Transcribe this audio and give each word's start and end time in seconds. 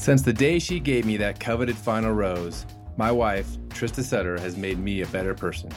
Since 0.00 0.22
the 0.22 0.32
day 0.32 0.58
she 0.58 0.80
gave 0.80 1.04
me 1.04 1.18
that 1.18 1.38
coveted 1.38 1.76
final 1.76 2.12
rose, 2.12 2.64
my 2.96 3.12
wife, 3.12 3.46
Trista 3.68 4.02
Sutter, 4.02 4.40
has 4.40 4.56
made 4.56 4.78
me 4.78 5.02
a 5.02 5.06
better 5.08 5.34
person. 5.34 5.70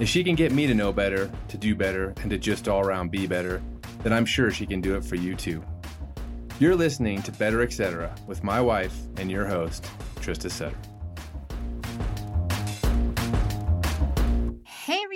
If 0.00 0.08
she 0.08 0.24
can 0.24 0.34
get 0.34 0.50
me 0.50 0.66
to 0.66 0.74
know 0.74 0.92
better, 0.92 1.30
to 1.46 1.56
do 1.56 1.76
better, 1.76 2.12
and 2.22 2.30
to 2.30 2.38
just 2.38 2.66
all 2.66 2.80
around 2.80 3.12
be 3.12 3.28
better, 3.28 3.62
then 4.02 4.12
I'm 4.12 4.26
sure 4.26 4.50
she 4.50 4.66
can 4.66 4.80
do 4.80 4.96
it 4.96 5.04
for 5.04 5.14
you 5.14 5.36
too. 5.36 5.64
You're 6.58 6.74
listening 6.74 7.22
to 7.22 7.30
Better 7.30 7.62
Etc. 7.62 8.12
with 8.26 8.42
my 8.42 8.60
wife 8.60 8.96
and 9.16 9.30
your 9.30 9.46
host, 9.46 9.88
Trista 10.16 10.50
Sutter. 10.50 10.76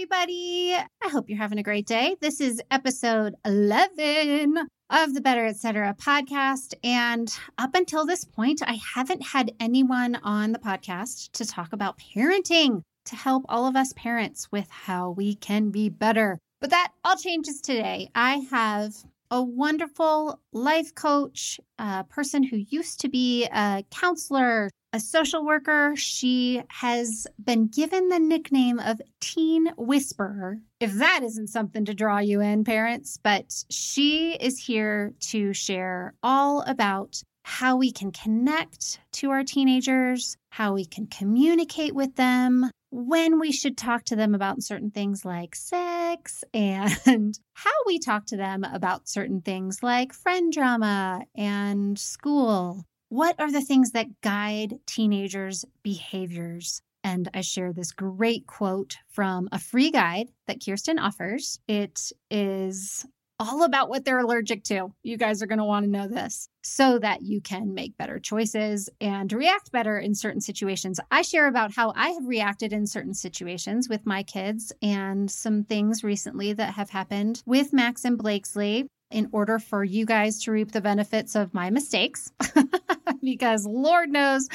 Everybody. 0.01 0.75
I 0.75 1.09
hope 1.11 1.29
you're 1.29 1.37
having 1.37 1.59
a 1.59 1.63
great 1.63 1.87
day. 1.87 2.17
This 2.23 2.41
is 2.41 2.63
episode 2.71 3.35
11 3.45 4.57
of 4.89 5.13
the 5.13 5.21
Better 5.21 5.45
Etc. 5.45 5.95
podcast. 6.01 6.73
And 6.83 7.31
up 7.59 7.75
until 7.75 8.07
this 8.07 8.25
point, 8.25 8.63
I 8.67 8.79
haven't 8.95 9.23
had 9.23 9.53
anyone 9.61 10.17
on 10.23 10.53
the 10.53 10.59
podcast 10.59 11.33
to 11.33 11.45
talk 11.45 11.75
about 11.75 11.99
parenting 11.99 12.81
to 13.05 13.15
help 13.15 13.45
all 13.47 13.67
of 13.67 13.77
us 13.77 13.93
parents 13.95 14.51
with 14.51 14.71
how 14.71 15.11
we 15.11 15.35
can 15.35 15.69
be 15.69 15.91
better. 15.91 16.39
But 16.63 16.71
that 16.71 16.93
all 17.05 17.17
changes 17.17 17.61
today. 17.61 18.09
I 18.15 18.37
have 18.51 18.95
a 19.31 19.43
wonderful 19.43 20.41
life 20.55 20.95
coach, 20.95 21.61
a 21.79 22.05
person 22.05 22.43
who 22.43 22.57
used 22.57 23.03
to 23.03 23.11
be 23.11 23.45
a 23.53 23.85
counselor, 23.91 24.71
a 24.93 25.01
social 25.01 25.45
worker. 25.45 25.95
She 25.97 26.63
has 26.69 27.27
been 27.43 27.69
given 27.69 28.09
the 28.09 28.19
nickname 28.19 28.79
of 28.79 29.01
Teen 29.21 29.69
Whisperer. 29.77 30.59
If 30.81 30.95
that 30.95 31.21
isn't 31.23 31.49
something 31.49 31.85
to 31.85 31.95
draw 31.95 32.19
you 32.19 32.41
in, 32.41 32.65
parents, 32.65 33.19
but 33.23 33.65
she 33.71 34.37
is 34.41 34.59
here 34.59 35.13
to 35.21 35.53
share 35.53 36.15
all 36.23 36.63
about 36.63 37.23
how 37.45 37.77
we 37.77 37.91
can 37.91 38.13
connect 38.13 39.01
to 39.13 39.31
our 39.31 39.45
teenagers, 39.45 40.37
how 40.51 40.75
we 40.75 40.85
can 40.85 41.07
communicate 41.07 41.95
with 41.95 42.17
them, 42.17 42.71
when 42.91 43.39
we 43.39 43.53
should 43.53 43.77
talk 43.77 44.05
to 44.05 44.17
them 44.17 44.35
about 44.35 44.63
certain 44.63 44.91
things 44.91 45.25
like 45.25 45.55
sex, 45.55 46.45
and 46.55 47.39
how 47.55 47.71
we 47.87 47.99
talk 47.99 48.27
to 48.27 48.37
them 48.37 48.65
about 48.65 49.09
certain 49.09 49.41
things 49.41 49.83
like 49.83 50.13
friend 50.13 50.53
drama 50.53 51.23
and 51.37 51.99
school. 51.99 52.85
What 53.11 53.41
are 53.41 53.51
the 53.51 53.61
things 53.61 53.91
that 53.91 54.21
guide 54.21 54.79
teenagers' 54.87 55.65
behaviors? 55.83 56.81
And 57.03 57.29
I 57.35 57.41
share 57.41 57.73
this 57.73 57.91
great 57.91 58.47
quote 58.47 58.99
from 59.09 59.49
a 59.51 59.59
free 59.59 59.91
guide 59.91 60.29
that 60.47 60.65
Kirsten 60.65 60.97
offers. 61.01 61.59
It 61.67 62.13
is 62.31 63.05
all 63.41 63.65
about 63.65 63.89
what 63.89 64.05
they're 64.05 64.21
allergic 64.21 64.63
to. 64.65 64.95
You 65.03 65.17
guys 65.17 65.43
are 65.43 65.47
going 65.47 65.59
to 65.59 65.65
want 65.65 65.87
to 65.87 65.91
know 65.91 66.07
this 66.07 66.49
so 66.63 67.01
that 67.01 67.23
you 67.23 67.41
can 67.41 67.75
make 67.75 67.97
better 67.97 68.21
choices 68.21 68.89
and 69.01 69.33
react 69.33 69.73
better 69.73 69.99
in 69.99 70.15
certain 70.15 70.41
situations. 70.41 71.01
I 71.11 71.23
share 71.23 71.49
about 71.49 71.75
how 71.75 71.93
I 71.97 72.11
have 72.11 72.29
reacted 72.29 72.73
in 72.73 72.87
certain 72.87 73.15
situations 73.15 73.89
with 73.89 74.07
my 74.07 74.23
kids 74.23 74.73
and 74.83 75.29
some 75.29 75.65
things 75.65 76.05
recently 76.05 76.53
that 76.53 76.75
have 76.75 76.91
happened 76.91 77.43
with 77.45 77.73
Max 77.73 78.05
and 78.05 78.17
Blakesley 78.17 78.87
in 79.11 79.29
order 79.33 79.59
for 79.59 79.85
you 79.85 80.07
guys 80.07 80.43
to 80.45 80.53
reap 80.53 80.73
the 80.73 80.81
benefits 80.81 81.35
of 81.35 81.55
my 81.55 81.71
mistakes. 81.71 82.33
because 83.23 83.67
Lord 83.67 84.11
knows 84.11 84.49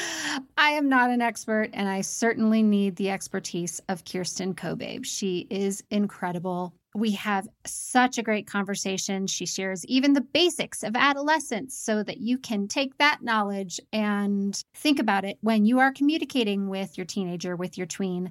I 0.58 0.72
am 0.72 0.90
not 0.90 1.12
an 1.12 1.22
expert 1.22 1.70
and 1.74 1.88
I 1.88 2.02
certainly 2.02 2.64
need 2.64 2.96
the 2.96 3.10
expertise 3.10 3.82
of 3.90 4.06
Kirsten 4.06 4.56
Kobabe. 4.56 5.06
She 5.06 5.48
is 5.50 5.84
incredible 5.92 6.74
we 6.96 7.12
have 7.12 7.48
such 7.66 8.18
a 8.18 8.24
great 8.24 8.48
conversation. 8.48 9.28
She 9.28 9.46
shares 9.46 9.86
even 9.86 10.14
the 10.14 10.22
basics 10.22 10.82
of 10.82 10.96
adolescence 10.96 11.78
so 11.78 12.02
that 12.04 12.20
you 12.20 12.38
can 12.38 12.70
take 12.70 12.98
that 12.98 13.22
knowledge 13.22 13.82
and 13.92 14.60
think 14.74 15.00
about 15.00 15.26
it 15.26 15.38
when 15.42 15.66
you 15.66 15.80
are 15.80 15.92
communicating 15.92 16.70
with 16.70 16.98
your 16.98 17.06
teenager, 17.06 17.58
with 17.58 17.78
your 17.78 17.86
tween. 17.86 18.30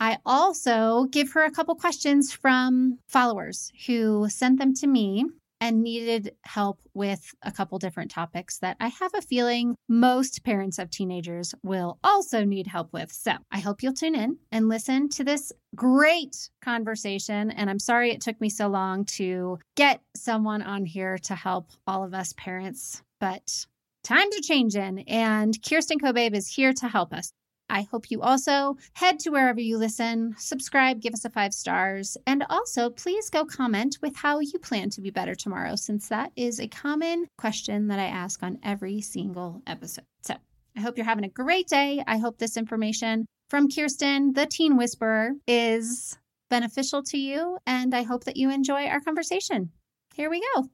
I 0.00 0.18
also 0.26 1.04
give 1.04 1.32
her 1.32 1.44
a 1.44 1.52
couple 1.52 1.74
questions 1.76 2.32
from 2.32 2.98
followers 3.06 3.70
who 3.86 4.28
sent 4.28 4.58
them 4.58 4.74
to 4.74 4.88
me 4.88 5.26
and 5.60 5.82
needed 5.82 6.34
help 6.42 6.80
with 6.94 7.34
a 7.42 7.52
couple 7.52 7.78
different 7.78 8.10
topics 8.10 8.58
that 8.58 8.76
I 8.80 8.88
have 8.88 9.12
a 9.14 9.22
feeling 9.22 9.76
most 9.88 10.42
parents 10.44 10.78
of 10.78 10.90
teenagers 10.90 11.54
will 11.62 11.98
also 12.02 12.44
need 12.44 12.66
help 12.66 12.92
with. 12.92 13.12
So 13.12 13.32
I 13.52 13.60
hope 13.60 13.82
you'll 13.82 13.92
tune 13.92 14.14
in 14.14 14.38
and 14.50 14.68
listen 14.68 15.08
to 15.10 15.24
this 15.24 15.52
great 15.74 16.50
conversation. 16.62 17.50
And 17.50 17.68
I'm 17.68 17.78
sorry 17.78 18.10
it 18.10 18.20
took 18.20 18.40
me 18.40 18.48
so 18.48 18.68
long 18.68 19.04
to 19.16 19.58
get 19.76 20.00
someone 20.16 20.62
on 20.62 20.84
here 20.86 21.18
to 21.24 21.34
help 21.34 21.70
all 21.86 22.04
of 22.04 22.14
us 22.14 22.32
parents, 22.36 23.02
but 23.20 23.66
time 24.02 24.30
to 24.30 24.40
change 24.42 24.76
in. 24.76 25.00
And 25.00 25.56
Kirsten 25.62 25.98
Kobabe 25.98 26.34
is 26.34 26.48
here 26.48 26.72
to 26.72 26.88
help 26.88 27.12
us. 27.12 27.32
I 27.70 27.86
hope 27.90 28.10
you 28.10 28.20
also 28.20 28.76
head 28.94 29.20
to 29.20 29.30
wherever 29.30 29.60
you 29.60 29.78
listen, 29.78 30.34
subscribe, 30.36 31.00
give 31.00 31.14
us 31.14 31.24
a 31.24 31.30
five 31.30 31.54
stars, 31.54 32.16
and 32.26 32.44
also 32.50 32.90
please 32.90 33.30
go 33.30 33.44
comment 33.44 33.98
with 34.02 34.16
how 34.16 34.40
you 34.40 34.58
plan 34.58 34.90
to 34.90 35.00
be 35.00 35.10
better 35.10 35.34
tomorrow, 35.34 35.76
since 35.76 36.08
that 36.08 36.32
is 36.34 36.58
a 36.58 36.68
common 36.68 37.26
question 37.38 37.88
that 37.88 38.00
I 38.00 38.06
ask 38.06 38.42
on 38.42 38.58
every 38.62 39.00
single 39.00 39.62
episode. 39.66 40.04
So 40.22 40.34
I 40.76 40.80
hope 40.80 40.96
you're 40.96 41.06
having 41.06 41.24
a 41.24 41.28
great 41.28 41.68
day. 41.68 42.02
I 42.06 42.18
hope 42.18 42.38
this 42.38 42.56
information 42.56 43.26
from 43.48 43.68
Kirsten, 43.68 44.32
the 44.32 44.46
teen 44.46 44.76
whisperer, 44.76 45.32
is 45.46 46.18
beneficial 46.50 47.02
to 47.04 47.18
you, 47.18 47.58
and 47.66 47.94
I 47.94 48.02
hope 48.02 48.24
that 48.24 48.36
you 48.36 48.50
enjoy 48.50 48.86
our 48.86 49.00
conversation. 49.00 49.70
Here 50.14 50.28
we 50.28 50.42
go. 50.54 50.68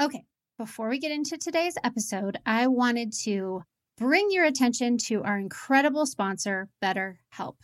Okay, 0.00 0.24
before 0.58 0.88
we 0.88 0.98
get 0.98 1.12
into 1.12 1.36
today's 1.36 1.76
episode, 1.84 2.38
I 2.46 2.66
wanted 2.66 3.12
to 3.24 3.62
bring 3.96 4.28
your 4.30 4.44
attention 4.44 4.98
to 4.98 5.22
our 5.22 5.38
incredible 5.38 6.06
sponsor, 6.06 6.68
BetterHelp. 6.82 7.56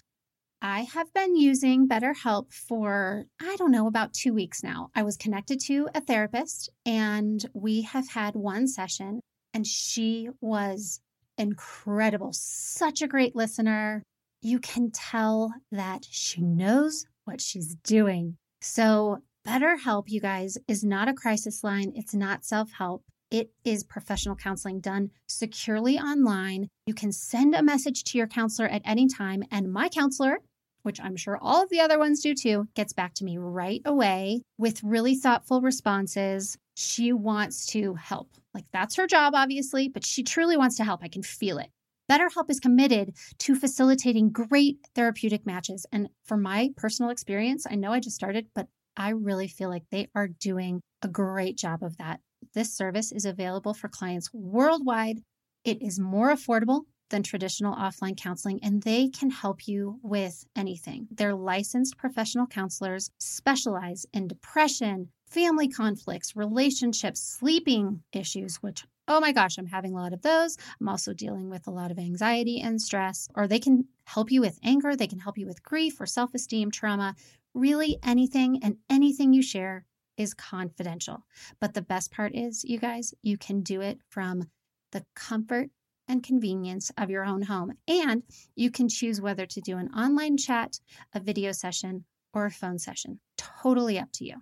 I 0.65 0.82
have 0.82 1.12
been 1.12 1.37
using 1.37 1.88
BetterHelp 1.88 2.53
for, 2.53 3.25
I 3.41 3.56
don't 3.56 3.72
know, 3.72 3.87
about 3.87 4.15
two 4.15 4.32
weeks 4.32 4.62
now. 4.62 4.91
I 4.94 5.03
was 5.03 5.16
connected 5.16 5.60
to 5.66 5.88
a 5.94 6.00
therapist 6.00 6.71
and 6.87 7.44
we 7.53 7.82
have 7.82 8.09
had 8.09 8.37
one 8.37 8.69
session, 8.69 9.21
and 9.53 9.66
she 9.66 10.28
was 10.41 11.00
incredible. 11.37 12.31
Such 12.32 13.03
a 13.03 13.09
great 13.09 13.34
listener. 13.34 14.03
You 14.41 14.60
can 14.60 14.91
tell 14.92 15.53
that 15.72 16.06
she 16.09 16.42
knows 16.42 17.06
what 17.25 17.41
she's 17.41 17.75
doing. 17.84 18.37
So, 18.60 19.19
BetterHelp, 19.47 20.04
you 20.06 20.21
guys, 20.21 20.56
is 20.69 20.84
not 20.84 21.09
a 21.09 21.15
crisis 21.15 21.65
line, 21.65 21.92
it's 21.97 22.15
not 22.15 22.44
self 22.44 22.71
help. 22.71 23.03
It 23.32 23.50
is 23.65 23.82
professional 23.82 24.37
counseling 24.37 24.81
done 24.81 25.10
securely 25.26 25.98
online. 25.98 26.69
You 26.84 26.93
can 26.93 27.12
send 27.12 27.54
a 27.54 27.62
message 27.62 28.04
to 28.04 28.19
your 28.19 28.26
counselor 28.26 28.69
at 28.69 28.82
any 28.84 29.09
time, 29.09 29.43
and 29.50 29.72
my 29.72 29.88
counselor, 29.88 30.41
which 30.82 31.00
I'm 31.00 31.16
sure 31.16 31.38
all 31.41 31.62
of 31.62 31.71
the 31.71 31.81
other 31.81 31.98
ones 31.98 32.21
do 32.21 32.34
too, 32.34 32.69
gets 32.75 32.92
back 32.92 33.15
to 33.15 33.25
me 33.25 33.38
right 33.38 33.81
away 33.87 34.42
with 34.59 34.84
really 34.84 35.15
thoughtful 35.15 35.62
responses. 35.62 36.59
She 36.76 37.15
wants 37.15 37.65
to 37.69 37.94
help. 37.94 38.28
Like 38.53 38.66
that's 38.71 38.97
her 38.97 39.06
job, 39.06 39.32
obviously, 39.34 39.88
but 39.88 40.04
she 40.04 40.22
truly 40.22 40.59
wants 40.59 40.76
to 40.76 40.84
help. 40.84 41.03
I 41.03 41.09
can 41.09 41.22
feel 41.22 41.56
it. 41.56 41.71
BetterHelp 42.10 42.50
is 42.50 42.60
committed 42.60 43.16
to 43.38 43.54
facilitating 43.54 44.31
great 44.31 44.76
therapeutic 44.94 45.47
matches. 45.47 45.87
And 45.91 46.10
from 46.26 46.42
my 46.42 46.69
personal 46.76 47.10
experience, 47.10 47.66
I 47.66 47.76
know 47.76 47.94
I 47.94 48.00
just 48.00 48.16
started, 48.16 48.48
but 48.54 48.66
I 48.94 49.10
really 49.10 49.48
feel 49.48 49.71
like 49.71 49.84
they 49.91 50.10
are 50.15 50.28
doing 50.28 50.82
a 51.00 51.09
great 51.09 51.56
job 51.56 51.82
of 51.82 51.97
that. 51.97 52.21
This 52.55 52.75
service 52.75 53.13
is 53.13 53.25
available 53.25 53.73
for 53.73 53.89
clients 53.89 54.33
worldwide. 54.33 55.23
It 55.65 55.81
is 55.81 55.99
more 55.99 56.31
affordable 56.31 56.83
than 57.09 57.23
traditional 57.23 57.75
offline 57.75 58.17
counseling, 58.17 58.59
and 58.63 58.83
they 58.83 59.09
can 59.09 59.31
help 59.31 59.69
you 59.69 59.99
with 60.03 60.45
anything. 60.57 61.07
They're 61.11 61.35
licensed 61.35 61.97
professional 61.97 62.47
counselors, 62.47 63.11
specialize 63.19 64.05
in 64.13 64.29
depression, 64.29 65.11
family 65.27 65.69
conflicts, 65.69 66.34
relationships, 66.37 67.22
sleeping 67.22 68.03
issues, 68.13 68.57
which 68.57 68.84
oh 69.09 69.21
my 69.21 69.33
gosh, 69.33 69.59
I'm 69.59 69.66
having 69.66 69.93
a 69.95 70.01
lot 70.01 70.13
of 70.13 70.22
those. 70.22 70.57
I'm 70.81 70.89
also 70.89 71.13
dealing 71.13 71.51
with 71.51 71.66
a 71.66 71.72
lot 71.72 71.91
of 71.91 71.98
anxiety 71.98 72.60
and 72.60 72.81
stress, 72.81 73.28
or 73.34 73.47
they 73.47 73.59
can 73.59 73.87
help 74.05 74.31
you 74.31 74.41
with 74.41 74.59
anger, 74.63 74.95
they 74.95 75.09
can 75.09 75.19
help 75.19 75.37
you 75.37 75.47
with 75.47 75.63
grief 75.63 76.01
or 76.01 76.07
self 76.07 76.34
esteem, 76.34 76.71
trauma, 76.71 77.15
really 77.55 77.98
anything 78.03 78.60
and 78.63 78.77
anything 78.89 79.33
you 79.33 79.43
share 79.43 79.84
is 80.16 80.34
confidential. 80.34 81.24
But 81.60 81.74
the 81.74 81.82
best 81.82 82.12
part 82.12 82.34
is, 82.34 82.64
you 82.64 82.78
guys, 82.78 83.14
you 83.22 83.36
can 83.36 83.62
do 83.62 83.80
it 83.80 83.98
from 84.09 84.44
the 84.92 85.04
comfort 85.14 85.70
and 86.09 86.22
convenience 86.22 86.91
of 86.98 87.10
your 87.10 87.24
own 87.24 87.42
home. 87.42 87.72
And 87.88 88.22
you 88.54 88.70
can 88.70 88.88
choose 88.88 89.20
whether 89.20 89.47
to 89.47 89.60
do 89.60 89.78
an 89.78 89.88
online 89.94 90.36
chat, 90.36 90.80
a 91.14 91.20
video 91.20 91.53
session, 91.53 92.04
or 92.34 92.47
a 92.47 92.50
phone 92.50 92.78
session. 92.78 93.20
Totally 93.36 93.98
up 93.98 94.09
to 94.14 94.24
you. 94.24 94.36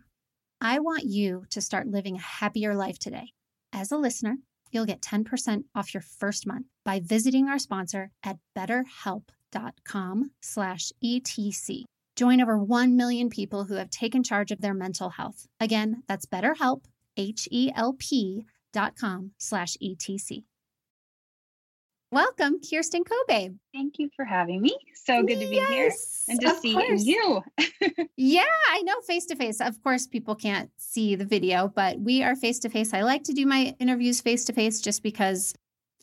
I 0.60 0.78
want 0.80 1.04
you 1.04 1.44
to 1.50 1.60
start 1.60 1.86
living 1.86 2.16
a 2.16 2.20
happier 2.20 2.74
life 2.74 2.98
today. 2.98 3.32
As 3.72 3.92
a 3.92 3.96
listener, 3.96 4.36
you'll 4.72 4.86
get 4.86 5.00
10% 5.00 5.64
off 5.74 5.94
your 5.94 6.02
first 6.02 6.46
month 6.46 6.66
by 6.84 7.00
visiting 7.00 7.48
our 7.48 7.58
sponsor 7.58 8.10
at 8.22 8.36
betterhelp.com 8.56 10.30
slash 10.40 10.92
etc. 11.02 11.89
Join 12.20 12.42
over 12.42 12.58
1 12.58 12.96
million 12.98 13.30
people 13.30 13.64
who 13.64 13.76
have 13.76 13.88
taken 13.88 14.22
charge 14.22 14.50
of 14.50 14.60
their 14.60 14.74
mental 14.74 15.08
health. 15.08 15.48
Again, 15.58 16.02
that's 16.06 16.26
BetterHelp, 16.26 16.82
H-E-L-P 17.16 18.44
dot 18.74 18.94
com 18.94 19.30
slash 19.38 19.78
ETC. 19.82 20.44
Welcome, 22.12 22.60
Kirsten 22.60 23.04
Kobabe. 23.04 23.56
Thank 23.72 23.94
you 23.98 24.10
for 24.14 24.26
having 24.26 24.60
me. 24.60 24.76
So 25.02 25.22
good 25.22 25.40
to 25.40 25.48
be 25.48 25.56
yes, 25.56 26.24
here 26.26 26.34
and 26.34 26.40
to 26.42 26.60
see 26.60 26.74
course. 26.74 27.04
you. 27.06 27.42
yeah, 28.18 28.44
I 28.68 28.82
know 28.82 29.00
face 29.00 29.24
to 29.24 29.34
face. 29.34 29.62
Of 29.62 29.82
course, 29.82 30.06
people 30.06 30.34
can't 30.34 30.70
see 30.76 31.14
the 31.14 31.24
video, 31.24 31.72
but 31.74 32.00
we 32.00 32.22
are 32.22 32.36
face 32.36 32.58
to 32.58 32.68
face. 32.68 32.92
I 32.92 33.00
like 33.00 33.24
to 33.24 33.32
do 33.32 33.46
my 33.46 33.74
interviews 33.78 34.20
face 34.20 34.44
to 34.44 34.52
face 34.52 34.82
just 34.82 35.02
because 35.02 35.54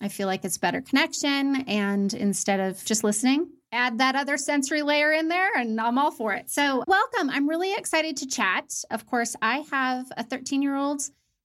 I 0.01 0.07
feel 0.07 0.25
like 0.25 0.43
it's 0.43 0.57
better 0.57 0.81
connection. 0.81 1.57
And 1.67 2.11
instead 2.11 2.59
of 2.59 2.83
just 2.85 3.03
listening, 3.03 3.49
add 3.71 3.97
that 3.97 4.15
other 4.15 4.37
sensory 4.37 4.81
layer 4.81 5.11
in 5.11 5.27
there, 5.27 5.55
and 5.55 5.79
I'm 5.79 5.97
all 5.97 6.11
for 6.11 6.33
it. 6.33 6.49
So, 6.49 6.83
welcome. 6.87 7.29
I'm 7.29 7.47
really 7.47 7.73
excited 7.73 8.17
to 8.17 8.27
chat. 8.27 8.83
Of 8.91 9.05
course, 9.05 9.35
I 9.41 9.65
have 9.71 10.11
a 10.17 10.23
13 10.23 10.61
year 10.61 10.75
old 10.75 11.01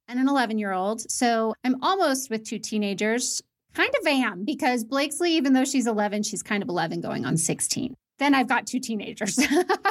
and 0.08 0.18
an 0.18 0.28
11 0.28 0.58
year 0.58 0.72
old. 0.72 1.10
So, 1.10 1.54
I'm 1.64 1.82
almost 1.82 2.30
with 2.30 2.44
two 2.44 2.58
teenagers 2.58 3.42
kind 3.74 3.92
of 4.00 4.06
am 4.06 4.44
because 4.44 4.84
Blakesley, 4.84 5.32
even 5.32 5.52
though 5.52 5.64
she's 5.64 5.86
11, 5.86 6.22
she's 6.24 6.42
kind 6.42 6.62
of 6.62 6.68
11 6.68 7.00
going 7.00 7.24
on 7.24 7.36
16. 7.36 7.96
Then 8.18 8.34
I've 8.34 8.48
got 8.48 8.66
two 8.66 8.80
teenagers. 8.80 9.38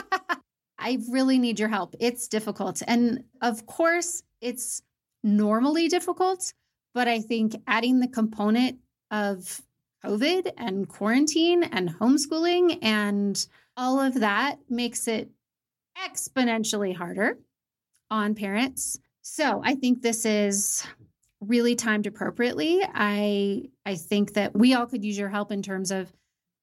I 0.79 0.99
really 1.09 1.37
need 1.37 1.59
your 1.59 1.69
help. 1.69 1.95
It's 1.99 2.27
difficult. 2.27 2.81
And 2.87 3.23
of 3.41 3.65
course, 3.65 4.23
it's 4.39 4.81
normally 5.23 5.87
difficult, 5.87 6.53
but 6.93 7.07
I 7.07 7.19
think 7.19 7.55
adding 7.67 7.99
the 7.99 8.07
component 8.07 8.79
of 9.11 9.61
COVID 10.05 10.51
and 10.57 10.87
quarantine 10.87 11.63
and 11.63 11.89
homeschooling 11.89 12.79
and 12.81 13.45
all 13.77 13.99
of 13.99 14.15
that 14.15 14.57
makes 14.69 15.07
it 15.07 15.29
exponentially 15.97 16.95
harder 16.95 17.37
on 18.09 18.35
parents. 18.35 18.99
So 19.21 19.61
I 19.63 19.75
think 19.75 20.01
this 20.01 20.25
is 20.25 20.85
really 21.39 21.75
timed 21.75 22.07
appropriately. 22.07 22.81
I 22.83 23.69
I 23.85 23.95
think 23.95 24.33
that 24.33 24.55
we 24.55 24.73
all 24.73 24.85
could 24.85 25.03
use 25.03 25.17
your 25.17 25.29
help 25.29 25.51
in 25.51 25.61
terms 25.61 25.91
of 25.91 26.11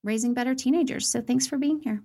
raising 0.05 0.35
better 0.35 0.55
teenagers. 0.55 1.09
So 1.09 1.21
thanks 1.21 1.47
for 1.47 1.59
being 1.59 1.81
here. 1.81 2.03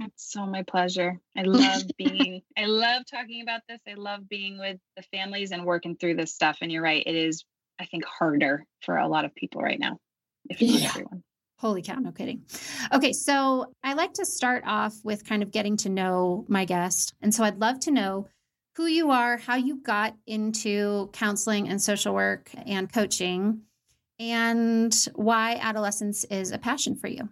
It's 0.00 0.32
so 0.32 0.46
my 0.46 0.62
pleasure. 0.62 1.20
I 1.36 1.42
love 1.46 1.82
being 1.96 2.42
I 2.56 2.66
love 2.66 3.04
talking 3.10 3.42
about 3.42 3.60
this. 3.68 3.80
I 3.88 3.94
love 3.94 4.28
being 4.28 4.58
with 4.58 4.78
the 4.96 5.02
families 5.02 5.52
and 5.52 5.64
working 5.64 5.96
through 5.96 6.16
this 6.16 6.34
stuff 6.34 6.58
and 6.60 6.72
you're 6.72 6.82
right, 6.82 7.02
it 7.06 7.14
is 7.14 7.44
I 7.78 7.86
think 7.86 8.04
harder 8.04 8.64
for 8.82 8.96
a 8.96 9.08
lot 9.08 9.24
of 9.24 9.34
people 9.34 9.60
right 9.60 9.80
now. 9.80 9.98
If 10.48 10.60
not 10.60 10.80
yeah. 10.80 10.88
everyone. 10.88 11.22
Holy 11.58 11.82
cow, 11.82 11.94
no 11.94 12.12
kidding. 12.12 12.42
Okay, 12.92 13.12
so 13.12 13.72
I 13.82 13.94
like 13.94 14.12
to 14.14 14.26
start 14.26 14.64
off 14.66 14.94
with 15.02 15.24
kind 15.24 15.42
of 15.42 15.50
getting 15.50 15.76
to 15.78 15.88
know 15.88 16.44
my 16.48 16.64
guest. 16.64 17.14
And 17.22 17.34
so 17.34 17.44
I'd 17.44 17.58
love 17.58 17.80
to 17.80 17.90
know 17.90 18.28
who 18.76 18.86
you 18.86 19.10
are, 19.10 19.36
how 19.36 19.54
you 19.56 19.80
got 19.82 20.14
into 20.26 21.08
counseling 21.12 21.68
and 21.68 21.80
social 21.80 22.12
work 22.12 22.50
and 22.66 22.92
coaching, 22.92 23.62
and 24.18 24.94
why 25.14 25.56
adolescence 25.60 26.24
is 26.24 26.50
a 26.50 26.58
passion 26.58 26.96
for 26.96 27.06
you. 27.08 27.28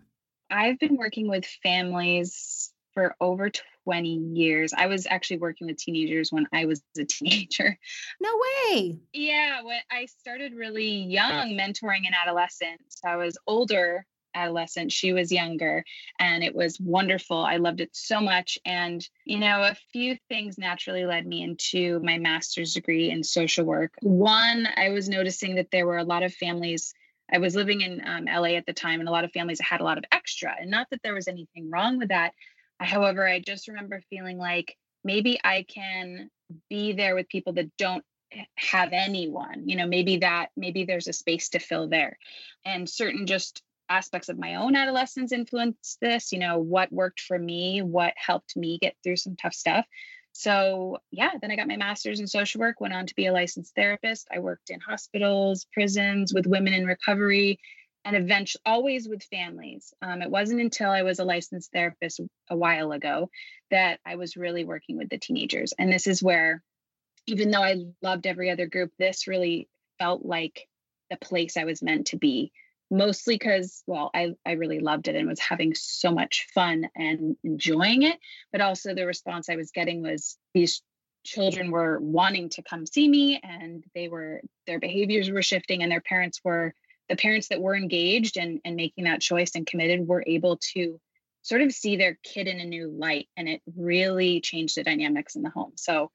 I've 0.50 0.78
been 0.78 0.96
working 0.96 1.28
with 1.28 1.44
families 1.62 2.71
for 2.94 3.14
over 3.20 3.50
20 3.84 4.08
years. 4.34 4.72
I 4.76 4.86
was 4.86 5.06
actually 5.08 5.38
working 5.38 5.66
with 5.66 5.76
teenagers 5.76 6.30
when 6.30 6.46
I 6.52 6.66
was 6.66 6.82
a 6.98 7.04
teenager. 7.04 7.78
No 8.20 8.30
way. 8.70 8.98
Yeah, 9.12 9.62
when 9.62 9.80
I 9.90 10.06
started 10.06 10.54
really 10.54 10.88
young 10.88 11.50
mentoring 11.50 12.06
an 12.06 12.14
adolescent. 12.14 12.80
So 12.88 13.08
I 13.08 13.16
was 13.16 13.36
older 13.46 14.06
adolescent. 14.34 14.92
She 14.92 15.12
was 15.12 15.32
younger 15.32 15.84
and 16.18 16.42
it 16.42 16.54
was 16.54 16.78
wonderful. 16.80 17.38
I 17.38 17.56
loved 17.56 17.80
it 17.80 17.90
so 17.92 18.20
much. 18.20 18.58
And, 18.64 19.06
you 19.24 19.38
know, 19.38 19.62
a 19.62 19.76
few 19.92 20.16
things 20.28 20.58
naturally 20.58 21.04
led 21.04 21.26
me 21.26 21.42
into 21.42 22.00
my 22.00 22.18
master's 22.18 22.74
degree 22.74 23.10
in 23.10 23.24
social 23.24 23.64
work. 23.64 23.94
One, 24.00 24.68
I 24.76 24.90
was 24.90 25.08
noticing 25.08 25.56
that 25.56 25.70
there 25.70 25.86
were 25.86 25.98
a 25.98 26.04
lot 26.04 26.22
of 26.22 26.32
families. 26.34 26.94
I 27.32 27.38
was 27.38 27.54
living 27.54 27.80
in 27.80 28.02
um, 28.06 28.24
LA 28.26 28.56
at 28.56 28.66
the 28.66 28.74
time, 28.74 29.00
and 29.00 29.08
a 29.08 29.12
lot 29.12 29.24
of 29.24 29.32
families 29.32 29.60
had 29.60 29.80
a 29.80 29.84
lot 29.84 29.96
of 29.96 30.04
extra. 30.12 30.54
And 30.60 30.70
not 30.70 30.88
that 30.90 31.00
there 31.02 31.14
was 31.14 31.28
anything 31.28 31.70
wrong 31.70 31.98
with 31.98 32.08
that. 32.08 32.32
However, 32.82 33.26
I 33.26 33.40
just 33.40 33.68
remember 33.68 34.02
feeling 34.10 34.38
like 34.38 34.76
maybe 35.04 35.40
I 35.42 35.64
can 35.68 36.30
be 36.68 36.92
there 36.92 37.14
with 37.14 37.28
people 37.28 37.54
that 37.54 37.76
don't 37.76 38.04
have 38.56 38.90
anyone 38.92 39.68
you 39.68 39.76
know 39.76 39.86
maybe 39.86 40.16
that 40.16 40.48
maybe 40.56 40.84
there's 40.84 41.06
a 41.06 41.12
space 41.12 41.50
to 41.50 41.58
fill 41.58 41.88
there 41.88 42.18
and 42.64 42.88
certain 42.88 43.26
just 43.26 43.62
aspects 43.92 44.28
of 44.28 44.38
my 44.38 44.56
own 44.56 44.74
adolescence 44.74 45.32
influenced 45.32 45.98
this, 46.00 46.32
you 46.32 46.38
know, 46.38 46.58
what 46.58 46.92
worked 46.92 47.20
for 47.20 47.38
me, 47.38 47.82
what 47.82 48.14
helped 48.16 48.56
me 48.56 48.78
get 48.78 48.96
through 49.02 49.16
some 49.16 49.36
tough 49.36 49.54
stuff. 49.54 49.84
So, 50.32 50.98
yeah, 51.10 51.32
then 51.40 51.50
I 51.50 51.56
got 51.56 51.68
my 51.68 51.76
master's 51.76 52.18
in 52.18 52.26
social 52.26 52.60
work, 52.60 52.80
went 52.80 52.94
on 52.94 53.06
to 53.06 53.14
be 53.14 53.26
a 53.26 53.32
licensed 53.32 53.74
therapist. 53.74 54.26
I 54.34 54.38
worked 54.38 54.70
in 54.70 54.80
hospitals, 54.80 55.66
prisons 55.74 56.32
with 56.32 56.46
women 56.46 56.72
in 56.72 56.86
recovery, 56.86 57.60
and 58.04 58.16
eventually 58.16 58.62
always 58.66 59.08
with 59.08 59.22
families. 59.24 59.92
Um, 60.02 60.22
it 60.22 60.30
wasn't 60.30 60.60
until 60.60 60.90
I 60.90 61.02
was 61.02 61.18
a 61.18 61.24
licensed 61.24 61.72
therapist 61.72 62.20
a 62.50 62.56
while 62.56 62.92
ago 62.92 63.30
that 63.70 64.00
I 64.04 64.16
was 64.16 64.36
really 64.36 64.64
working 64.64 64.96
with 64.96 65.08
the 65.08 65.18
teenagers. 65.18 65.72
And 65.78 65.92
this 65.92 66.06
is 66.06 66.22
where, 66.22 66.62
even 67.26 67.50
though 67.50 67.62
I 67.62 67.84
loved 68.02 68.26
every 68.26 68.50
other 68.50 68.66
group, 68.66 68.92
this 68.98 69.28
really 69.28 69.68
felt 69.98 70.24
like 70.24 70.66
the 71.10 71.16
place 71.16 71.56
I 71.56 71.64
was 71.64 71.82
meant 71.82 72.08
to 72.08 72.16
be 72.16 72.52
mostly 72.92 73.36
because 73.36 73.82
well 73.86 74.10
I, 74.14 74.34
I 74.44 74.52
really 74.52 74.80
loved 74.80 75.08
it 75.08 75.16
and 75.16 75.26
was 75.26 75.40
having 75.40 75.74
so 75.74 76.12
much 76.12 76.46
fun 76.54 76.88
and 76.94 77.36
enjoying 77.42 78.02
it 78.02 78.18
but 78.52 78.60
also 78.60 78.94
the 78.94 79.06
response 79.06 79.48
i 79.48 79.56
was 79.56 79.70
getting 79.70 80.02
was 80.02 80.36
these 80.52 80.82
children 81.24 81.70
were 81.70 81.98
wanting 82.00 82.50
to 82.50 82.62
come 82.62 82.84
see 82.84 83.08
me 83.08 83.40
and 83.42 83.82
they 83.94 84.08
were 84.08 84.42
their 84.66 84.78
behaviors 84.78 85.30
were 85.30 85.42
shifting 85.42 85.82
and 85.82 85.90
their 85.90 86.02
parents 86.02 86.40
were 86.44 86.74
the 87.08 87.16
parents 87.16 87.48
that 87.48 87.60
were 87.60 87.76
engaged 87.76 88.36
and, 88.36 88.60
and 88.64 88.76
making 88.76 89.04
that 89.04 89.20
choice 89.20 89.52
and 89.54 89.66
committed 89.66 90.06
were 90.06 90.24
able 90.26 90.58
to 90.74 91.00
sort 91.42 91.60
of 91.60 91.72
see 91.72 91.96
their 91.96 92.18
kid 92.22 92.46
in 92.46 92.60
a 92.60 92.64
new 92.64 92.88
light 92.88 93.28
and 93.36 93.48
it 93.48 93.60
really 93.76 94.40
changed 94.40 94.76
the 94.76 94.84
dynamics 94.84 95.34
in 95.34 95.42
the 95.42 95.50
home. 95.50 95.72
So 95.76 96.10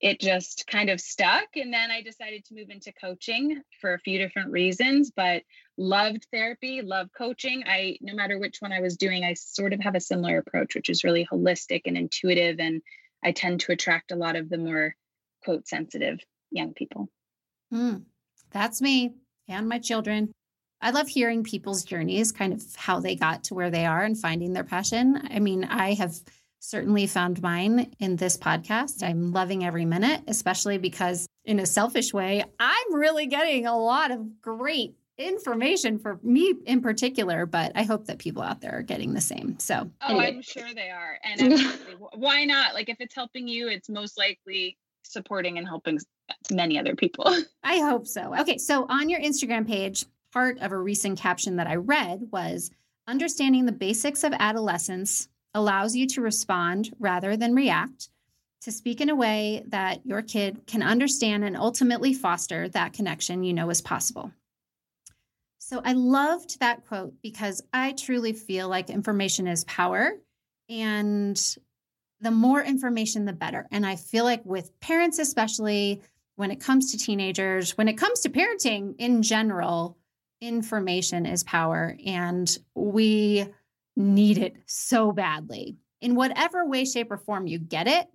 it 0.00 0.20
just 0.20 0.66
kind 0.66 0.90
of 0.90 1.00
stuck 1.00 1.48
and 1.56 1.72
then 1.72 1.90
i 1.90 2.02
decided 2.02 2.44
to 2.44 2.54
move 2.54 2.68
into 2.68 2.92
coaching 2.92 3.62
for 3.80 3.94
a 3.94 3.98
few 3.98 4.18
different 4.18 4.50
reasons 4.50 5.10
but 5.16 5.42
loved 5.78 6.26
therapy 6.30 6.82
loved 6.82 7.10
coaching. 7.16 7.62
I 7.66 7.96
no 8.02 8.14
matter 8.14 8.38
which 8.38 8.58
one 8.60 8.72
i 8.72 8.80
was 8.80 8.98
doing 8.98 9.24
i 9.24 9.32
sort 9.32 9.72
of 9.72 9.80
have 9.80 9.94
a 9.94 10.00
similar 10.00 10.36
approach 10.36 10.74
which 10.74 10.90
is 10.90 11.02
really 11.02 11.26
holistic 11.26 11.82
and 11.86 11.96
intuitive 11.96 12.60
and 12.60 12.82
i 13.24 13.32
tend 13.32 13.60
to 13.60 13.72
attract 13.72 14.12
a 14.12 14.16
lot 14.16 14.36
of 14.36 14.50
the 14.50 14.58
more 14.58 14.94
quote 15.42 15.66
sensitive 15.66 16.20
young 16.50 16.74
people. 16.74 17.08
Mm, 17.72 18.04
that's 18.50 18.82
me 18.82 19.14
and 19.48 19.68
my 19.68 19.78
children 19.78 20.30
I 20.80 20.90
love 20.90 21.08
hearing 21.08 21.42
people's 21.42 21.84
journeys, 21.84 22.32
kind 22.32 22.52
of 22.52 22.62
how 22.76 23.00
they 23.00 23.16
got 23.16 23.44
to 23.44 23.54
where 23.54 23.70
they 23.70 23.86
are 23.86 24.02
and 24.02 24.18
finding 24.18 24.52
their 24.52 24.64
passion. 24.64 25.20
I 25.30 25.38
mean, 25.38 25.64
I 25.64 25.94
have 25.94 26.14
certainly 26.60 27.06
found 27.06 27.42
mine 27.42 27.92
in 27.98 28.16
this 28.16 28.36
podcast. 28.36 29.02
I'm 29.02 29.32
loving 29.32 29.64
every 29.64 29.84
minute, 29.84 30.22
especially 30.26 30.78
because, 30.78 31.26
in 31.44 31.60
a 31.60 31.66
selfish 31.66 32.12
way, 32.12 32.44
I'm 32.58 32.94
really 32.94 33.26
getting 33.26 33.66
a 33.66 33.76
lot 33.76 34.10
of 34.10 34.42
great 34.42 34.96
information 35.18 35.98
for 35.98 36.20
me 36.22 36.54
in 36.66 36.82
particular, 36.82 37.46
but 37.46 37.72
I 37.74 37.84
hope 37.84 38.06
that 38.06 38.18
people 38.18 38.42
out 38.42 38.60
there 38.60 38.78
are 38.78 38.82
getting 38.82 39.14
the 39.14 39.20
same. 39.20 39.58
So, 39.58 39.90
oh, 40.02 40.10
anyway. 40.10 40.26
I'm 40.28 40.42
sure 40.42 40.74
they 40.74 40.90
are. 40.90 41.18
And 41.24 41.58
why 42.14 42.44
not? 42.44 42.74
Like, 42.74 42.90
if 42.90 42.98
it's 43.00 43.14
helping 43.14 43.48
you, 43.48 43.68
it's 43.68 43.88
most 43.88 44.18
likely 44.18 44.76
supporting 45.04 45.56
and 45.56 45.66
helping 45.66 45.98
many 46.50 46.78
other 46.78 46.94
people. 46.94 47.34
I 47.62 47.78
hope 47.78 48.06
so. 48.06 48.34
Okay. 48.40 48.58
So, 48.58 48.86
on 48.88 49.08
your 49.08 49.20
Instagram 49.20 49.66
page, 49.66 50.04
part 50.32 50.58
of 50.58 50.72
a 50.72 50.78
recent 50.78 51.18
caption 51.18 51.56
that 51.56 51.66
I 51.66 51.76
read 51.76 52.28
was 52.30 52.70
understanding 53.06 53.66
the 53.66 53.72
basics 53.72 54.24
of 54.24 54.32
adolescence 54.38 55.28
allows 55.54 55.96
you 55.96 56.06
to 56.08 56.20
respond 56.20 56.94
rather 56.98 57.36
than 57.36 57.54
react, 57.54 58.10
to 58.62 58.72
speak 58.72 59.00
in 59.00 59.08
a 59.08 59.14
way 59.14 59.64
that 59.68 60.04
your 60.04 60.22
kid 60.22 60.66
can 60.66 60.82
understand 60.82 61.44
and 61.44 61.56
ultimately 61.56 62.12
foster 62.12 62.68
that 62.70 62.92
connection 62.92 63.42
you 63.42 63.54
know 63.54 63.70
is 63.70 63.80
possible. 63.80 64.30
So 65.58 65.80
I 65.84 65.94
loved 65.94 66.60
that 66.60 66.86
quote 66.86 67.14
because 67.22 67.62
I 67.72 67.92
truly 67.92 68.32
feel 68.32 68.68
like 68.68 68.90
information 68.90 69.46
is 69.48 69.64
power 69.64 70.12
and 70.68 71.40
the 72.20 72.30
more 72.30 72.62
information, 72.62 73.24
the 73.24 73.32
better. 73.32 73.66
And 73.70 73.84
I 73.84 73.96
feel 73.96 74.24
like 74.24 74.44
with 74.44 74.78
parents, 74.80 75.18
especially 75.18 76.02
when 76.36 76.50
it 76.50 76.60
comes 76.60 76.92
to 76.92 76.98
teenagers, 76.98 77.76
when 77.76 77.88
it 77.88 77.98
comes 77.98 78.20
to 78.20 78.28
parenting 78.28 78.94
in 78.98 79.22
general, 79.22 79.98
information 80.40 81.26
is 81.26 81.42
power. 81.42 81.96
And 82.04 82.56
we 82.74 83.46
need 83.96 84.38
it 84.38 84.56
so 84.66 85.12
badly. 85.12 85.76
In 86.00 86.14
whatever 86.14 86.66
way, 86.66 86.84
shape, 86.84 87.10
or 87.10 87.16
form 87.16 87.46
you 87.46 87.58
get 87.58 87.88
it, 87.88 88.06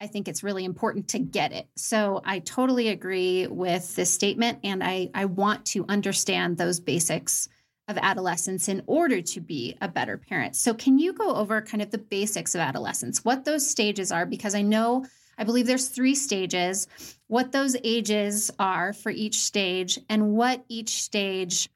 I 0.00 0.06
think 0.06 0.28
it's 0.28 0.42
really 0.42 0.64
important 0.64 1.08
to 1.08 1.18
get 1.18 1.52
it. 1.52 1.68
So 1.76 2.20
I 2.24 2.40
totally 2.40 2.88
agree 2.88 3.46
with 3.46 3.94
this 3.94 4.12
statement. 4.12 4.58
And 4.64 4.82
I, 4.82 5.10
I 5.14 5.26
want 5.26 5.66
to 5.66 5.84
understand 5.88 6.56
those 6.56 6.80
basics 6.80 7.48
of 7.90 7.98
adolescence 7.98 8.68
in 8.68 8.82
order 8.86 9.20
to 9.20 9.40
be 9.40 9.76
a 9.80 9.88
better 9.88 10.16
parent. 10.16 10.56
So, 10.56 10.72
can 10.72 10.98
you 10.98 11.12
go 11.12 11.34
over 11.34 11.60
kind 11.60 11.82
of 11.82 11.90
the 11.90 11.98
basics 11.98 12.54
of 12.54 12.60
adolescence, 12.60 13.24
what 13.24 13.44
those 13.44 13.68
stages 13.68 14.12
are? 14.12 14.24
Because 14.24 14.54
I 14.54 14.62
know, 14.62 15.04
I 15.40 15.44
believe 15.44 15.66
there's 15.66 15.88
three 15.88 16.14
stages, 16.14 16.86
what 17.26 17.50
those 17.50 17.74
ages 17.82 18.50
are 18.58 18.92
for 18.92 19.08
each 19.10 19.40
stage, 19.40 19.98
and 20.10 20.32
what 20.32 20.62
each 20.68 21.02
stage 21.02 21.70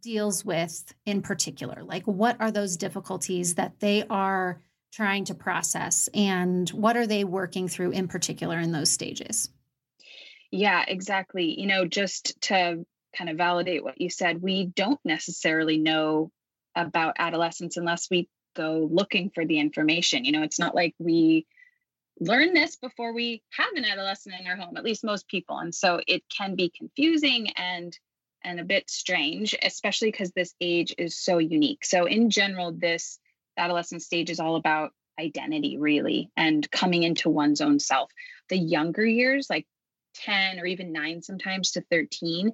deals 0.00 0.44
with 0.44 0.94
in 1.04 1.20
particular? 1.20 1.82
Like, 1.82 2.04
what 2.04 2.40
are 2.40 2.52
those 2.52 2.76
difficulties 2.76 3.56
that 3.56 3.80
they 3.80 4.04
are 4.08 4.62
trying 4.92 5.24
to 5.24 5.34
process, 5.34 6.08
and 6.14 6.68
what 6.70 6.96
are 6.96 7.06
they 7.06 7.24
working 7.24 7.66
through 7.66 7.90
in 7.90 8.06
particular 8.06 8.60
in 8.60 8.70
those 8.70 8.90
stages? 8.90 9.50
Yeah, 10.52 10.84
exactly. 10.86 11.60
You 11.60 11.66
know, 11.66 11.86
just 11.86 12.40
to 12.42 12.84
kind 13.16 13.28
of 13.28 13.36
validate 13.36 13.82
what 13.82 14.00
you 14.00 14.08
said, 14.08 14.40
we 14.40 14.66
don't 14.66 15.00
necessarily 15.04 15.78
know 15.78 16.30
about 16.76 17.16
adolescence 17.18 17.76
unless 17.76 18.08
we 18.08 18.28
go 18.54 18.88
looking 18.90 19.30
for 19.34 19.44
the 19.44 19.58
information. 19.58 20.24
You 20.24 20.32
know, 20.32 20.42
it's 20.42 20.60
not 20.60 20.76
like 20.76 20.94
we 21.00 21.46
learn 22.20 22.52
this 22.54 22.76
before 22.76 23.12
we 23.12 23.42
have 23.50 23.72
an 23.74 23.84
adolescent 23.84 24.34
in 24.38 24.46
our 24.46 24.56
home, 24.56 24.76
at 24.76 24.84
least 24.84 25.04
most 25.04 25.26
people. 25.26 25.58
And 25.58 25.74
so 25.74 26.00
it 26.06 26.22
can 26.28 26.54
be 26.54 26.72
confusing 26.76 27.50
and 27.56 27.96
and 28.42 28.58
a 28.58 28.64
bit 28.64 28.88
strange, 28.88 29.54
especially 29.62 30.10
because 30.10 30.32
this 30.32 30.54
age 30.62 30.94
is 30.96 31.18
so 31.18 31.36
unique. 31.36 31.84
So 31.84 32.06
in 32.06 32.30
general, 32.30 32.72
this 32.72 33.18
adolescent 33.58 34.02
stage 34.02 34.30
is 34.30 34.40
all 34.40 34.56
about 34.56 34.92
identity 35.18 35.76
really 35.76 36.30
and 36.38 36.70
coming 36.70 37.02
into 37.02 37.28
one's 37.28 37.60
own 37.60 37.78
self. 37.78 38.10
The 38.48 38.56
younger 38.56 39.04
years, 39.04 39.48
like 39.50 39.66
10 40.14 40.58
or 40.58 40.66
even 40.66 40.92
9 40.92 41.22
sometimes 41.22 41.72
to 41.72 41.82
13 41.90 42.52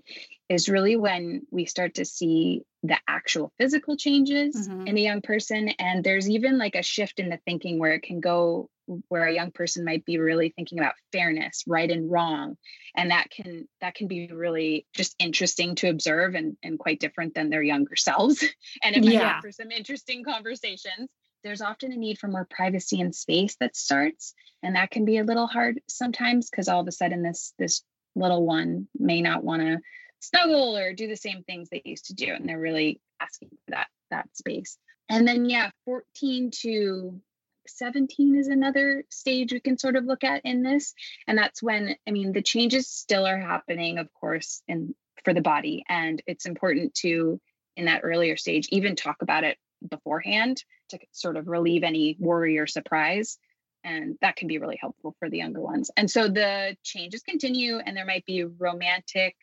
is 0.49 0.69
really 0.69 0.97
when 0.97 1.47
we 1.51 1.65
start 1.65 1.95
to 1.95 2.05
see 2.05 2.63
the 2.83 2.99
actual 3.09 3.53
physical 3.59 3.97
changes 3.97 4.69
mm-hmm. 4.69 4.89
in 4.89 4.99
a 4.99 5.01
young 5.01 5.23
person 5.23 5.71
and 5.79 6.05
there's 6.05 6.29
even 6.29 6.59
like 6.59 6.75
a 6.75 6.83
shift 6.83 7.19
in 7.19 7.31
the 7.31 7.41
thinking 7.47 7.79
where 7.79 7.93
it 7.93 8.03
can 8.03 8.21
go 8.21 8.69
where 9.09 9.25
a 9.25 9.35
young 9.35 9.51
person 9.51 9.85
might 9.85 10.05
be 10.05 10.19
really 10.19 10.51
thinking 10.51 10.79
about 10.79 10.95
fairness 11.13 11.65
right 11.67 11.91
and 11.91 12.11
wrong 12.11 12.57
and 12.97 13.11
that 13.11 13.31
can 13.31 13.69
that 13.81 13.95
can 13.95 14.09
be 14.09 14.29
really 14.29 14.87
just 14.95 15.15
interesting 15.19 15.75
to 15.77 15.89
observe 15.89 16.35
and, 16.35 16.57
and 16.63 16.79
quite 16.79 16.99
different 16.99 17.35
than 17.35 17.51
their 17.51 17.63
younger 17.63 17.97
selves. 17.97 18.45
And 18.83 18.97
it 18.97 19.05
might 19.05 19.15
yeah. 19.15 19.41
for 19.41 19.53
some 19.53 19.71
interesting 19.71 20.25
conversations. 20.25 21.09
There's 21.43 21.61
often 21.61 21.93
a 21.93 21.97
need 21.97 22.19
for 22.19 22.29
more 22.29 22.47
privacy 22.49 23.01
and 23.01 23.15
space 23.15 23.57
that 23.61 23.77
starts 23.77 24.35
and 24.63 24.77
that 24.77 24.91
can 24.91 25.05
be 25.05 25.19
a 25.19 25.25
little 25.25 25.47
hard 25.47 25.81
sometimes 25.89 26.51
because 26.51 26.69
all 26.69 26.81
of 26.81 26.89
a 26.89 26.93
sudden 26.93 27.23
this 27.23 27.53
this 27.59 27.83
little 28.15 28.45
one 28.45 28.89
may 28.99 29.21
not 29.21 29.45
want 29.45 29.63
to 29.63 29.79
snuggle 30.21 30.77
or 30.77 30.93
do 30.93 31.07
the 31.07 31.17
same 31.17 31.43
things 31.45 31.69
they 31.69 31.83
used 31.85 32.07
to 32.07 32.15
do 32.15 32.33
and 32.33 32.49
they're 32.49 32.59
really 32.59 33.01
asking 33.21 33.51
for 33.51 33.71
that 33.73 33.89
that 34.11 34.29
space. 34.37 34.79
And 35.09 35.27
then 35.27 35.49
yeah 35.49 35.71
14 35.85 36.51
to 36.63 37.21
17 37.69 38.37
is 38.37 38.49
another 38.49 39.05
stage 39.11 39.53
we 39.53 39.61
can 39.61 39.79
sort 39.79 39.97
of 39.97 40.05
look 40.05 40.25
at 40.25 40.45
in 40.45 40.63
this 40.63 40.95
and 41.27 41.37
that's 41.39 41.63
when 41.63 41.97
i 42.07 42.11
mean 42.11 42.33
the 42.33 42.43
changes 42.43 42.89
still 42.89 43.27
are 43.27 43.39
happening 43.39 43.99
of 43.99 44.09
course 44.13 44.63
in 44.69 44.95
for 45.25 45.35
the 45.35 45.41
body 45.41 45.85
and 45.89 46.23
it's 46.27 46.47
important 46.47 46.95
to 46.95 47.41
in 47.77 47.87
that 47.87 48.01
earlier 48.05 48.37
stage 48.37 48.69
even 48.71 48.97
talk 48.97 49.17
about 49.23 49.45
it 49.45 49.59
beforehand 49.87 50.63
to 50.91 50.99
sort 51.13 51.37
of 51.37 51.49
relieve 51.49 51.83
any 51.83 52.17
worry 52.19 52.59
or 52.59 52.67
surprise. 52.67 53.39
And 53.85 54.17
that 54.21 54.37
can 54.37 54.49
be 54.49 54.59
really 54.59 54.79
helpful 54.81 55.15
for 55.19 55.31
the 55.31 55.39
younger 55.39 55.61
ones. 55.61 55.91
And 55.97 56.11
so 56.11 56.29
the 56.29 56.77
changes 56.83 57.23
continue, 57.23 57.79
and 57.79 57.97
there 57.97 58.07
might 58.07 58.27
be 58.27 58.45
romantic 58.45 59.35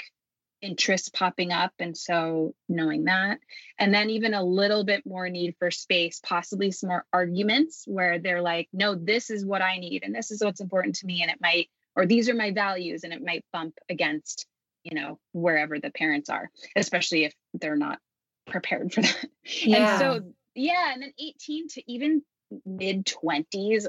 interests 0.64 1.10
popping 1.10 1.52
up. 1.52 1.74
And 1.78 1.96
so 1.96 2.56
knowing 2.70 3.04
that, 3.04 3.40
and 3.78 3.94
then 3.94 4.10
even 4.10 4.34
a 4.34 4.44
little 4.44 4.84
bit 4.84 5.06
more 5.06 5.30
need 5.30 5.56
for 5.60 5.70
space, 5.70 6.22
possibly 6.24 6.72
some 6.72 6.90
more 6.90 7.06
arguments 7.12 7.84
where 7.86 8.18
they're 8.18 8.42
like, 8.42 8.70
no, 8.74 8.96
this 8.96 9.30
is 9.30 9.46
what 9.46 9.62
I 9.62 9.78
need, 9.78 10.04
and 10.04 10.16
this 10.16 10.32
is 10.32 10.42
what's 10.42 10.62
important 10.62 10.96
to 10.96 11.06
me. 11.06 11.22
And 11.22 11.30
it 11.30 11.38
might, 11.42 11.70
or 11.96 12.06
these 12.06 12.30
are 12.30 12.34
my 12.34 12.52
values, 12.52 13.04
and 13.04 13.14
it 13.14 13.22
might 13.22 13.46
bump 13.52 13.76
against, 13.90 14.48
you 14.84 14.96
know, 14.96 15.20
wherever 15.34 15.80
the 15.80 15.92
parents 15.92 16.30
are, 16.30 16.50
especially 16.76 17.26
if 17.26 17.34
they're 17.54 17.76
not 17.76 18.00
prepared 18.48 18.94
for 18.94 19.02
that. 19.02 19.26
Yeah. 19.44 19.92
And 19.92 20.00
so, 20.00 20.34
yeah, 20.56 20.94
and 20.94 21.02
then 21.04 21.14
18 21.20 21.68
to 21.70 21.92
even 21.92 22.24
mid 22.66 23.06
20s, 23.06 23.86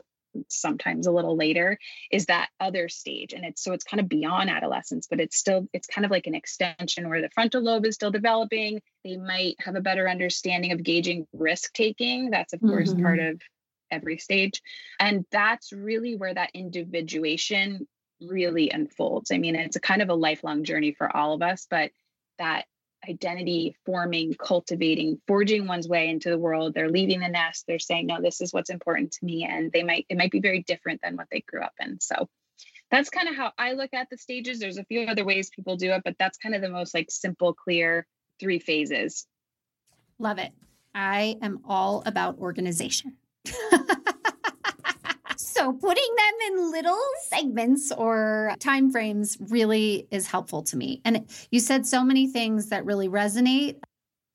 sometimes 0.49 1.07
a 1.07 1.13
little 1.13 1.37
later, 1.37 1.79
is 2.11 2.27
that 2.27 2.49
other 2.61 2.89
stage. 2.89 3.33
And 3.33 3.45
it's 3.45 3.63
so 3.63 3.73
it's 3.73 3.85
kind 3.85 4.01
of 4.01 4.09
beyond 4.09 4.51
adolescence, 4.51 5.07
but 5.09 5.21
it's 5.21 5.37
still, 5.37 5.69
it's 5.73 5.87
kind 5.87 6.05
of 6.05 6.11
like 6.11 6.27
an 6.27 6.35
extension 6.35 7.09
where 7.09 7.23
the 7.23 7.31
frontal 7.31 7.63
lobe 7.63 7.87
is 7.87 7.95
still 7.95 8.11
developing. 8.11 8.81
They 9.05 9.17
might 9.17 9.57
have 9.61 9.77
a 9.77 9.81
better 9.81 10.09
understanding 10.09 10.73
of 10.73 10.83
gauging 10.83 11.27
risk 11.33 11.73
taking. 11.73 12.31
That's, 12.31 12.53
of 12.53 12.61
course, 12.61 12.91
mm-hmm. 12.91 13.03
part 13.03 13.19
of 13.19 13.41
every 13.91 14.19
stage. 14.19 14.61
And 14.99 15.25
that's 15.31 15.73
really 15.73 16.17
where 16.17 16.35
that 16.35 16.51
individuation 16.55 17.87
really 18.21 18.71
unfolds. 18.71 19.31
I 19.31 19.39
mean, 19.39 19.57
it's 19.57 19.77
a 19.77 19.81
kind 19.81 20.03
of 20.03 20.09
a 20.09 20.15
lifelong 20.15 20.65
journey 20.65 20.95
for 20.97 21.15
all 21.15 21.35
of 21.35 21.43
us, 21.43 21.67
but 21.69 21.91
that 22.39 22.65
identity 23.09 23.77
forming, 23.85 24.35
cultivating, 24.35 25.21
forging 25.27 25.67
one's 25.67 25.89
way 25.89 26.09
into 26.09 26.31
the 26.31 26.39
world. 26.39 26.75
They're 26.75 26.91
leaving 26.91 27.21
the 27.21 27.29
nest. 27.29 27.65
They're 27.67 27.79
saying, 27.79 28.07
no, 28.07 28.21
this 28.21 28.41
is 28.41 28.53
what's 28.53 28.71
important 28.71 29.13
to 29.13 29.25
me. 29.25 29.45
And 29.45 29.73
they 29.73 29.83
might, 29.83 30.07
it 30.09 30.17
might 30.17 30.31
be 30.31 30.41
very 30.41 30.63
different 30.63 31.01
than 31.03 31.17
what 31.17 31.29
they 31.31 31.41
grew 31.41 31.63
up 31.63 31.75
in. 31.81 32.01
So 32.01 32.29
that's 32.91 33.11
kind 33.11 33.29
of 33.29 33.37
how 33.37 33.53
I 33.59 33.73
look 33.73 33.93
at 33.95 34.09
the 34.11 34.19
stages. 34.19 34.61
There's 34.61 34.79
a 34.79 34.85
few 34.85 35.03
other 35.03 35.25
ways 35.25 35.51
people 35.51 35.77
do 35.77 35.93
it, 35.93 36.03
but 36.05 36.17
that's 36.19 36.39
kind 36.39 36.55
of 36.55 36.63
the 36.63 36.69
most 36.69 36.95
like 36.95 37.11
simple, 37.11 37.55
clear 37.55 38.07
three 38.41 38.59
phases. 38.59 39.27
Love 40.19 40.39
it. 40.39 40.53
I 40.95 41.37
am 41.43 41.61
all 41.67 42.03
about 42.07 42.39
organization. 42.39 43.17
So 45.55 45.73
putting 45.73 46.17
them 46.17 46.35
in 46.49 46.71
little 46.73 47.01
segments 47.29 47.93
or 47.93 48.55
time 48.59 48.91
frames 48.91 49.37
really 49.41 50.09
is 50.11 50.27
helpful 50.27 50.63
to 50.65 50.77
me. 50.77 51.01
And 51.05 51.31
you 51.51 51.61
said 51.61 51.87
so 51.87 52.03
many 52.03 52.27
things 52.27 52.71
that 52.71 52.85
really 52.85 53.09
resonate. 53.09 53.77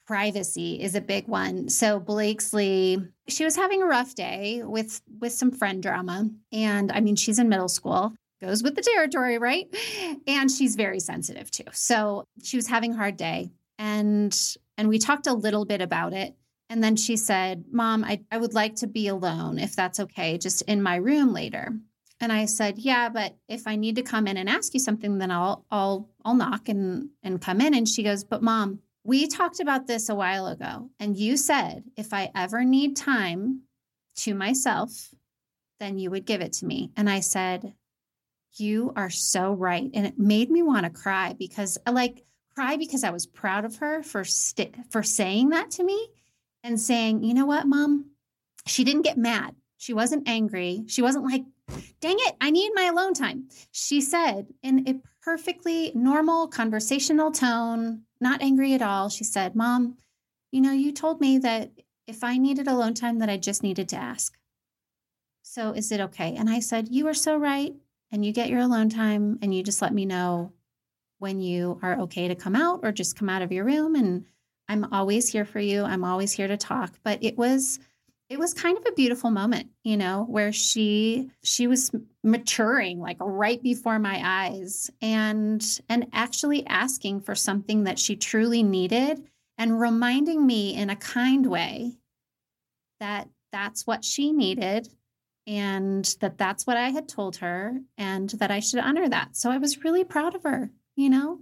Privacy 0.07 0.81
is 0.81 0.95
a 0.95 1.01
big 1.01 1.27
one. 1.27 1.69
So 1.69 1.99
Blakesley, 1.99 2.97
she 3.27 3.43
was 3.43 3.55
having 3.55 3.83
a 3.83 3.85
rough 3.85 4.15
day 4.15 4.63
with 4.63 5.01
with 5.19 5.33
some 5.33 5.51
friend 5.51 5.83
drama. 5.83 6.29
And 6.51 6.91
I 6.91 7.01
mean, 7.01 7.15
she's 7.15 7.37
in 7.37 7.49
middle 7.49 7.67
school 7.67 8.13
goes 8.41 8.63
with 8.63 8.75
the 8.75 8.81
territory, 8.81 9.37
right? 9.37 9.67
And 10.25 10.49
she's 10.49 10.75
very 10.75 10.99
sensitive 10.99 11.51
too. 11.51 11.65
So 11.73 12.23
she 12.41 12.55
was 12.55 12.67
having 12.67 12.93
a 12.93 12.97
hard 12.97 13.17
day 13.17 13.51
and 13.77 14.37
and 14.77 14.87
we 14.87 14.99
talked 14.99 15.27
a 15.27 15.33
little 15.33 15.65
bit 15.65 15.81
about 15.81 16.13
it 16.13 16.35
and 16.69 16.83
then 16.83 16.95
she 16.95 17.17
said, 17.17 17.65
Mom, 17.71 18.03
I, 18.03 18.21
I 18.31 18.37
would 18.37 18.53
like 18.53 18.75
to 18.75 18.87
be 18.87 19.07
alone 19.07 19.57
if 19.57 19.75
that's 19.75 19.99
okay, 19.99 20.37
just 20.37 20.61
in 20.63 20.83
my 20.83 20.97
room 20.97 21.33
later. 21.33 21.73
And 22.21 22.31
I 22.31 22.45
said, 22.45 22.77
Yeah, 22.77 23.09
but 23.09 23.35
if 23.47 23.65
I 23.65 23.75
need 23.75 23.95
to 23.95 24.03
come 24.03 24.27
in 24.27 24.37
and 24.37 24.47
ask 24.47 24.73
you 24.73 24.79
something, 24.79 25.17
then 25.17 25.31
I'll 25.31 25.65
I'll 25.71 26.09
I'll 26.23 26.35
knock 26.35 26.69
and 26.69 27.09
and 27.23 27.41
come 27.41 27.59
in. 27.61 27.73
And 27.73 27.87
she 27.87 28.03
goes, 28.03 28.23
But 28.23 28.43
mom, 28.43 28.79
we 29.03 29.27
talked 29.27 29.59
about 29.59 29.87
this 29.87 30.09
a 30.09 30.15
while 30.15 30.47
ago, 30.47 30.89
and 30.99 31.17
you 31.17 31.37
said 31.37 31.85
if 31.97 32.13
I 32.13 32.31
ever 32.35 32.63
need 32.63 32.95
time 32.95 33.61
to 34.17 34.35
myself, 34.35 35.13
then 35.79 35.97
you 35.97 36.11
would 36.11 36.25
give 36.25 36.41
it 36.41 36.53
to 36.53 36.65
me. 36.65 36.91
And 36.95 37.09
I 37.09 37.21
said, 37.21 37.73
You 38.57 38.93
are 38.95 39.09
so 39.09 39.53
right. 39.53 39.89
And 39.93 40.05
it 40.05 40.19
made 40.19 40.51
me 40.51 40.61
want 40.61 40.83
to 40.83 40.91
cry 40.91 41.33
because 41.39 41.79
like 41.89 42.25
cry 42.53 42.75
because 42.75 43.03
I 43.03 43.11
was 43.11 43.25
proud 43.25 43.65
of 43.65 43.77
her 43.77 44.03
for 44.03 44.23
st- 44.23 44.75
for 44.91 45.01
saying 45.01 45.49
that 45.49 45.71
to 45.71 45.83
me 45.83 46.09
and 46.63 46.79
saying, 46.79 47.23
you 47.23 47.33
know 47.33 47.45
what, 47.45 47.67
mom? 47.67 48.11
She 48.65 48.83
didn't 48.83 49.03
get 49.03 49.17
mad. 49.17 49.55
She 49.77 49.93
wasn't 49.93 50.27
angry. 50.27 50.83
She 50.87 51.01
wasn't 51.01 51.25
like, 51.25 51.43
dang 52.01 52.17
it, 52.19 52.35
I 52.41 52.51
need 52.51 52.71
my 52.75 52.83
alone 52.83 53.13
time. 53.13 53.47
She 53.71 54.01
said 54.01 54.47
in 54.61 54.87
a 54.87 55.01
perfectly 55.23 55.91
normal 55.95 56.47
conversational 56.47 57.31
tone, 57.31 58.03
not 58.19 58.41
angry 58.41 58.73
at 58.73 58.81
all, 58.81 59.09
she 59.09 59.23
said, 59.23 59.55
Mom, 59.55 59.97
you 60.51 60.61
know, 60.61 60.71
you 60.71 60.91
told 60.91 61.21
me 61.21 61.37
that 61.39 61.71
if 62.07 62.23
I 62.23 62.37
needed 62.37 62.67
alone 62.67 62.93
time, 62.93 63.19
that 63.19 63.29
I 63.29 63.37
just 63.37 63.63
needed 63.63 63.87
to 63.89 63.95
ask. 63.95 64.35
So 65.43 65.71
is 65.71 65.91
it 65.91 66.01
okay? 66.01 66.35
And 66.35 66.49
I 66.49 66.59
said, 66.59 66.89
You 66.89 67.07
are 67.07 67.13
so 67.13 67.37
right. 67.37 67.73
And 68.11 68.25
you 68.25 68.33
get 68.33 68.49
your 68.49 68.61
alone 68.61 68.89
time 68.89 69.37
and 69.41 69.53
you 69.53 69.63
just 69.63 69.81
let 69.81 69.93
me 69.93 70.05
know 70.05 70.51
when 71.19 71.39
you 71.39 71.79
are 71.83 71.99
okay 72.01 72.27
to 72.27 72.35
come 72.35 72.55
out 72.55 72.79
or 72.81 72.91
just 72.91 73.15
come 73.15 73.29
out 73.29 73.41
of 73.41 73.51
your 73.51 73.65
room 73.65 73.95
and 73.95 74.25
I'm 74.69 74.85
always 74.93 75.27
here 75.27 75.45
for 75.45 75.59
you. 75.59 75.83
I'm 75.83 76.05
always 76.05 76.31
here 76.31 76.47
to 76.47 76.55
talk. 76.55 76.93
But 77.03 77.23
it 77.23 77.37
was 77.37 77.79
it 78.29 78.37
was 78.37 78.53
kind 78.53 78.77
of 78.77 78.85
a 78.85 78.91
beautiful 78.91 79.31
moment, 79.31 79.69
you 79.83 79.97
know, 79.97 80.25
where 80.29 80.53
she 80.53 81.31
she 81.43 81.65
was 81.67 81.91
maturing 82.23 82.99
like 82.99 83.17
right 83.19 83.61
before 83.61 83.97
my 83.97 84.21
eyes 84.23 84.91
and 85.01 85.65
and 85.89 86.07
actually 86.13 86.65
asking 86.67 87.21
for 87.21 87.33
something 87.33 87.85
that 87.85 87.97
she 87.97 88.15
truly 88.15 88.61
needed 88.61 89.23
and 89.57 89.81
reminding 89.81 90.45
me 90.45 90.75
in 90.75 90.89
a 90.91 90.95
kind 90.95 91.47
way 91.47 91.97
that 92.99 93.27
that's 93.51 93.87
what 93.87 94.05
she 94.05 94.31
needed 94.31 94.87
and 95.47 96.15
that 96.21 96.37
that's 96.37 96.67
what 96.67 96.77
I 96.77 96.89
had 96.89 97.09
told 97.09 97.37
her 97.37 97.79
and 97.97 98.29
that 98.31 98.51
I 98.51 98.59
should 98.59 98.79
honor 98.79 99.09
that. 99.09 99.35
So 99.35 99.49
I 99.49 99.57
was 99.57 99.83
really 99.83 100.03
proud 100.03 100.35
of 100.35 100.43
her, 100.43 100.69
you 100.95 101.09
know? 101.09 101.39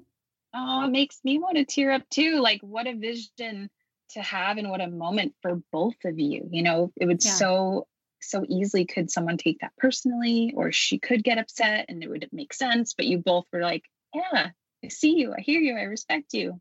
Oh, 0.58 0.86
it 0.86 0.92
makes 0.92 1.20
me 1.24 1.40
want 1.40 1.58
to 1.58 1.66
tear 1.66 1.92
up 1.92 2.04
too. 2.10 2.40
Like, 2.40 2.62
what 2.62 2.88
a 2.88 2.96
vision 2.96 3.70
to 4.12 4.22
have 4.22 4.58
and 4.58 4.70
what 4.70 4.82
a 4.82 4.88
moment 4.88 5.36
for 5.42 5.62
both 5.72 6.06
of 6.06 6.20
you. 6.20 6.48
You 6.52 6.64
know, 6.64 6.92
it 6.96 7.06
would 7.06 7.24
yeah. 7.24 7.32
so 7.32 7.88
so 8.20 8.44
easily 8.50 8.86
could 8.86 9.12
someone 9.12 9.38
take 9.38 9.60
that 9.60 9.74
personally 9.78 10.52
or 10.58 10.72
she 10.72 10.98
could 10.98 11.24
get 11.24 11.38
upset 11.38 11.86
and 11.88 12.04
it 12.04 12.10
would 12.10 12.28
make 12.32 12.52
sense 12.52 12.96
but 12.96 13.06
you 13.06 13.20
both 13.20 13.46
were 13.54 13.62
like 13.62 13.84
yeah 14.12 14.50
i 14.84 14.88
see 14.88 15.18
you 15.18 15.36
i 15.38 15.40
hear 15.40 15.62
you 15.62 15.78
i 15.78 15.84
respect 15.84 16.34
you 16.34 16.60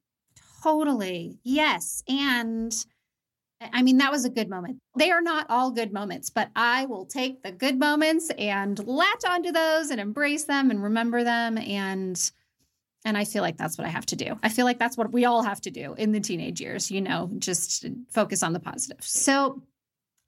Totally. 0.66 1.38
Yes. 1.44 2.02
And 2.08 2.74
I 3.60 3.82
mean, 3.82 3.98
that 3.98 4.10
was 4.10 4.24
a 4.24 4.30
good 4.30 4.50
moment. 4.50 4.80
They 4.98 5.10
are 5.10 5.22
not 5.22 5.46
all 5.48 5.70
good 5.70 5.92
moments, 5.92 6.28
but 6.28 6.50
I 6.56 6.86
will 6.86 7.06
take 7.06 7.42
the 7.42 7.52
good 7.52 7.78
moments 7.78 8.30
and 8.36 8.76
latch 8.86 9.24
onto 9.26 9.52
those 9.52 9.90
and 9.90 10.00
embrace 10.00 10.44
them 10.44 10.70
and 10.70 10.82
remember 10.82 11.22
them. 11.22 11.56
And 11.56 12.18
and 13.06 13.16
I 13.16 13.24
feel 13.24 13.40
like 13.40 13.56
that's 13.56 13.78
what 13.78 13.86
I 13.86 13.90
have 13.90 14.04
to 14.06 14.16
do. 14.16 14.36
I 14.42 14.48
feel 14.48 14.64
like 14.66 14.80
that's 14.80 14.96
what 14.96 15.12
we 15.12 15.24
all 15.24 15.42
have 15.44 15.60
to 15.62 15.70
do 15.70 15.94
in 15.94 16.10
the 16.10 16.18
teenage 16.18 16.60
years, 16.60 16.90
you 16.90 17.00
know, 17.00 17.30
just 17.38 17.86
focus 18.10 18.42
on 18.42 18.52
the 18.52 18.58
positive. 18.58 19.02
So 19.02 19.62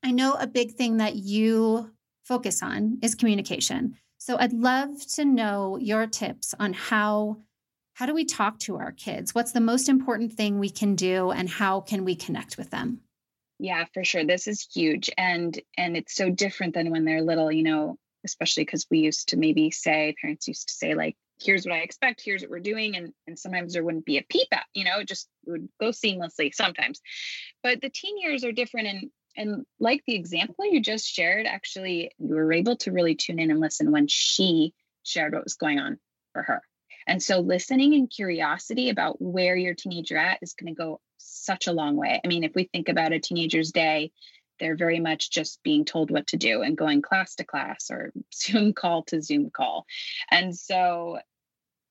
I 0.05 0.13
know 0.13 0.35
a 0.35 0.47
big 0.47 0.73
thing 0.73 0.99
that 0.99 1.17
you 1.17 1.91
focus 2.25 2.63
on 2.63 2.99
is 3.03 3.17
communication. 3.17 3.97
So 4.19 4.39
I'd 4.39 4.53
love 4.53 5.05
to 5.15 5.25
know 5.25 5.77
your 5.77 6.07
tips 6.07 6.55
on 6.59 6.73
how 6.73 7.39
how 7.95 8.07
do 8.07 8.15
we 8.15 8.25
talk 8.25 8.61
to 8.61 8.77
our 8.77 8.93
kids? 8.93 9.35
What's 9.35 9.51
the 9.51 9.61
most 9.61 9.89
important 9.89 10.33
thing 10.33 10.61
we 10.61 10.71
can 10.71 10.95
do 10.95 11.33
and 11.33 11.49
how 11.49 11.81
can 11.81 12.05
we 12.05 12.15
connect 12.15 12.57
with 12.57 12.71
them? 12.71 13.01
Yeah, 13.59 13.87
for 13.93 14.05
sure. 14.05 14.25
This 14.25 14.47
is 14.47 14.69
huge 14.73 15.11
and 15.19 15.59
and 15.77 15.97
it's 15.97 16.15
so 16.15 16.31
different 16.31 16.75
than 16.75 16.93
when 16.93 17.05
they're 17.05 17.23
little, 17.23 17.51
you 17.51 17.65
know, 17.65 17.99
especially 18.25 18.67
cuz 18.67 18.87
we 18.89 19.01
used 19.01 19.31
to 19.31 19.37
maybe 19.37 19.73
say 19.73 20.15
parents 20.21 20.47
used 20.47 20.69
to 20.69 20.75
say 20.75 20.95
like 20.95 21.17
here's 21.41 21.65
what 21.65 21.75
I 21.75 21.81
expect, 21.81 22.23
here's 22.25 22.43
what 22.43 22.51
we're 22.51 22.61
doing 22.61 22.97
and 22.97 23.13
and 23.27 23.39
sometimes 23.39 23.73
there 23.73 23.85
wouldn't 23.85 24.05
be 24.05 24.19
a 24.19 24.27
peep 24.29 24.49
out, 24.53 24.65
you 24.75 24.85
know, 24.85 25.01
it 25.01 25.09
just 25.09 25.29
would 25.47 25.69
go 25.81 25.89
seamlessly 25.89 26.55
sometimes. 26.55 27.01
But 27.63 27.81
the 27.81 27.91
teen 27.91 28.19
years 28.19 28.45
are 28.45 28.53
different 28.53 28.89
and 28.89 29.11
and 29.37 29.67
like 29.79 30.03
the 30.07 30.17
example 30.17 30.67
you 30.67 30.81
just 30.81 31.07
shared, 31.07 31.47
actually, 31.47 32.11
you 32.19 32.35
were 32.35 32.53
able 32.53 32.77
to 32.79 32.93
really 32.93 33.15
tune 33.15 33.39
in 33.39 33.51
and 33.51 33.61
listen 33.61 33.93
when 33.93 34.09
she 34.09 34.75
shared 35.05 35.33
what 35.33 35.45
was 35.45 35.55
going 35.55 35.79
on 35.79 35.99
for 36.33 36.43
her. 36.43 36.63
And 37.07 37.23
so 37.23 37.39
listening 37.39 37.95
and 37.95 38.11
curiosity 38.11 38.91
about 38.91 39.21
where 39.23 39.57
your 39.57 39.75
teenager 39.75 40.17
at 40.17 40.41
is 40.43 40.55
going 40.55 40.75
to 40.75 40.79
go 40.79 41.01
such 41.17 41.67
a 41.67 41.73
long 41.73 41.97
way. 41.97 42.21
I 42.23 42.29
mean, 42.29 42.45
if 42.45 42.53
we 42.55 42.65
think 42.65 42.89
about 42.89 43.13
a 43.13 43.21
teenager's 43.21 43.71
day, 43.73 44.13
they're 44.59 44.77
very 44.77 45.01
much 45.01 45.31
just 45.31 45.63
being 45.63 45.85
told 45.85 46.11
what 46.11 46.29
to 46.29 46.37
do 46.37 46.63
and 46.63 46.77
going 46.77 47.03
class 47.03 47.35
to 47.37 47.45
class 47.45 47.91
or 47.91 48.13
Zoom 48.35 48.73
call 48.73 49.05
to 49.05 49.21
Zoom 49.23 49.51
call. 49.51 49.87
And 50.31 50.57
so 50.57 51.19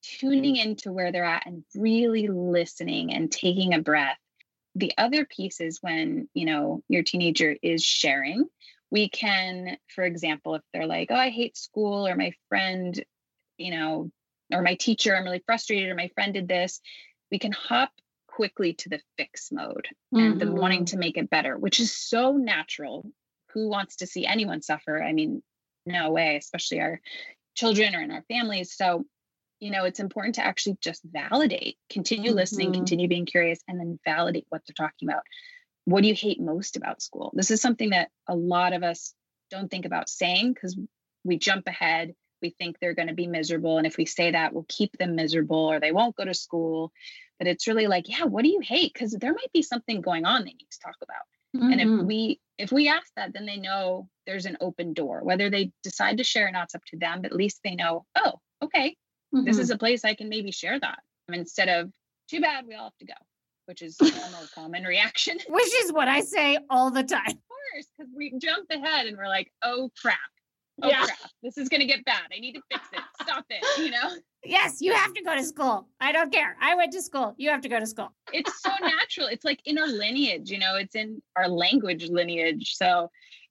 tuning 0.03 0.55
mm-hmm. 0.55 0.69
into 0.69 0.91
where 0.91 1.12
they're 1.12 1.24
at 1.24 1.45
and 1.45 1.63
really 1.75 2.27
listening 2.27 3.13
and 3.13 3.31
taking 3.31 3.74
a 3.74 3.81
breath. 3.81 4.17
The 4.75 4.93
other 4.97 5.25
piece 5.25 5.59
is 5.59 5.79
when, 5.81 6.29
you 6.33 6.45
know, 6.45 6.83
your 6.88 7.03
teenager 7.03 7.55
is 7.62 7.83
sharing, 7.83 8.45
we 8.91 9.09
can, 9.09 9.77
for 9.93 10.03
example, 10.03 10.55
if 10.55 10.62
they're 10.74 10.86
like, 10.86 11.09
oh, 11.12 11.15
I 11.15 11.29
hate 11.29 11.57
school 11.57 12.07
or 12.07 12.15
my 12.15 12.31
friend, 12.47 13.03
you 13.57 13.71
know, 13.71 14.12
or 14.53 14.62
my 14.62 14.75
teacher, 14.75 15.15
I'm 15.15 15.25
really 15.25 15.43
frustrated, 15.45 15.89
or 15.89 15.95
my 15.95 16.09
friend 16.15 16.33
did 16.33 16.47
this, 16.47 16.79
we 17.31 17.39
can 17.39 17.51
hop 17.51 17.91
quickly 18.38 18.74
to 18.74 18.89
the 18.89 19.01
fix 19.17 19.51
mode 19.51 19.88
mm-hmm. 20.13 20.20
and 20.20 20.39
the 20.39 20.51
wanting 20.51 20.82
mm-hmm. 20.82 20.96
to 20.96 20.98
make 20.98 21.17
it 21.17 21.27
better, 21.27 21.58
which 21.58 21.79
is 21.79 21.91
so 21.91 22.34
natural. 22.34 23.10
Who 23.53 23.67
wants 23.67 23.96
to 23.98 24.08
see 24.08 24.27
anyone 24.27 24.62
suffer? 24.62 25.01
I 25.01 25.12
mean, 25.12 25.41
no 25.88 26.12
way, 26.12 26.38
especially 26.38 26.79
our 26.79 27.01
children 27.56 27.96
or 27.96 28.01
in 28.03 28.12
our 28.12 28.24
families. 28.27 28.75
So, 28.75 29.06
you 29.60 29.72
know, 29.72 29.86
it's 29.86 30.00
important 30.00 30.36
to 30.36 30.46
actually 30.46 30.77
just 30.82 31.01
validate, 31.03 31.77
continue 31.89 32.29
mm-hmm. 32.29 32.38
listening, 32.38 32.74
continue 32.74 33.08
being 33.08 33.25
curious, 33.25 33.60
and 33.67 33.79
then 33.79 34.00
validate 34.06 34.46
what 34.50 34.62
they're 34.67 34.86
talking 34.86 35.10
about. 35.10 35.24
What 35.86 36.03
do 36.03 36.08
you 36.08 36.13
hate 36.13 36.39
most 36.39 36.77
about 36.77 37.01
school? 37.01 37.32
This 37.34 37.50
is 37.50 37.60
something 37.60 37.89
that 37.89 38.10
a 38.27 38.36
lot 38.36 38.74
of 38.74 38.84
us 38.84 39.15
don't 39.50 39.72
think 39.72 39.86
about 39.86 40.10
saying 40.10 40.53
because 40.53 40.77
we 41.24 41.39
jump 41.39 41.65
ahead 41.65 42.13
we 42.41 42.51
think 42.51 42.77
they're 42.79 42.94
going 42.94 43.08
to 43.08 43.13
be 43.13 43.27
miserable. 43.27 43.77
And 43.77 43.88
if 43.88 43.98
we 43.98 44.06
say 44.06 44.32
that, 44.32 44.53
we'll 44.53 44.65
keep 44.67 44.98
them 44.98 45.15
miserable 45.15 45.72
or 45.72 45.79
they 45.79 45.91
won't 45.91 46.15
go 46.15 46.25
to 46.25 46.34
school. 46.34 46.91
But 47.39 47.47
it's 47.47 47.67
really 47.67 47.88
like, 47.88 48.10
yeah, 48.10 48.23
what 48.23 48.43
do 48.43 48.50
you 48.50 48.62
hate? 48.62 48.93
Because 48.93 49.12
there 49.12 49.34
might 49.34 49.52
be 49.54 49.62
something 49.62 50.02
going 50.02 50.26
on 50.26 50.41
they 50.41 50.52
need 50.52 50.67
to 50.71 50.80
talk 50.80 50.95
about. 51.02 51.23
Mm-hmm. 51.56 51.71
And 51.71 51.82
if 51.82 51.88
mm-hmm. 51.88 52.08
we 52.08 52.39
if 52.58 52.71
we 52.71 52.89
ask 52.89 53.08
that, 53.15 53.34
then 53.34 53.45
they 53.45 53.58
know 53.58 54.10
there's 54.26 54.45
an 54.45 54.58
open 54.60 54.93
door. 54.93 55.23
Whether 55.23 55.50
they 55.50 55.71
decide 55.84 56.17
to 56.17 56.23
share 56.23 56.47
or 56.47 56.52
not, 56.52 56.65
it's 56.65 56.76
up 56.76 56.84
to 56.88 56.97
them. 56.97 57.21
But 57.21 57.32
at 57.32 57.38
least 57.38 57.62
they 57.63 57.76
know, 57.76 58.06
oh, 58.15 58.34
okay, 58.63 58.97
mm-hmm. 59.34 59.45
this 59.45 59.60
is 59.60 59.69
a 59.69 59.78
place 59.78 60.04
I 60.04 60.15
can 60.15 60.30
maybe 60.30 60.52
share 60.52 60.80
that. 60.80 61.00
Instead 61.32 61.69
of 61.69 61.91
too 62.30 62.41
bad, 62.41 62.65
we 62.67 62.76
all 62.76 62.86
have 62.86 62.97
to 63.00 63.06
go, 63.06 63.13
which 63.65 63.82
is 63.82 63.97
a 64.00 64.06
more 64.06 64.47
common 64.56 64.84
reaction. 64.84 65.38
Which 65.47 65.73
is 65.84 65.93
what 65.93 66.08
I 66.08 66.21
say 66.21 66.58
all 66.69 66.91
the 66.91 67.04
time. 67.04 67.28
Of 67.28 67.36
course, 67.36 67.88
because 67.97 68.13
we 68.15 68.34
jump 68.39 68.69
ahead 68.71 69.08
and 69.08 69.17
we're 69.17 69.28
like, 69.28 69.52
oh 69.62 69.91
crap, 70.02 70.17
oh 70.83 70.87
yeah. 70.87 71.05
crap, 71.05 71.17
this 71.43 71.57
is 71.57 71.69
gonna 71.69 71.85
get 71.85 72.03
bad. 72.05 72.23
I 72.35 72.39
need 72.39 72.53
to 72.53 72.61
fix 72.71 72.87
it. 72.93 72.99
Stop 73.21 73.45
it, 73.49 73.83
you 73.83 73.91
know? 73.91 74.15
Yes, 74.45 74.77
you 74.79 74.93
have 74.93 75.13
to 75.13 75.21
go 75.23 75.35
to 75.35 75.43
school. 75.43 75.89
I 75.99 76.13
don't 76.13 76.31
care. 76.31 76.55
I 76.61 76.73
went 76.75 76.93
to 76.93 77.01
school. 77.01 77.35
You 77.37 77.49
have 77.49 77.59
to 77.61 77.69
go 77.69 77.81
to 77.81 77.87
school. 77.87 78.13
It's 78.31 78.61
so 78.61 78.69
natural. 78.81 79.27
It's 79.27 79.43
like 79.43 79.59
in 79.65 79.77
our 79.77 79.87
lineage, 79.87 80.49
you 80.49 80.57
know, 80.57 80.77
it's 80.77 80.95
in 80.95 81.21
our 81.35 81.49
language 81.49 82.07
lineage. 82.09 82.75
So 82.75 83.09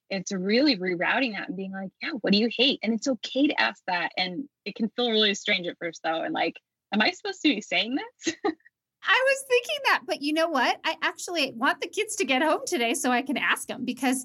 it's 0.09 0.33
really 0.33 0.79
rerouting 0.79 1.33
that 1.33 1.49
and 1.49 1.57
being 1.57 1.73
like, 1.73 1.91
yeah, 2.01 2.13
what 2.23 2.33
do 2.33 2.39
you 2.39 2.49
hate? 2.57 2.81
And 2.83 2.95
it's 2.95 3.09
okay 3.09 3.49
to 3.49 3.61
ask 3.61 3.83
that. 3.89 4.13
And 4.17 4.49
it 4.65 4.75
can 4.75 4.89
feel 4.97 5.11
really 5.11 5.35
strange 5.35 5.67
at 5.67 5.77
first 5.79 6.01
though. 6.03 6.23
And 6.23 6.33
like, 6.33 6.57
am 6.95 7.03
I 7.03 7.11
supposed 7.11 7.43
to 7.43 7.55
be 7.55 7.61
saying 7.61 7.97
this? 7.97 8.35
I 8.45 9.25
was 9.27 9.45
thinking 9.49 9.79
that, 9.85 10.01
but 10.07 10.23
you 10.23 10.33
know 10.33 10.49
what? 10.49 10.81
I 10.85 10.97
actually 11.03 11.53
want 11.55 11.81
the 11.81 11.89
kids 11.89 12.17
to 12.17 12.25
get 12.25 12.43
home 12.43 12.63
today 12.67 12.95
so 12.95 13.11
I 13.11 13.23
can 13.23 13.37
ask 13.37 13.69
them 13.69 13.85
because 13.85 14.25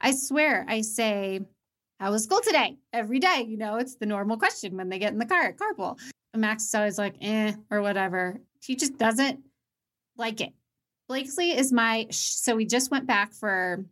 I 0.00 0.12
swear 0.12 0.64
I 0.68 0.82
say, 0.82 1.40
how 2.00 2.10
was 2.10 2.24
school 2.24 2.40
today? 2.40 2.78
Every 2.94 3.18
day, 3.18 3.44
you 3.46 3.58
know, 3.58 3.76
it's 3.76 3.96
the 3.96 4.06
normal 4.06 4.38
question 4.38 4.76
when 4.76 4.88
they 4.88 4.98
get 4.98 5.12
in 5.12 5.18
the 5.18 5.26
car 5.26 5.42
at 5.42 5.58
carpool. 5.58 6.00
And 6.32 6.40
Max 6.40 6.64
is 6.64 6.74
always 6.74 6.98
like, 6.98 7.16
eh, 7.20 7.52
or 7.70 7.82
whatever. 7.82 8.40
He 8.64 8.74
just 8.74 8.96
doesn't 8.96 9.40
like 10.16 10.40
it. 10.40 10.54
Blakesley 11.08 11.50
is 11.50 11.72
my, 11.72 12.06
so 12.10 12.56
we 12.56 12.64
just 12.64 12.90
went 12.90 13.06
back 13.06 13.34
for, 13.34 13.84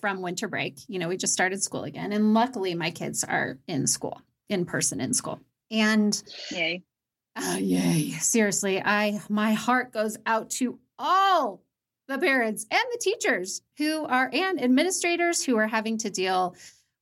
from 0.00 0.20
winter 0.20 0.48
break. 0.48 0.80
You 0.88 0.98
know, 0.98 1.08
we 1.08 1.16
just 1.16 1.32
started 1.32 1.62
school 1.62 1.84
again. 1.84 2.12
And 2.12 2.34
luckily 2.34 2.74
my 2.74 2.90
kids 2.90 3.22
are 3.22 3.58
in 3.68 3.86
school, 3.86 4.20
in 4.48 4.64
person 4.64 5.00
in 5.00 5.14
school. 5.14 5.38
And 5.70 6.20
yay. 6.50 6.82
Uh, 7.36 7.58
yay. 7.60 8.10
Seriously, 8.18 8.82
I, 8.84 9.20
my 9.28 9.52
heart 9.52 9.92
goes 9.92 10.16
out 10.26 10.50
to 10.50 10.80
all 10.98 11.62
the 12.08 12.18
parents 12.18 12.66
and 12.68 12.82
the 12.92 12.98
teachers 12.98 13.62
who 13.76 14.04
are, 14.06 14.28
and 14.32 14.60
administrators 14.60 15.44
who 15.44 15.56
are 15.56 15.68
having 15.68 15.98
to 15.98 16.10
deal 16.10 16.56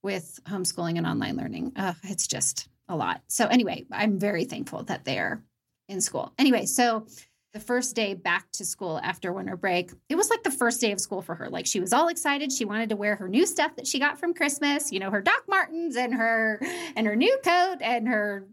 with 0.06 0.38
homeschooling 0.44 0.98
and 0.98 1.06
online 1.06 1.36
learning. 1.36 1.72
Uh, 1.74 1.94
it's 2.04 2.28
just 2.28 2.68
a 2.88 2.94
lot. 2.94 3.22
So, 3.26 3.48
anyway, 3.48 3.86
I'm 3.90 4.20
very 4.20 4.44
thankful 4.44 4.84
that 4.84 5.04
they're 5.04 5.42
in 5.88 6.00
school. 6.00 6.32
Anyway, 6.38 6.66
so 6.66 7.08
the 7.52 7.58
first 7.58 7.96
day 7.96 8.14
back 8.14 8.46
to 8.52 8.64
school 8.64 9.00
after 9.02 9.32
winter 9.32 9.56
break, 9.56 9.90
it 10.08 10.14
was 10.14 10.30
like 10.30 10.44
the 10.44 10.50
first 10.52 10.80
day 10.80 10.92
of 10.92 11.00
school 11.00 11.22
for 11.22 11.34
her. 11.34 11.50
Like 11.50 11.66
she 11.66 11.80
was 11.80 11.92
all 11.92 12.06
excited. 12.06 12.52
She 12.52 12.64
wanted 12.64 12.90
to 12.90 12.96
wear 12.96 13.16
her 13.16 13.26
new 13.26 13.46
stuff 13.46 13.74
that 13.74 13.88
she 13.88 13.98
got 13.98 14.20
from 14.20 14.32
Christmas, 14.32 14.92
you 14.92 15.00
know, 15.00 15.10
her 15.10 15.20
Doc 15.20 15.42
Martens 15.48 15.96
and 15.96 16.14
her 16.14 16.60
and 16.94 17.04
her 17.04 17.16
new 17.16 17.36
coat 17.42 17.78
and 17.80 18.06
her 18.06 18.46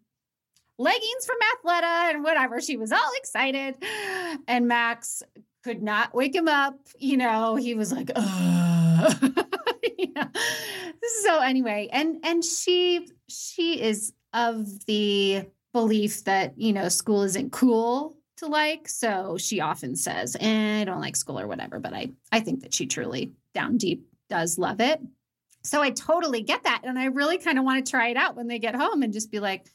leggings 0.79 1.25
from 1.27 1.37
Athleta 1.53 2.15
and 2.15 2.23
whatever. 2.23 2.61
She 2.61 2.77
was 2.77 2.91
all 2.91 3.11
excited. 3.17 3.75
And 4.47 4.67
Max 4.67 5.21
could 5.63 5.83
not 5.83 6.15
wake 6.15 6.33
him 6.33 6.47
up. 6.47 6.79
You 6.97 7.17
know, 7.17 7.57
he 7.57 7.75
was 7.75 7.91
like, 7.91 8.09
yeah. 10.15 10.27
So 11.23 11.41
anyway, 11.41 11.89
and 11.91 12.17
and 12.23 12.43
she 12.45 13.09
she 13.27 13.81
is 13.81 14.13
of 14.33 14.85
the 14.85 15.45
belief 15.73 16.23
that, 16.23 16.57
you 16.57 16.71
know, 16.71 16.87
school 16.87 17.23
isn't 17.23 17.51
cool 17.51 18.15
to 18.37 18.47
like. 18.47 18.87
So 18.87 19.37
she 19.37 19.59
often 19.59 19.95
says, 19.95 20.37
eh, 20.39 20.81
I 20.81 20.83
don't 20.85 21.01
like 21.01 21.15
school 21.15 21.39
or 21.39 21.47
whatever, 21.47 21.79
but 21.79 21.93
I 21.93 22.11
I 22.31 22.39
think 22.39 22.61
that 22.61 22.73
she 22.73 22.85
truly 22.85 23.33
down 23.53 23.77
deep 23.77 24.07
does 24.29 24.57
love 24.57 24.79
it. 24.79 25.01
So 25.63 25.81
I 25.81 25.91
totally 25.91 26.41
get 26.41 26.63
that. 26.63 26.81
And 26.83 26.97
I 26.99 27.05
really 27.05 27.37
kind 27.37 27.57
of 27.57 27.65
want 27.65 27.85
to 27.85 27.89
try 27.89 28.09
it 28.09 28.17
out 28.17 28.35
when 28.35 28.47
they 28.47 28.59
get 28.59 28.75
home 28.75 29.01
and 29.03 29.13
just 29.13 29.31
be 29.31 29.39
like, 29.39 29.67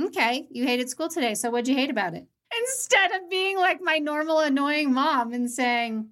okay, 0.00 0.46
you 0.50 0.64
hated 0.64 0.88
school 0.88 1.08
today. 1.08 1.34
So 1.34 1.50
what'd 1.50 1.68
you 1.68 1.76
hate 1.76 1.90
about 1.90 2.14
it? 2.14 2.26
Instead 2.60 3.12
of 3.12 3.30
being 3.30 3.56
like 3.56 3.80
my 3.80 3.98
normal 3.98 4.40
annoying 4.40 4.92
mom 4.92 5.32
and 5.32 5.50
saying, 5.50 6.08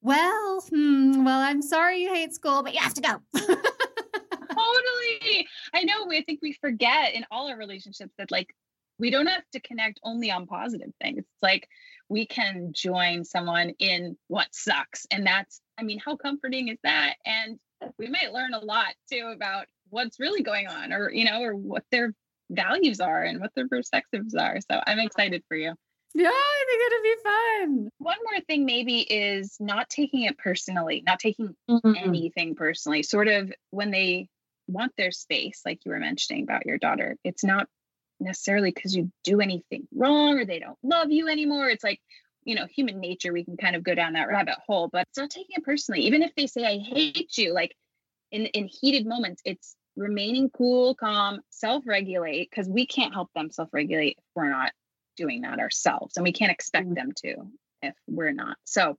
well, 0.00 0.60
hmm, 0.68 1.24
well, 1.24 1.40
I'm 1.40 1.62
sorry 1.62 2.02
you 2.02 2.12
hate 2.12 2.32
school, 2.32 2.62
but 2.62 2.74
you 2.74 2.80
have 2.80 2.94
to 2.94 3.00
go. 3.00 3.20
totally. 4.58 5.48
I 5.74 5.84
know. 5.84 6.10
I 6.10 6.22
think 6.24 6.40
we 6.42 6.52
forget 6.52 7.14
in 7.14 7.24
all 7.30 7.48
our 7.48 7.56
relationships 7.56 8.12
that 8.18 8.30
like 8.30 8.54
we 8.98 9.10
don't 9.10 9.26
have 9.26 9.44
to 9.52 9.60
connect 9.60 10.00
only 10.02 10.30
on 10.30 10.46
positive 10.46 10.90
things. 11.00 11.18
It's 11.18 11.42
like 11.42 11.68
we 12.08 12.26
can 12.26 12.72
join 12.72 13.24
someone 13.24 13.70
in 13.78 14.16
what 14.28 14.48
sucks. 14.52 15.06
And 15.10 15.26
that's, 15.26 15.60
I 15.78 15.82
mean, 15.82 16.00
how 16.04 16.16
comforting 16.16 16.68
is 16.68 16.78
that? 16.82 17.14
And 17.24 17.58
we 17.98 18.08
might 18.08 18.32
learn 18.32 18.54
a 18.54 18.64
lot 18.64 18.94
too 19.10 19.30
about 19.34 19.66
what's 19.90 20.18
really 20.18 20.42
going 20.42 20.66
on 20.66 20.92
or, 20.92 21.10
you 21.10 21.24
know, 21.24 21.42
or 21.42 21.54
what 21.54 21.84
their 21.92 22.12
values 22.50 23.00
are 23.00 23.22
and 23.22 23.40
what 23.40 23.52
their 23.54 23.68
perspectives 23.68 24.34
are. 24.34 24.58
So 24.60 24.80
I'm 24.86 24.98
excited 24.98 25.44
for 25.48 25.56
you. 25.56 25.74
Yeah, 26.14 26.30
I 26.30 26.64
think 26.66 26.86
it'll 26.86 27.02
be 27.02 27.16
fun. 27.22 27.90
One 27.98 28.16
more 28.24 28.40
thing, 28.40 28.64
maybe, 28.64 29.00
is 29.00 29.56
not 29.60 29.88
taking 29.88 30.22
it 30.22 30.38
personally, 30.38 31.02
not 31.06 31.18
taking 31.20 31.54
mm-hmm. 31.70 31.94
anything 31.96 32.54
personally. 32.54 33.02
Sort 33.02 33.28
of 33.28 33.52
when 33.70 33.90
they 33.90 34.28
want 34.66 34.92
their 34.96 35.12
space, 35.12 35.62
like 35.64 35.84
you 35.84 35.92
were 35.92 36.00
mentioning 36.00 36.42
about 36.42 36.66
your 36.66 36.78
daughter, 36.78 37.16
it's 37.24 37.44
not 37.44 37.66
necessarily 38.20 38.70
because 38.70 38.96
you 38.96 39.12
do 39.22 39.40
anything 39.40 39.86
wrong 39.94 40.38
or 40.38 40.44
they 40.44 40.58
don't 40.58 40.78
love 40.82 41.10
you 41.12 41.28
anymore. 41.28 41.68
It's 41.68 41.84
like 41.84 42.00
you 42.48 42.54
know, 42.54 42.64
human 42.66 42.98
nature, 42.98 43.30
we 43.30 43.44
can 43.44 43.58
kind 43.58 43.76
of 43.76 43.82
go 43.82 43.94
down 43.94 44.14
that 44.14 44.26
rabbit 44.26 44.54
hole, 44.66 44.88
but 44.90 45.06
it's 45.06 45.18
not 45.18 45.28
taking 45.28 45.56
it 45.56 45.64
personally. 45.64 46.00
Even 46.02 46.22
if 46.22 46.34
they 46.34 46.46
say, 46.46 46.64
I 46.64 46.78
hate 46.78 47.36
you, 47.36 47.52
like 47.52 47.76
in, 48.32 48.46
in 48.46 48.68
heated 48.68 49.06
moments, 49.06 49.42
it's 49.44 49.76
remaining 49.96 50.48
cool, 50.48 50.94
calm, 50.94 51.40
self 51.50 51.84
regulate, 51.86 52.48
because 52.50 52.66
we 52.66 52.86
can't 52.86 53.12
help 53.12 53.28
them 53.34 53.50
self 53.50 53.68
regulate 53.70 54.16
if 54.16 54.24
we're 54.34 54.48
not 54.48 54.72
doing 55.18 55.42
that 55.42 55.58
ourselves. 55.58 56.16
And 56.16 56.24
we 56.24 56.32
can't 56.32 56.52
expect 56.52 56.86
mm-hmm. 56.86 56.94
them 56.94 57.12
to 57.24 57.34
if 57.82 57.94
we're 58.06 58.32
not. 58.32 58.56
So 58.64 58.96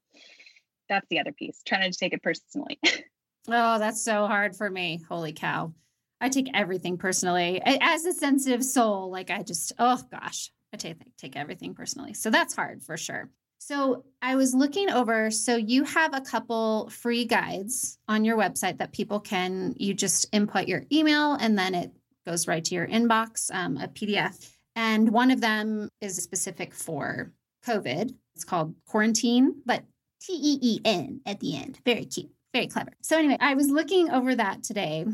that's 0.88 1.08
the 1.10 1.20
other 1.20 1.32
piece, 1.32 1.62
trying 1.66 1.92
to 1.92 1.98
take 1.98 2.14
it 2.14 2.22
personally. 2.22 2.80
oh, 3.48 3.80
that's 3.80 4.04
so 4.04 4.28
hard 4.28 4.56
for 4.56 4.70
me. 4.70 5.02
Holy 5.10 5.34
cow. 5.34 5.74
I 6.22 6.30
take 6.30 6.50
everything 6.54 6.98
personally. 6.98 7.62
As 7.64 8.06
a 8.06 8.14
sensitive 8.14 8.64
soul, 8.64 9.10
like 9.10 9.32
I 9.32 9.42
just, 9.42 9.72
oh 9.80 10.02
gosh, 10.12 10.52
I 10.74 10.78
take 10.78 10.98
take 11.18 11.38
everything 11.38 11.74
personally. 11.74 12.14
So 12.14 12.30
that's 12.30 12.56
hard 12.56 12.84
for 12.84 12.98
sure. 12.98 13.30
So 13.60 14.06
I 14.22 14.36
was 14.36 14.54
looking 14.54 14.90
over. 14.90 15.32
So 15.32 15.56
you 15.56 15.84
have 15.84 16.14
a 16.14 16.22
couple 16.22 16.90
free 16.90 17.26
guides 17.26 17.98
on 18.08 18.26
your 18.26 18.38
website 18.38 18.80
that 18.80 18.92
people 18.92 19.20
can. 19.20 19.76
You 19.78 19.94
just 19.94 20.28
input 20.32 20.68
your 20.68 20.86
email 20.92 21.34
and 21.34 21.58
then 21.58 21.76
it 21.76 21.92
goes 22.26 22.48
right 22.48 22.64
to 22.66 22.76
your 22.76 22.88
inbox, 22.88 23.54
um, 23.54 23.78
a 23.78 23.88
PDF. 23.88 24.50
And 24.76 25.12
one 25.12 25.32
of 25.32 25.42
them 25.42 25.90
is 26.02 26.16
specific 26.18 26.74
for 26.74 27.32
COVID. 27.66 28.14
It's 28.36 28.46
called 28.46 28.76
Quarantine, 28.86 29.62
but 29.66 29.84
T 30.22 30.34
E 30.34 30.60
E 30.62 30.82
N 30.86 31.22
at 31.26 31.40
the 31.40 31.58
end. 31.58 31.80
Very 31.86 32.06
cute, 32.06 32.32
very 32.54 32.68
clever. 32.68 32.92
So 33.02 33.18
anyway, 33.18 33.38
I 33.40 33.56
was 33.56 33.70
looking 33.70 34.10
over 34.10 34.36
that 34.36 34.64
today, 34.64 35.06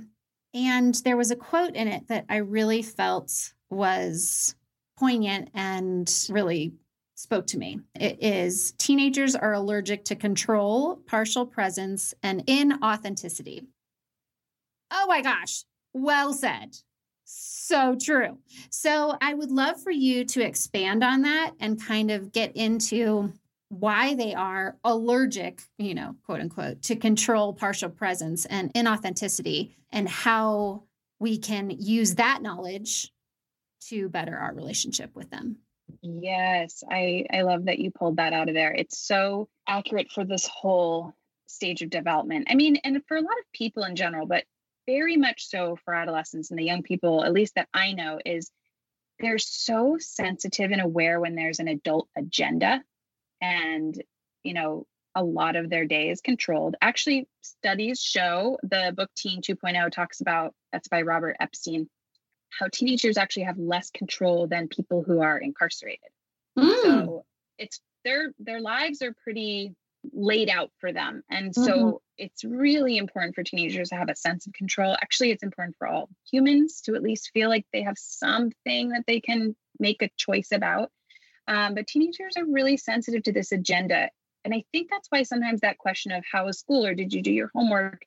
and 0.54 0.96
there 1.04 1.18
was 1.18 1.32
a 1.32 1.36
quote 1.36 1.76
in 1.76 1.88
it 1.88 2.08
that 2.08 2.26
I 2.30 2.38
really 2.38 2.82
felt 2.82 3.54
was 3.70 4.56
poignant 4.98 5.50
and 5.54 6.12
really 6.30 6.74
spoke 7.16 7.48
to 7.48 7.58
me. 7.58 7.80
It 8.00 8.22
is 8.22 8.74
teenagers 8.74 9.36
are 9.36 9.54
allergic 9.54 10.06
to 10.06 10.16
control, 10.16 10.98
partial 11.08 11.46
presence, 11.46 12.14
and 12.22 12.46
inauthenticity. 12.46 13.66
Oh 14.92 15.06
my 15.08 15.22
gosh, 15.22 15.64
well 15.94 16.34
said. 16.34 16.78
So 17.26 17.96
true. 17.96 18.38
So 18.70 19.18
I 19.20 19.34
would 19.34 19.52
love 19.52 19.82
for 19.82 19.92
you 19.92 20.26
to 20.26 20.42
expand 20.42 21.04
on 21.04 21.24
that 21.24 21.54
and 21.60 21.84
kind 21.84 22.12
of 22.12 22.32
get 22.32 22.56
into 22.56 23.34
why 23.70 24.14
they 24.14 24.36
are 24.36 24.78
allergic, 24.84 25.62
you 25.78 25.96
know, 25.96 26.16
quote 26.26 26.40
unquote, 26.40 26.84
to 26.84 26.96
control, 26.96 27.54
partial 27.54 27.90
presence, 27.90 28.46
and 28.46 28.72
inauthenticity, 28.74 29.76
and 29.92 30.08
how 30.08 30.84
we 31.20 31.40
can 31.40 31.72
use 31.72 32.16
that 32.16 32.44
knowledge 32.44 33.12
to 33.90 34.10
better 34.10 34.38
our 34.38 34.54
relationship 34.54 35.16
with 35.16 35.30
them. 35.32 35.58
Yes, 36.02 36.84
I 36.90 37.26
I 37.32 37.42
love 37.42 37.66
that 37.66 37.80
you 37.80 37.92
pulled 37.92 38.18
that 38.18 38.34
out 38.34 38.50
of 38.50 38.56
there. 38.56 38.74
It's 38.74 39.00
so 39.00 39.50
accurate 39.68 40.12
for 40.12 40.24
this 40.24 40.48
whole 40.48 41.14
stage 41.48 41.82
of 41.82 41.90
development. 41.90 42.48
I 42.50 42.56
mean, 42.56 42.78
and 42.84 43.02
for 43.08 43.18
a 43.18 43.22
lot 43.22 43.38
of 43.40 43.52
people 43.54 43.84
in 43.84 43.96
general, 43.96 44.28
but 44.28 44.44
very 44.88 45.18
much 45.18 45.48
so 45.48 45.78
for 45.84 45.94
adolescents 45.94 46.52
and 46.52 46.60
the 46.60 46.66
young 46.66 46.84
people, 46.84 47.24
at 47.24 47.34
least 47.34 47.56
that 47.56 47.70
I 47.74 47.94
know, 47.94 48.20
is 48.26 48.52
they're 49.20 49.38
so 49.38 49.98
sensitive 50.00 50.72
and 50.72 50.82
aware 50.82 51.20
when 51.20 51.36
there's 51.36 51.60
an 51.60 51.68
adult 51.68 52.10
agenda 52.18 52.84
and, 53.42 54.02
you 54.44 54.54
know, 54.54 54.86
a 55.18 55.24
lot 55.24 55.56
of 55.56 55.70
their 55.70 55.86
day 55.86 56.10
is 56.10 56.20
controlled. 56.20 56.76
Actually, 56.82 57.28
studies 57.42 58.02
show 58.02 58.58
the 58.64 58.94
book 58.96 59.10
Teen 59.16 59.42
2.0 59.42 59.90
talks 59.92 60.20
about 60.20 60.54
that's 60.74 60.90
by 60.90 61.02
Robert 61.04 61.38
Epstein 61.40 61.90
how 62.60 62.68
teenagers 62.68 63.18
actually 63.18 63.44
have 63.44 63.58
less 63.58 63.90
control 63.92 64.48
than 64.48 64.68
people 64.68 65.04
who 65.04 65.22
are 65.22 65.38
incarcerated. 65.38 66.10
Mm. 66.58 66.82
So 66.84 67.26
it's 67.58 67.82
their 68.04 68.32
their 68.40 68.62
lives 68.62 69.02
are 69.02 69.14
pretty 69.24 69.76
laid 70.14 70.50
out 70.50 70.72
for 70.80 70.92
them. 70.92 71.24
And 71.30 71.54
so 71.54 71.62
mm-hmm. 71.62 71.96
it's 72.18 72.44
really 72.44 72.98
important 72.98 73.36
for 73.36 73.44
teenagers 73.44 73.90
to 73.90 73.96
have 73.96 74.10
a 74.10 74.16
sense 74.16 74.48
of 74.48 74.54
control. 74.54 74.94
Actually, 74.94 75.32
it's 75.32 75.44
important 75.44 75.76
for 75.78 75.88
all 75.88 76.10
humans 76.32 76.82
to 76.82 76.96
at 76.96 77.04
least 77.04 77.32
feel 77.34 77.50
like 77.50 77.66
they 77.72 77.84
have 77.84 77.98
something 77.98 78.90
that 78.90 79.06
they 79.08 79.20
can 79.20 79.56
make 79.80 80.02
a 80.02 80.10
choice 80.18 80.52
about. 80.52 80.90
Um, 81.48 81.76
but 81.76 81.88
teenagers 81.88 82.36
are 82.38 82.46
really 82.46 82.78
sensitive 82.78 83.24
to 83.24 83.34
this 83.34 83.52
agenda. 83.52 84.10
And 84.44 84.54
I 84.54 84.64
think 84.72 84.90
that's 84.90 85.08
why 85.10 85.24
sometimes 85.24 85.62
that 85.62 85.78
question 85.78 86.12
of 86.12 86.24
how 86.32 86.46
was 86.46 86.60
school 86.60 86.86
or 86.86 86.94
did 86.94 87.14
you 87.14 87.22
do 87.22 87.32
your 87.32 87.52
homework 87.54 88.06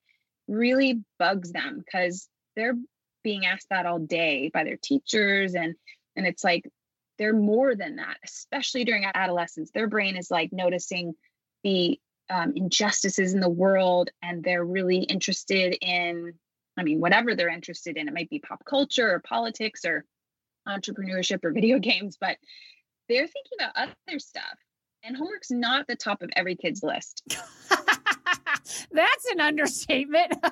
really 0.49 1.03
bugs 1.19 1.53
them 1.53 1.83
because 1.85 2.29
they're 2.57 2.75
being 3.23 3.45
asked 3.45 3.69
that 3.71 3.87
all 3.87 3.99
day 3.99 4.51
by 4.53 4.65
their 4.65 4.79
teachers 4.83 5.55
and 5.55 5.75
and 6.17 6.27
it's 6.27 6.43
like 6.43 6.69
they're 7.19 7.35
more 7.35 7.75
than 7.75 7.97
that 7.97 8.17
especially 8.25 8.85
during 8.85 9.05
adolescence 9.15 9.71
their 9.73 9.89
brain 9.89 10.17
is 10.17 10.31
like 10.31 10.51
noticing 10.53 11.15
the 11.64 11.99
um, 12.31 12.53
injustices 12.55 13.33
in 13.33 13.40
the 13.40 13.49
world 13.49 14.11
and 14.23 14.44
they're 14.44 14.64
really 14.64 14.99
interested 14.99 15.77
in 15.81 16.35
i 16.77 16.83
mean 16.83 17.01
whatever 17.01 17.35
they're 17.35 17.49
interested 17.49 17.97
in 17.97 18.07
it 18.07 18.14
might 18.14 18.29
be 18.29 18.38
pop 18.38 18.62
culture 18.66 19.11
or 19.11 19.21
politics 19.21 19.85
or 19.87 20.05
entrepreneurship 20.68 21.42
or 21.42 21.53
video 21.53 21.79
games 21.90 22.18
but 22.21 22.37
they're 23.09 23.27
thinking 23.27 23.59
about 23.59 23.77
other 23.77 24.18
stuff. 24.18 24.59
And 25.03 25.16
homework's 25.16 25.51
not 25.51 25.81
at 25.81 25.87
the 25.87 25.97
top 25.97 26.23
of 26.23 26.31
every 26.37 26.57
kid's 26.57 26.83
list. 26.83 27.23
That's 28.90 29.27
an 29.33 29.40
understatement. 29.40 30.35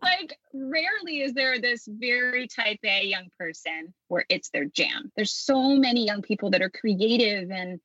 Like 0.00 0.38
rarely 0.54 1.22
is 1.22 1.34
there 1.34 1.60
this 1.60 1.86
very 1.90 2.46
type 2.46 2.78
A 2.84 3.04
young 3.04 3.26
person 3.36 3.92
where 4.06 4.24
it's 4.30 4.48
their 4.50 4.64
jam. 4.64 5.10
There's 5.16 5.32
so 5.32 5.76
many 5.76 6.06
young 6.06 6.22
people 6.22 6.50
that 6.50 6.62
are 6.62 6.70
creative 6.70 7.50
and 7.50 7.80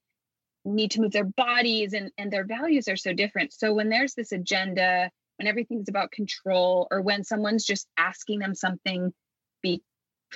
need 0.66 0.92
to 0.92 1.02
move 1.02 1.12
their 1.12 1.24
bodies 1.26 1.94
and, 1.94 2.12
and 2.18 2.32
their 2.32 2.46
values 2.46 2.88
are 2.88 2.96
so 2.96 3.14
different. 3.14 3.54
So 3.54 3.74
when 3.74 3.90
there's 3.90 4.14
this 4.14 4.32
agenda, 4.32 5.10
when 5.38 5.48
everything's 5.48 5.90
about 5.90 6.12
control, 6.12 6.88
or 6.92 7.02
when 7.02 7.24
someone's 7.24 7.66
just 7.66 7.88
asking 7.98 8.40
them 8.40 8.56
something 8.56 9.14
be 9.62 9.82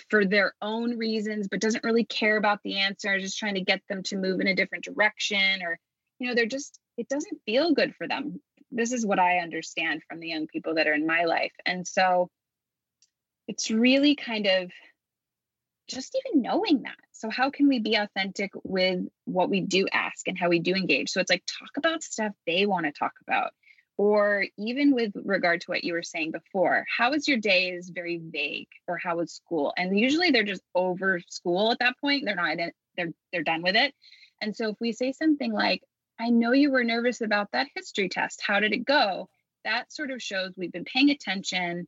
for 0.09 0.25
their 0.25 0.53
own 0.61 0.97
reasons, 0.97 1.47
but 1.47 1.61
doesn't 1.61 1.83
really 1.83 2.05
care 2.05 2.37
about 2.37 2.59
the 2.63 2.79
answer, 2.79 3.19
just 3.19 3.37
trying 3.37 3.55
to 3.55 3.61
get 3.61 3.81
them 3.89 4.03
to 4.03 4.17
move 4.17 4.39
in 4.39 4.47
a 4.47 4.55
different 4.55 4.83
direction, 4.83 5.61
or 5.63 5.79
you 6.19 6.27
know, 6.27 6.35
they're 6.35 6.45
just 6.45 6.79
it 6.97 7.07
doesn't 7.09 7.41
feel 7.45 7.73
good 7.73 7.93
for 7.95 8.07
them 8.07 8.39
this 8.71 8.91
is 8.91 9.05
what 9.05 9.19
I 9.19 9.39
understand 9.39 10.01
from 10.07 10.19
the 10.19 10.29
young 10.29 10.47
people 10.47 10.75
that 10.75 10.87
are 10.87 10.93
in 10.93 11.05
my 11.05 11.23
life. 11.23 11.53
And 11.65 11.87
so 11.87 12.29
it's 13.47 13.71
really 13.71 14.15
kind 14.15 14.45
of 14.45 14.71
just 15.87 16.15
even 16.15 16.41
knowing 16.41 16.83
that. 16.83 16.97
So, 17.11 17.29
how 17.29 17.49
can 17.49 17.67
we 17.67 17.79
be 17.79 17.95
authentic 17.95 18.51
with 18.63 19.01
what 19.25 19.49
we 19.49 19.61
do 19.61 19.87
ask 19.91 20.27
and 20.27 20.37
how 20.37 20.49
we 20.49 20.59
do 20.59 20.73
engage? 20.73 21.09
So, 21.09 21.19
it's 21.19 21.29
like 21.29 21.43
talk 21.45 21.77
about 21.77 22.03
stuff 22.03 22.33
they 22.45 22.65
want 22.65 22.85
to 22.85 22.91
talk 22.91 23.13
about. 23.27 23.51
Or 23.97 24.45
even 24.59 24.93
with 24.93 25.11
regard 25.15 25.61
to 25.61 25.71
what 25.71 25.83
you 25.83 25.93
were 25.93 26.03
saying 26.03 26.31
before, 26.31 26.85
how 26.95 27.11
was 27.11 27.27
your 27.27 27.37
day 27.37 27.69
is 27.69 27.89
very 27.89 28.19
vague, 28.23 28.67
or 28.87 28.97
how 28.97 29.17
was 29.17 29.33
school? 29.33 29.73
And 29.75 29.97
usually 29.99 30.29
they're 30.29 30.43
just 30.43 30.61
over 30.75 31.19
school 31.27 31.71
at 31.71 31.79
that 31.79 31.95
point. 31.99 32.23
They're 32.25 32.35
not 32.35 32.59
in, 32.59 32.71
they're 32.95 33.13
they're 33.31 33.43
done 33.43 33.63
with 33.63 33.75
it. 33.75 33.93
And 34.41 34.55
so 34.55 34.69
if 34.69 34.75
we 34.79 34.91
say 34.91 35.13
something 35.13 35.51
like, 35.51 35.81
I 36.19 36.29
know 36.29 36.51
you 36.51 36.71
were 36.71 36.83
nervous 36.83 37.21
about 37.21 37.51
that 37.53 37.67
history 37.75 38.09
test. 38.09 38.41
How 38.45 38.59
did 38.59 38.73
it 38.73 38.85
go? 38.85 39.29
That 39.63 39.91
sort 39.91 40.11
of 40.11 40.21
shows 40.21 40.53
we've 40.55 40.71
been 40.71 40.85
paying 40.85 41.09
attention. 41.09 41.87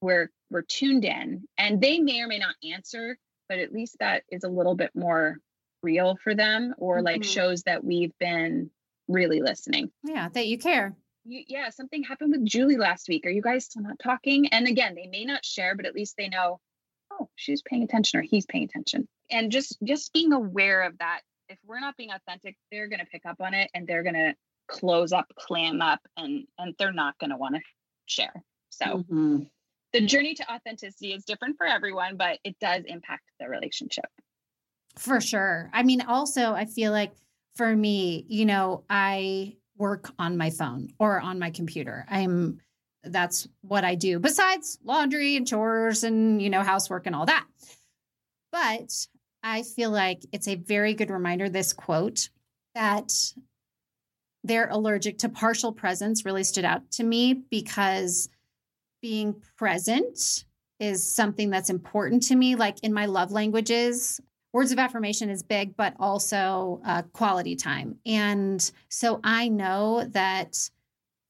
We're 0.00 0.30
we're 0.50 0.62
tuned 0.62 1.04
in, 1.04 1.48
and 1.58 1.80
they 1.80 1.98
may 1.98 2.20
or 2.20 2.26
may 2.26 2.38
not 2.38 2.54
answer, 2.62 3.18
but 3.48 3.58
at 3.58 3.72
least 3.72 3.96
that 4.00 4.24
is 4.30 4.44
a 4.44 4.48
little 4.48 4.74
bit 4.74 4.90
more 4.94 5.38
real 5.82 6.16
for 6.22 6.34
them, 6.34 6.74
or 6.78 6.96
mm-hmm. 6.96 7.06
like 7.06 7.24
shows 7.24 7.62
that 7.62 7.84
we've 7.84 8.16
been 8.18 8.70
really 9.08 9.40
listening. 9.40 9.90
Yeah, 10.02 10.28
that 10.32 10.46
you 10.46 10.58
care. 10.58 10.94
You, 11.24 11.42
yeah, 11.48 11.70
something 11.70 12.04
happened 12.04 12.32
with 12.32 12.44
Julie 12.44 12.76
last 12.76 13.08
week. 13.08 13.26
Are 13.26 13.30
you 13.30 13.42
guys 13.42 13.64
still 13.64 13.82
not 13.82 13.98
talking? 13.98 14.48
And 14.48 14.68
again, 14.68 14.94
they 14.94 15.06
may 15.06 15.24
not 15.24 15.44
share, 15.44 15.74
but 15.74 15.86
at 15.86 15.94
least 15.94 16.14
they 16.16 16.28
know, 16.28 16.60
oh, 17.12 17.28
she's 17.34 17.62
paying 17.62 17.82
attention 17.82 18.20
or 18.20 18.22
he's 18.22 18.46
paying 18.46 18.64
attention. 18.64 19.08
And 19.30 19.50
just 19.50 19.76
just 19.82 20.12
being 20.12 20.32
aware 20.32 20.82
of 20.82 20.98
that 20.98 21.22
if 21.48 21.58
we're 21.64 21.80
not 21.80 21.96
being 21.96 22.10
authentic, 22.10 22.56
they're 22.70 22.88
going 22.88 23.00
to 23.00 23.06
pick 23.06 23.26
up 23.26 23.40
on 23.40 23.54
it 23.54 23.70
and 23.74 23.86
they're 23.86 24.02
going 24.02 24.14
to 24.14 24.34
close 24.68 25.12
up, 25.12 25.26
clam 25.36 25.80
up, 25.80 26.00
and 26.16 26.46
and 26.58 26.74
they're 26.78 26.92
not 26.92 27.18
going 27.18 27.30
to 27.30 27.36
want 27.36 27.54
to 27.56 27.60
share. 28.06 28.42
So 28.70 28.84
mm-hmm. 28.84 29.42
The 29.92 30.00
journey 30.00 30.34
to 30.34 30.52
authenticity 30.52 31.12
is 31.12 31.24
different 31.24 31.56
for 31.56 31.66
everyone, 31.66 32.16
but 32.16 32.38
it 32.44 32.56
does 32.60 32.84
impact 32.86 33.24
the 33.40 33.48
relationship. 33.48 34.06
For 34.98 35.20
sure. 35.20 35.70
I 35.72 35.82
mean, 35.82 36.00
also, 36.00 36.52
I 36.52 36.64
feel 36.64 36.92
like 36.92 37.12
for 37.54 37.74
me, 37.74 38.24
you 38.28 38.44
know, 38.44 38.84
I 38.88 39.56
work 39.76 40.12
on 40.18 40.36
my 40.36 40.50
phone 40.50 40.88
or 40.98 41.20
on 41.20 41.38
my 41.38 41.50
computer. 41.50 42.06
I'm 42.08 42.60
that's 43.04 43.46
what 43.60 43.84
I 43.84 43.94
do 43.94 44.18
besides 44.18 44.78
laundry 44.82 45.36
and 45.36 45.46
chores 45.46 46.02
and, 46.02 46.42
you 46.42 46.50
know, 46.50 46.62
housework 46.62 47.06
and 47.06 47.14
all 47.14 47.26
that. 47.26 47.46
But 48.50 48.92
I 49.42 49.62
feel 49.62 49.90
like 49.90 50.24
it's 50.32 50.48
a 50.48 50.56
very 50.56 50.94
good 50.94 51.10
reminder, 51.10 51.48
this 51.48 51.72
quote, 51.72 52.30
that 52.74 53.12
they're 54.42 54.68
allergic 54.70 55.18
to 55.18 55.28
partial 55.28 55.72
presence 55.72 56.24
really 56.24 56.44
stood 56.44 56.64
out 56.64 56.90
to 56.92 57.04
me 57.04 57.34
because 57.50 58.28
being 59.06 59.40
present 59.56 60.44
is 60.80 61.08
something 61.08 61.48
that's 61.48 61.70
important 61.70 62.24
to 62.24 62.34
me. 62.34 62.56
Like 62.56 62.76
in 62.82 62.92
my 62.92 63.06
love 63.06 63.30
languages, 63.30 64.20
words 64.52 64.72
of 64.72 64.80
affirmation 64.80 65.30
is 65.30 65.44
big, 65.44 65.76
but 65.76 65.94
also 66.00 66.80
uh, 66.84 67.02
quality 67.12 67.54
time. 67.54 68.00
And 68.04 68.68
so 68.88 69.20
I 69.22 69.46
know 69.46 70.04
that 70.10 70.58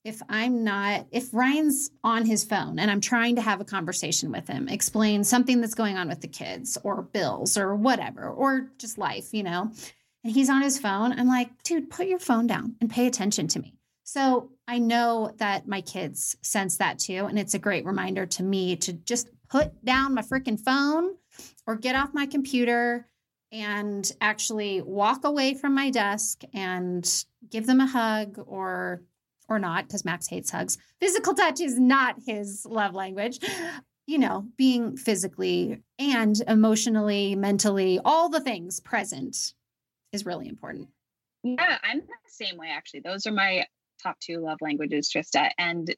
if 0.05 0.23
I'm 0.31 0.65
not, 0.65 1.07
if 1.11 1.35
Ryan's 1.35 1.91
on 2.03 2.25
his 2.25 2.45
phone 2.45 2.79
and 2.79 2.91
I'm 2.91 3.03
trying 3.03 3.37
to 3.37 3.43
have 3.43 3.61
a 3.61 3.65
conversation 3.65 4.33
with 4.33 4.49
him, 4.49 4.69
explain 4.69 5.23
something 5.23 5.61
that's 5.61 5.75
going 5.75 5.99
on 5.99 6.09
with 6.09 6.23
the 6.23 6.29
kids 6.29 6.79
or 6.83 7.03
bills 7.03 7.59
or 7.59 7.75
whatever, 7.75 8.27
or 8.27 8.71
just 8.79 8.97
life, 8.97 9.35
you 9.35 9.43
know, 9.43 9.71
and 10.25 10.33
he's 10.33 10.49
on 10.49 10.62
his 10.62 10.79
phone, 10.79 11.12
I'm 11.12 11.29
like, 11.29 11.51
dude, 11.62 11.91
put 11.91 12.07
your 12.07 12.21
phone 12.21 12.47
down 12.47 12.77
and 12.81 12.89
pay 12.89 13.07
attention 13.07 13.49
to 13.49 13.59
me. 13.59 13.75
So 14.03 14.51
I 14.68 14.79
know 14.79 15.33
that 15.38 15.68
my 15.68 15.81
kids 15.81 16.37
sense 16.42 16.79
that 16.79 16.98
too. 16.98 17.26
And 17.26 17.38
it's 17.38 17.55
a 17.55 17.59
great 17.59 17.85
reminder 17.85 18.26
to 18.26 18.42
me 18.42 18.76
to 18.76 18.92
just 18.92 19.29
put 19.48 19.85
down 19.85 20.14
my 20.14 20.22
freaking 20.22 20.59
phone 20.59 21.14
or 21.66 21.76
get 21.76 21.94
off 21.94 22.14
my 22.14 22.26
computer 22.26 23.07
and 23.52 24.11
actually 24.20 24.83
walk 24.83 25.24
away 25.24 25.55
from 25.55 25.74
my 25.74 25.90
desk 25.90 26.42
and 26.52 27.24
give 27.48 27.66
them 27.66 27.81
a 27.81 27.87
hug 27.87 28.42
or 28.46 29.02
or 29.48 29.61
not 29.61 29.87
because 29.87 30.05
Max 30.05 30.26
hates 30.26 30.50
hugs. 30.50 30.76
Physical 31.00 31.33
touch 31.33 31.61
is 31.61 31.79
not 31.79 32.16
his 32.26 32.66
love 32.68 32.94
language. 32.94 33.38
You 34.09 34.18
know, 34.18 34.46
being 34.57 34.96
physically 34.96 35.83
and 35.98 36.40
emotionally, 36.46 37.35
mentally, 37.35 37.98
all 38.05 38.29
the 38.29 38.40
things 38.40 38.79
present 38.79 39.55
is 40.12 40.24
really 40.24 40.48
important. 40.48 40.88
Yeah, 41.42 41.79
I'm 41.83 42.00
the 42.00 42.07
same 42.26 42.57
way 42.57 42.68
actually. 42.70 43.00
Those 43.00 43.26
are 43.26 43.33
my 43.33 43.66
top 44.02 44.18
two 44.20 44.38
love 44.38 44.59
languages, 44.61 45.11
Trista. 45.14 45.50
And 45.59 45.94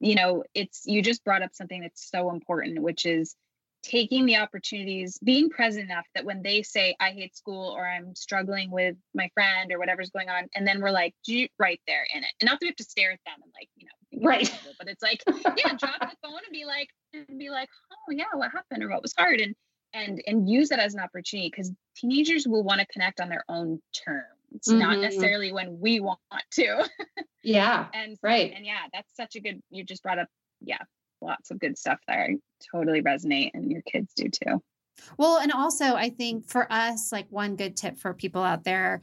you 0.00 0.14
know, 0.14 0.44
it's 0.54 0.82
you 0.84 1.02
just 1.02 1.24
brought 1.24 1.42
up 1.42 1.54
something 1.54 1.80
that's 1.80 2.10
so 2.10 2.30
important, 2.30 2.80
which 2.82 3.06
is 3.06 3.34
taking 3.82 4.26
the 4.26 4.36
opportunities, 4.36 5.18
being 5.24 5.48
present 5.48 5.84
enough 5.84 6.04
that 6.14 6.24
when 6.24 6.42
they 6.42 6.62
say, 6.62 6.94
I 7.00 7.10
hate 7.10 7.36
school 7.36 7.74
or 7.74 7.86
I'm 7.86 8.14
struggling 8.14 8.70
with 8.70 8.96
my 9.14 9.30
friend 9.34 9.72
or 9.72 9.78
whatever's 9.78 10.10
going 10.10 10.28
on, 10.28 10.48
and 10.54 10.66
then 10.66 10.80
we're 10.80 10.90
like, 10.90 11.14
right 11.58 11.80
there 11.86 12.06
in 12.14 12.22
it. 12.22 12.30
And 12.40 12.48
not 12.48 12.60
that 12.60 12.64
we 12.64 12.68
have 12.68 12.76
to 12.76 12.84
stare 12.84 13.12
at 13.12 13.20
them 13.24 13.36
and 13.42 13.52
like, 13.58 13.68
you 13.76 13.86
know, 13.86 14.28
right. 14.28 14.60
but 14.78 14.88
it's 14.88 15.02
like, 15.02 15.22
yeah, 15.56 15.74
drop 15.76 16.00
the 16.00 16.16
phone 16.22 16.40
and 16.44 16.52
be 16.52 16.64
like, 16.64 16.88
and 17.14 17.38
be 17.38 17.50
like, 17.50 17.68
oh 17.92 18.12
yeah, 18.12 18.24
what 18.34 18.50
happened 18.50 18.82
or 18.82 18.90
what 18.90 19.02
was 19.02 19.14
hard? 19.16 19.40
And 19.40 19.54
and 19.92 20.22
and 20.26 20.48
use 20.48 20.68
that 20.68 20.78
as 20.78 20.94
an 20.94 21.00
opportunity 21.00 21.50
because 21.50 21.72
teenagers 21.96 22.46
will 22.46 22.62
want 22.62 22.80
to 22.80 22.86
connect 22.86 23.20
on 23.20 23.28
their 23.28 23.44
own 23.48 23.80
terms, 24.04 24.24
mm-hmm. 24.68 24.78
not 24.78 24.98
necessarily 24.98 25.52
when 25.52 25.78
we 25.80 26.00
want 26.00 26.18
to. 26.52 26.88
yeah. 27.42 27.86
and 27.94 28.16
right. 28.22 28.52
And 28.54 28.64
yeah, 28.64 28.86
that's 28.92 29.14
such 29.14 29.36
a 29.36 29.40
good 29.40 29.60
you 29.70 29.84
just 29.84 30.02
brought 30.02 30.18
up, 30.18 30.28
yeah, 30.60 30.82
lots 31.20 31.50
of 31.50 31.58
good 31.58 31.78
stuff 31.78 31.98
there. 32.06 32.24
I 32.30 32.36
totally 32.72 33.02
resonate, 33.02 33.50
and 33.54 33.70
your 33.70 33.82
kids 33.82 34.12
do 34.14 34.28
too. 34.28 34.62
Well, 35.16 35.38
and 35.38 35.52
also, 35.52 35.94
I 35.94 36.10
think 36.10 36.48
for 36.48 36.70
us, 36.70 37.10
like 37.12 37.26
one 37.30 37.56
good 37.56 37.76
tip 37.76 37.98
for 37.98 38.12
people 38.12 38.42
out 38.42 38.64
there 38.64 39.02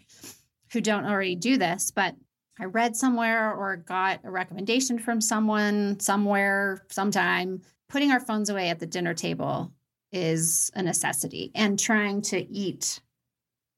who 0.71 0.81
don't 0.81 1.05
already 1.05 1.35
do 1.35 1.57
this, 1.57 1.91
but 1.91 2.15
I 2.59 2.65
read 2.65 2.95
somewhere 2.95 3.53
or 3.53 3.77
got 3.77 4.21
a 4.23 4.31
recommendation 4.31 4.99
from 4.99 5.21
someone 5.21 5.99
somewhere, 5.99 6.83
sometime, 6.89 7.61
putting 7.89 8.11
our 8.11 8.19
phones 8.19 8.49
away 8.49 8.69
at 8.69 8.79
the 8.79 8.85
dinner 8.85 9.13
table 9.13 9.71
is 10.11 10.71
a 10.75 10.81
necessity 10.81 11.51
and 11.53 11.79
trying 11.79 12.21
to 12.21 12.39
eat 12.51 13.01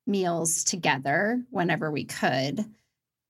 meals 0.09 0.63
together 0.63 1.41
whenever 1.49 1.91
we 1.91 2.03
could 2.03 2.65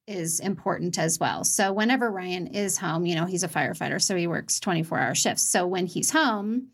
is 0.08 0.40
important 0.40 0.98
as 0.98 1.20
well. 1.20 1.44
So 1.44 1.72
whenever 1.72 2.10
Ryan 2.10 2.48
is 2.48 2.80
home, 2.80 3.06
you 3.06 3.14
know, 3.14 3.26
he's 3.26 3.44
a 3.44 3.48
firefighter, 3.48 4.02
so 4.02 4.16
he 4.16 4.26
works 4.26 4.60
24-hour 4.60 5.14
shifts. 5.14 5.44
So 5.44 5.68
when 5.68 5.86
he's 5.86 6.10
home, 6.10 6.70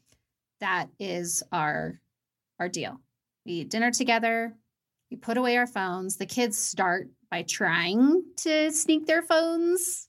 that 0.61 0.87
is 0.99 1.43
our 1.51 1.99
our 2.57 2.69
deal. 2.69 3.01
We 3.45 3.53
eat 3.53 3.69
dinner 3.69 3.91
together, 3.91 4.55
we 5.11 5.17
put 5.17 5.37
away 5.37 5.57
our 5.57 5.67
phones. 5.67 6.15
The 6.15 6.25
kids 6.25 6.57
start 6.57 7.09
by 7.29 7.43
trying 7.43 8.23
to 8.37 8.71
sneak 8.71 9.05
their 9.05 9.21
phones 9.21 10.07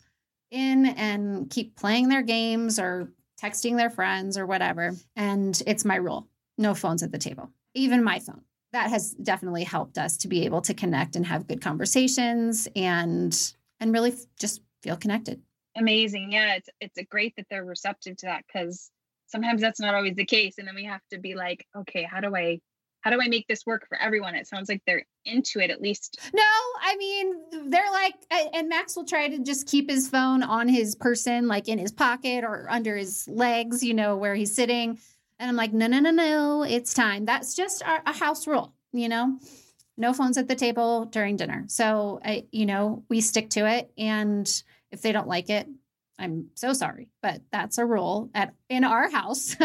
in 0.51 0.87
and 0.87 1.51
keep 1.51 1.77
playing 1.77 2.09
their 2.09 2.23
games 2.23 2.79
or 2.79 3.13
texting 3.43 3.77
their 3.77 3.91
friends 3.91 4.39
or 4.39 4.47
whatever. 4.47 4.95
And 5.17 5.61
it's 5.67 5.85
my 5.85 5.97
rule 5.97 6.29
no 6.59 6.75
phones 6.75 7.03
at 7.03 7.13
the 7.13 7.19
table, 7.19 7.51
even 7.75 8.03
my 8.03 8.19
phone 8.19 8.41
that 8.73 8.91
has 8.91 9.13
definitely 9.13 9.65
helped 9.65 9.99
us 9.99 10.17
to 10.19 10.29
be 10.29 10.45
able 10.45 10.61
to 10.63 10.75
connect 10.75 11.17
and 11.17 11.27
have 11.27 11.47
good 11.47 11.61
conversations 11.61 12.69
and 12.77 13.55
and 13.81 13.93
really 13.93 14.15
just 14.39 14.63
feel 14.83 14.97
connected. 14.97 15.41
Amazing. 15.77 16.33
Yeah 16.33 16.57
it's 16.57 16.69
it's 16.81 16.99
great 17.11 17.35
that 17.37 17.47
they're 17.51 17.65
receptive 17.65 18.17
to 18.19 18.27
that 18.27 18.45
because 18.47 18.91
sometimes 19.27 19.61
that's 19.61 19.81
not 19.81 19.95
always 19.95 20.15
the 20.17 20.25
case 20.25 20.59
and 20.59 20.67
then 20.67 20.75
we 20.75 20.85
have 20.85 21.01
to 21.11 21.19
be 21.19 21.35
like 21.35 21.67
okay 21.77 22.05
how 22.05 22.21
do 22.21 22.35
i 22.37 22.61
how 23.03 23.11
do 23.11 23.21
i 23.21 23.29
make 23.29 23.47
this 23.47 23.65
work 23.67 23.87
for 23.89 24.01
everyone? 24.01 24.35
It 24.35 24.49
sounds 24.49 24.69
like 24.69 24.83
they're 24.87 25.05
into 25.25 25.61
it 25.61 25.71
at 25.71 25.81
least. 25.81 26.19
No 26.35 26.43
i 26.81 26.97
mean 26.97 27.71
they're 27.71 27.93
like 27.93 28.15
and 28.31 28.69
max 28.69 28.97
will 28.97 29.05
try 29.05 29.29
to 29.29 29.39
just 29.39 29.67
keep 29.67 29.89
his 29.91 30.09
phone 30.09 30.43
on 30.43 30.69
his 30.69 30.95
person 30.95 31.47
like 31.47 31.69
in 31.69 31.79
his 31.79 31.93
pocket 31.93 32.45
or 32.45 32.67
under 32.71 32.97
his 32.97 33.29
legs 33.29 33.83
you 33.83 33.95
know 33.95 34.17
where 34.17 34.35
he's 34.35 34.55
sitting 34.55 34.99
and 35.39 35.49
I'm 35.51 35.57
like, 35.57 35.73
no, 35.73 35.87
no, 35.87 36.01
no, 36.01 36.11
no, 36.11 36.63
it's 36.63 36.95
time. 36.95 37.25
That's 37.25 37.55
just 37.55 37.83
our, 37.87 38.03
a 38.07 38.13
house 38.13 38.47
rule, 38.47 38.73
you 38.93 39.09
know? 39.09 39.39
No 39.99 40.13
phones 40.13 40.39
at 40.39 40.49
the 40.49 40.55
table 40.55 41.07
during 41.07 41.37
dinner. 41.37 41.65
So, 41.69 42.21
I, 42.25 42.47
you 42.53 42.67
know, 42.67 43.05
we 43.09 43.21
stick 43.21 43.51
to 43.51 43.67
it. 43.67 43.91
And 43.97 44.51
if 44.91 45.03
they 45.03 45.13
don't 45.13 45.29
like 45.29 45.49
it, 45.51 45.67
I'm 46.19 46.49
so 46.55 46.73
sorry, 46.73 47.09
but 47.23 47.43
that's 47.51 47.79
a 47.79 47.85
rule 47.85 48.31
at 48.35 48.55
in 48.69 48.85
our 48.85 49.11
house. 49.11 49.57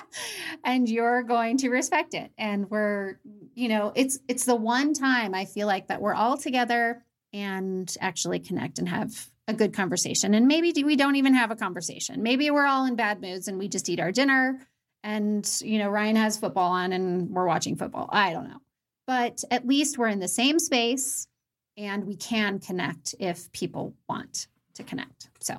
and 0.64 0.88
you're 0.88 1.22
going 1.22 1.58
to 1.58 1.70
respect 1.70 2.14
it. 2.14 2.30
And 2.36 2.70
we're, 2.70 3.18
you 3.54 3.68
know, 3.68 3.92
it's 3.94 4.18
it's 4.28 4.44
the 4.44 4.56
one 4.56 4.92
time 4.92 5.34
I 5.34 5.46
feel 5.46 5.66
like 5.66 5.88
that 5.88 6.02
we're 6.02 6.14
all 6.14 6.36
together 6.36 7.02
and 7.32 7.94
actually 8.00 8.40
connect 8.40 8.78
and 8.78 8.88
have 8.88 9.30
a 9.48 9.54
good 9.54 9.72
conversation. 9.72 10.34
And 10.34 10.46
maybe 10.46 10.72
we 10.84 10.96
don't 10.96 11.16
even 11.16 11.34
have 11.34 11.50
a 11.50 11.56
conversation. 11.56 12.22
Maybe 12.22 12.50
we're 12.50 12.66
all 12.66 12.84
in 12.84 12.96
bad 12.96 13.20
moods 13.20 13.48
and 13.48 13.58
we 13.58 13.68
just 13.68 13.88
eat 13.88 14.00
our 14.00 14.12
dinner 14.12 14.60
and 15.06 15.60
you 15.62 15.78
know 15.78 15.88
Ryan 15.88 16.16
has 16.16 16.36
football 16.36 16.72
on 16.72 16.92
and 16.92 17.30
we're 17.30 17.46
watching 17.46 17.76
football. 17.76 18.10
I 18.12 18.32
don't 18.32 18.48
know. 18.48 18.58
But 19.06 19.44
at 19.52 19.66
least 19.66 19.98
we're 19.98 20.08
in 20.08 20.18
the 20.18 20.28
same 20.28 20.58
space 20.58 21.28
and 21.76 22.04
we 22.04 22.16
can 22.16 22.58
connect 22.58 23.14
if 23.20 23.50
people 23.52 23.94
want 24.08 24.48
to 24.74 24.82
connect. 24.82 25.30
So 25.40 25.58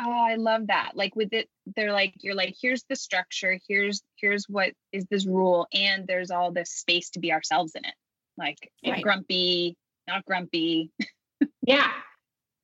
Oh, 0.00 0.10
I 0.10 0.36
love 0.36 0.68
that. 0.68 0.92
Like 0.94 1.16
with 1.16 1.32
it, 1.32 1.48
they're 1.74 1.92
like, 1.92 2.14
you're 2.20 2.34
like, 2.34 2.54
here's 2.60 2.84
the 2.88 2.96
structure, 2.96 3.58
here's 3.68 4.02
here's 4.16 4.44
what 4.48 4.72
is 4.92 5.06
this 5.10 5.26
rule, 5.26 5.66
and 5.72 6.06
there's 6.06 6.30
all 6.30 6.52
this 6.52 6.70
space 6.70 7.10
to 7.10 7.20
be 7.20 7.32
ourselves 7.32 7.72
in 7.74 7.84
it. 7.84 7.94
Like 8.36 8.70
right. 8.86 9.02
grumpy, 9.02 9.76
not 10.08 10.24
grumpy. 10.24 10.90
yeah. 11.66 11.90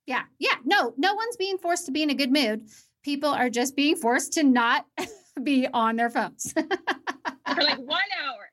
Yeah. 0.07 0.23
Yeah. 0.39 0.55
No, 0.65 0.95
no 0.97 1.15
one's 1.15 1.37
being 1.37 1.59
forced 1.59 1.87
to 1.87 1.93
be 1.93 2.03
in 2.03 2.11
a 2.11 2.15
good 2.15 2.33
mood. 2.33 2.69
People 3.03 3.31
are 3.31 3.51
just 3.51 3.75
being 3.75 3.97
forced 3.97 4.35
to 4.35 4.43
not 4.43 4.87
be 5.43 5.67
on 5.73 5.97
their 5.97 6.11
phones 6.11 6.53
for 6.53 7.63
like 7.63 7.79
one 7.79 8.03
hour. 8.25 8.51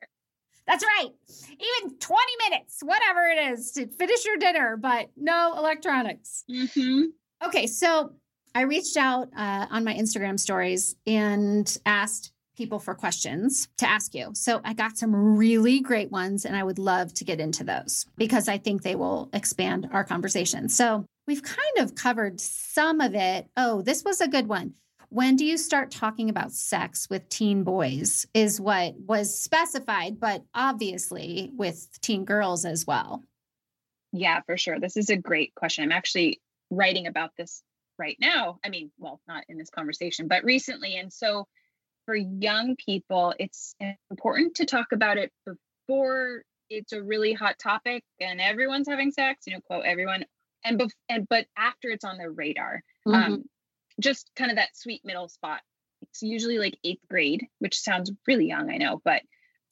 That's 0.66 0.84
right. 0.84 1.10
Even 1.50 1.98
20 1.98 2.22
minutes, 2.48 2.82
whatever 2.82 3.24
it 3.26 3.52
is 3.52 3.72
to 3.72 3.86
finish 3.86 4.24
your 4.24 4.36
dinner, 4.36 4.76
but 4.76 5.10
no 5.16 5.54
electronics. 5.56 6.44
Mm-hmm. 6.50 7.02
Okay, 7.44 7.66
so 7.66 8.12
I 8.54 8.62
reached 8.62 8.96
out 8.96 9.28
uh, 9.36 9.66
on 9.70 9.84
my 9.84 9.94
Instagram 9.94 10.38
stories 10.38 10.94
and 11.06 11.76
asked 11.84 12.32
people 12.56 12.78
for 12.78 12.94
questions 12.94 13.68
to 13.78 13.88
ask 13.88 14.14
you. 14.14 14.30
So 14.34 14.60
I 14.64 14.74
got 14.74 14.98
some 14.98 15.36
really 15.36 15.80
great 15.80 16.10
ones, 16.10 16.44
and 16.44 16.56
I 16.56 16.62
would 16.62 16.78
love 16.78 17.12
to 17.14 17.24
get 17.24 17.40
into 17.40 17.64
those 17.64 18.06
because 18.16 18.48
I 18.48 18.58
think 18.58 18.82
they 18.82 18.94
will 18.94 19.30
expand 19.32 19.88
our 19.92 20.04
conversation. 20.04 20.68
So 20.68 21.04
we've 21.26 21.42
kind 21.42 21.78
of 21.78 21.94
covered 21.94 22.40
some 22.40 23.00
of 23.00 23.14
it. 23.14 23.48
Oh, 23.56 23.82
this 23.82 24.04
was 24.04 24.20
a 24.20 24.28
good 24.28 24.48
one 24.48 24.74
when 25.12 25.36
do 25.36 25.44
you 25.44 25.58
start 25.58 25.90
talking 25.90 26.30
about 26.30 26.52
sex 26.52 27.06
with 27.10 27.28
teen 27.28 27.64
boys 27.64 28.26
is 28.32 28.58
what 28.58 28.94
was 28.98 29.38
specified 29.38 30.18
but 30.18 30.42
obviously 30.54 31.50
with 31.54 31.86
teen 32.00 32.24
girls 32.24 32.64
as 32.64 32.86
well? 32.86 33.22
Yeah 34.12 34.40
for 34.46 34.56
sure. 34.56 34.80
This 34.80 34.96
is 34.96 35.10
a 35.10 35.16
great 35.16 35.54
question. 35.54 35.84
I'm 35.84 35.92
actually 35.92 36.40
writing 36.70 37.06
about 37.06 37.32
this 37.36 37.62
right 37.98 38.16
now. 38.20 38.58
I 38.64 38.70
mean 38.70 38.90
well 38.98 39.20
not 39.28 39.44
in 39.50 39.58
this 39.58 39.68
conversation 39.68 40.28
but 40.28 40.44
recently. 40.44 40.96
And 40.96 41.12
so 41.12 41.46
for 42.06 42.14
young 42.14 42.76
people 42.76 43.34
it's 43.38 43.74
important 44.10 44.54
to 44.56 44.64
talk 44.64 44.92
about 44.92 45.18
it 45.18 45.30
before 45.44 46.42
it's 46.70 46.94
a 46.94 47.02
really 47.02 47.34
hot 47.34 47.58
topic 47.58 48.02
and 48.18 48.40
everyone's 48.40 48.88
having 48.88 49.10
sex 49.10 49.42
you 49.46 49.52
know 49.52 49.60
quote 49.60 49.84
everyone 49.84 50.24
and, 50.64 50.80
bef- 50.80 50.94
and 51.10 51.28
but 51.28 51.46
after 51.56 51.88
it's 51.88 52.04
on 52.04 52.16
their 52.16 52.30
radar. 52.30 52.82
Mm-hmm. 53.06 53.32
um, 53.32 53.44
just 54.00 54.30
kind 54.36 54.50
of 54.50 54.56
that 54.56 54.76
sweet 54.76 55.02
middle 55.04 55.28
spot. 55.28 55.60
It's 56.02 56.22
usually 56.22 56.58
like 56.58 56.76
eighth 56.84 57.06
grade, 57.08 57.46
which 57.60 57.78
sounds 57.78 58.10
really 58.26 58.46
young, 58.46 58.70
I 58.70 58.76
know, 58.76 59.00
but 59.04 59.22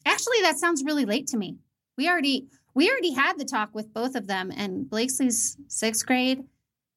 actually 0.06 0.40
that 0.42 0.58
sounds 0.58 0.84
really 0.84 1.04
late 1.04 1.26
to 1.28 1.36
me. 1.36 1.56
We 1.98 2.08
already 2.08 2.48
we 2.74 2.90
already 2.90 3.12
had 3.12 3.38
the 3.38 3.44
talk 3.44 3.74
with 3.74 3.92
both 3.92 4.14
of 4.14 4.26
them, 4.26 4.52
and 4.56 4.88
Blakesley's 4.88 5.56
sixth 5.66 6.06
grade 6.06 6.44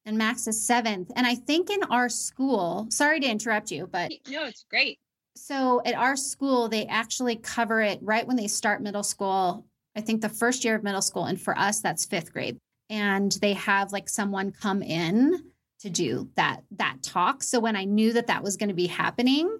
and 0.06 0.18
Max 0.18 0.46
is 0.46 0.64
seventh. 0.64 1.10
And 1.16 1.26
I 1.26 1.34
think 1.34 1.70
in 1.70 1.82
our 1.84 2.08
school, 2.08 2.86
sorry 2.90 3.20
to 3.20 3.26
interrupt 3.26 3.70
you, 3.70 3.88
but 3.90 4.12
no, 4.28 4.44
it's 4.46 4.64
great. 4.68 4.98
So 5.36 5.82
at 5.84 5.94
our 5.94 6.16
school, 6.16 6.68
they 6.68 6.86
actually 6.86 7.36
cover 7.36 7.80
it 7.80 7.98
right 8.02 8.26
when 8.26 8.36
they 8.36 8.46
start 8.46 8.82
middle 8.82 9.02
school. 9.02 9.66
I 9.96 10.00
think 10.00 10.20
the 10.20 10.28
first 10.28 10.64
year 10.64 10.74
of 10.74 10.82
middle 10.82 11.02
school. 11.02 11.24
And 11.24 11.40
for 11.40 11.58
us, 11.58 11.80
that's 11.80 12.04
fifth 12.04 12.32
grade. 12.32 12.58
And 12.90 13.32
they 13.40 13.54
have 13.54 13.92
like 13.92 14.08
someone 14.08 14.52
come 14.52 14.82
in 14.82 15.42
to 15.84 15.90
do 15.90 16.30
that 16.36 16.62
that 16.72 17.02
talk. 17.02 17.42
So 17.42 17.60
when 17.60 17.76
I 17.76 17.84
knew 17.84 18.14
that 18.14 18.28
that 18.28 18.42
was 18.42 18.56
going 18.56 18.70
to 18.70 18.74
be 18.74 18.86
happening, 18.86 19.58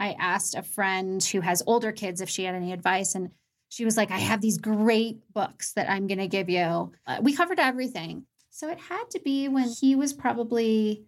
I 0.00 0.16
asked 0.18 0.54
a 0.54 0.62
friend 0.62 1.22
who 1.22 1.42
has 1.42 1.62
older 1.66 1.92
kids 1.92 2.22
if 2.22 2.30
she 2.30 2.44
had 2.44 2.54
any 2.54 2.72
advice 2.72 3.14
and 3.14 3.30
she 3.68 3.84
was 3.84 3.98
like, 3.98 4.10
I 4.10 4.18
have 4.18 4.40
these 4.40 4.56
great 4.56 5.20
books 5.32 5.74
that 5.74 5.90
I'm 5.90 6.06
going 6.06 6.18
to 6.18 6.26
give 6.26 6.48
you. 6.48 6.92
Uh, 7.06 7.18
we 7.20 7.34
covered 7.34 7.60
everything. 7.60 8.24
So 8.48 8.68
it 8.70 8.78
had 8.78 9.04
to 9.10 9.20
be 9.20 9.48
when 9.48 9.68
he 9.68 9.94
was 9.94 10.14
probably 10.14 11.04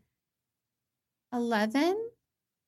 11 1.33 1.97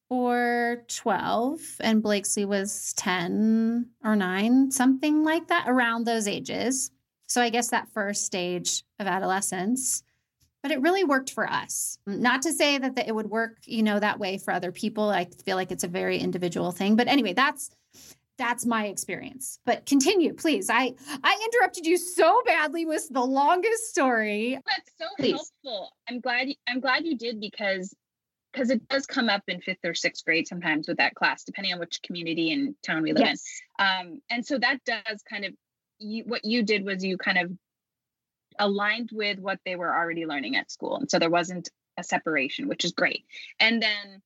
or 0.08 0.84
12 0.88 1.60
and 1.80 2.02
Blakesley 2.02 2.46
was 2.46 2.94
10 2.94 3.90
or 4.02 4.16
9, 4.16 4.70
something 4.70 5.24
like 5.24 5.48
that, 5.48 5.66
around 5.68 6.04
those 6.04 6.26
ages. 6.26 6.90
So 7.26 7.42
I 7.42 7.50
guess 7.50 7.68
that 7.68 7.90
first 7.90 8.24
stage 8.24 8.82
of 8.98 9.06
adolescence. 9.06 10.03
But 10.64 10.72
it 10.72 10.80
really 10.80 11.04
worked 11.04 11.30
for 11.30 11.46
us. 11.46 11.98
Not 12.06 12.40
to 12.42 12.52
say 12.52 12.78
that, 12.78 12.96
that 12.96 13.06
it 13.06 13.14
would 13.14 13.28
work, 13.28 13.58
you 13.66 13.82
know, 13.82 14.00
that 14.00 14.18
way 14.18 14.38
for 14.38 14.50
other 14.50 14.72
people. 14.72 15.10
I 15.10 15.26
feel 15.44 15.56
like 15.56 15.70
it's 15.70 15.84
a 15.84 15.88
very 15.88 16.16
individual 16.16 16.72
thing. 16.72 16.96
But 16.96 17.06
anyway, 17.06 17.34
that's 17.34 17.70
that's 18.36 18.66
my 18.66 18.86
experience 18.86 19.60
but 19.64 19.86
continue 19.86 20.34
please 20.34 20.68
i 20.68 20.92
i 21.22 21.48
interrupted 21.52 21.86
you 21.86 21.96
so 21.96 22.42
badly 22.44 22.84
with 22.84 23.08
the 23.12 23.20
longest 23.20 23.84
story 23.84 24.58
that's 24.66 24.90
so 24.98 25.06
please. 25.16 25.52
helpful 25.62 25.92
i'm 26.08 26.18
glad 26.18 26.48
i'm 26.68 26.80
glad 26.80 27.06
you 27.06 27.16
did 27.16 27.38
because 27.38 27.94
because 28.52 28.70
it 28.70 28.88
does 28.88 29.06
come 29.06 29.28
up 29.28 29.42
in 29.46 29.60
fifth 29.60 29.84
or 29.84 29.94
sixth 29.94 30.24
grade 30.24 30.48
sometimes 30.48 30.88
with 30.88 30.96
that 30.96 31.14
class 31.14 31.44
depending 31.44 31.72
on 31.72 31.78
which 31.78 32.02
community 32.02 32.52
and 32.52 32.74
town 32.82 33.04
we 33.04 33.12
live 33.12 33.24
yes. 33.24 33.44
in 33.78 33.86
um, 33.86 34.20
and 34.30 34.44
so 34.44 34.58
that 34.58 34.78
does 34.84 35.22
kind 35.30 35.44
of 35.44 35.52
you 36.00 36.24
what 36.24 36.44
you 36.44 36.64
did 36.64 36.84
was 36.84 37.04
you 37.04 37.16
kind 37.16 37.38
of 37.38 37.52
aligned 38.58 39.10
with 39.12 39.38
what 39.38 39.58
they 39.64 39.76
were 39.76 39.94
already 39.94 40.26
learning 40.26 40.56
at 40.56 40.70
school 40.70 40.96
and 40.96 41.10
so 41.10 41.18
there 41.18 41.30
wasn't 41.30 41.68
a 41.98 42.02
separation 42.02 42.68
which 42.68 42.84
is 42.84 42.92
great 42.92 43.24
and 43.60 43.82
then 43.82 44.22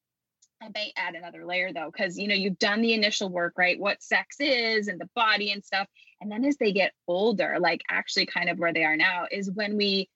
I 0.61 0.69
may 0.75 0.93
add 0.97 1.15
another 1.15 1.45
layer 1.45 1.73
though, 1.73 1.91
because 1.91 2.19
you 2.19 2.29
know, 2.29 2.35
you've 2.35 2.59
done 2.59 2.81
the 2.81 2.95
initial 2.95 3.29
work, 3.29 3.55
right? 3.57 3.79
What 3.79 4.03
sex 4.03 4.37
is 4.41 4.89
and 4.89 5.01
the 5.01 5.09
body 5.15 5.53
and 5.53 5.65
stuff. 5.65 5.87
And 6.21 6.31
then 6.31 6.45
as 6.45 6.57
they 6.57 6.73
get 6.73 6.93
older, 7.07 7.59
like 7.61 7.83
actually 7.91 8.27
kind 8.27 8.49
of 8.49 8.59
where 8.59 8.73
they 8.73 8.85
are 8.85 8.97
now, 8.97 9.27
is 9.31 9.51
when 9.51 9.77
we 9.77 10.09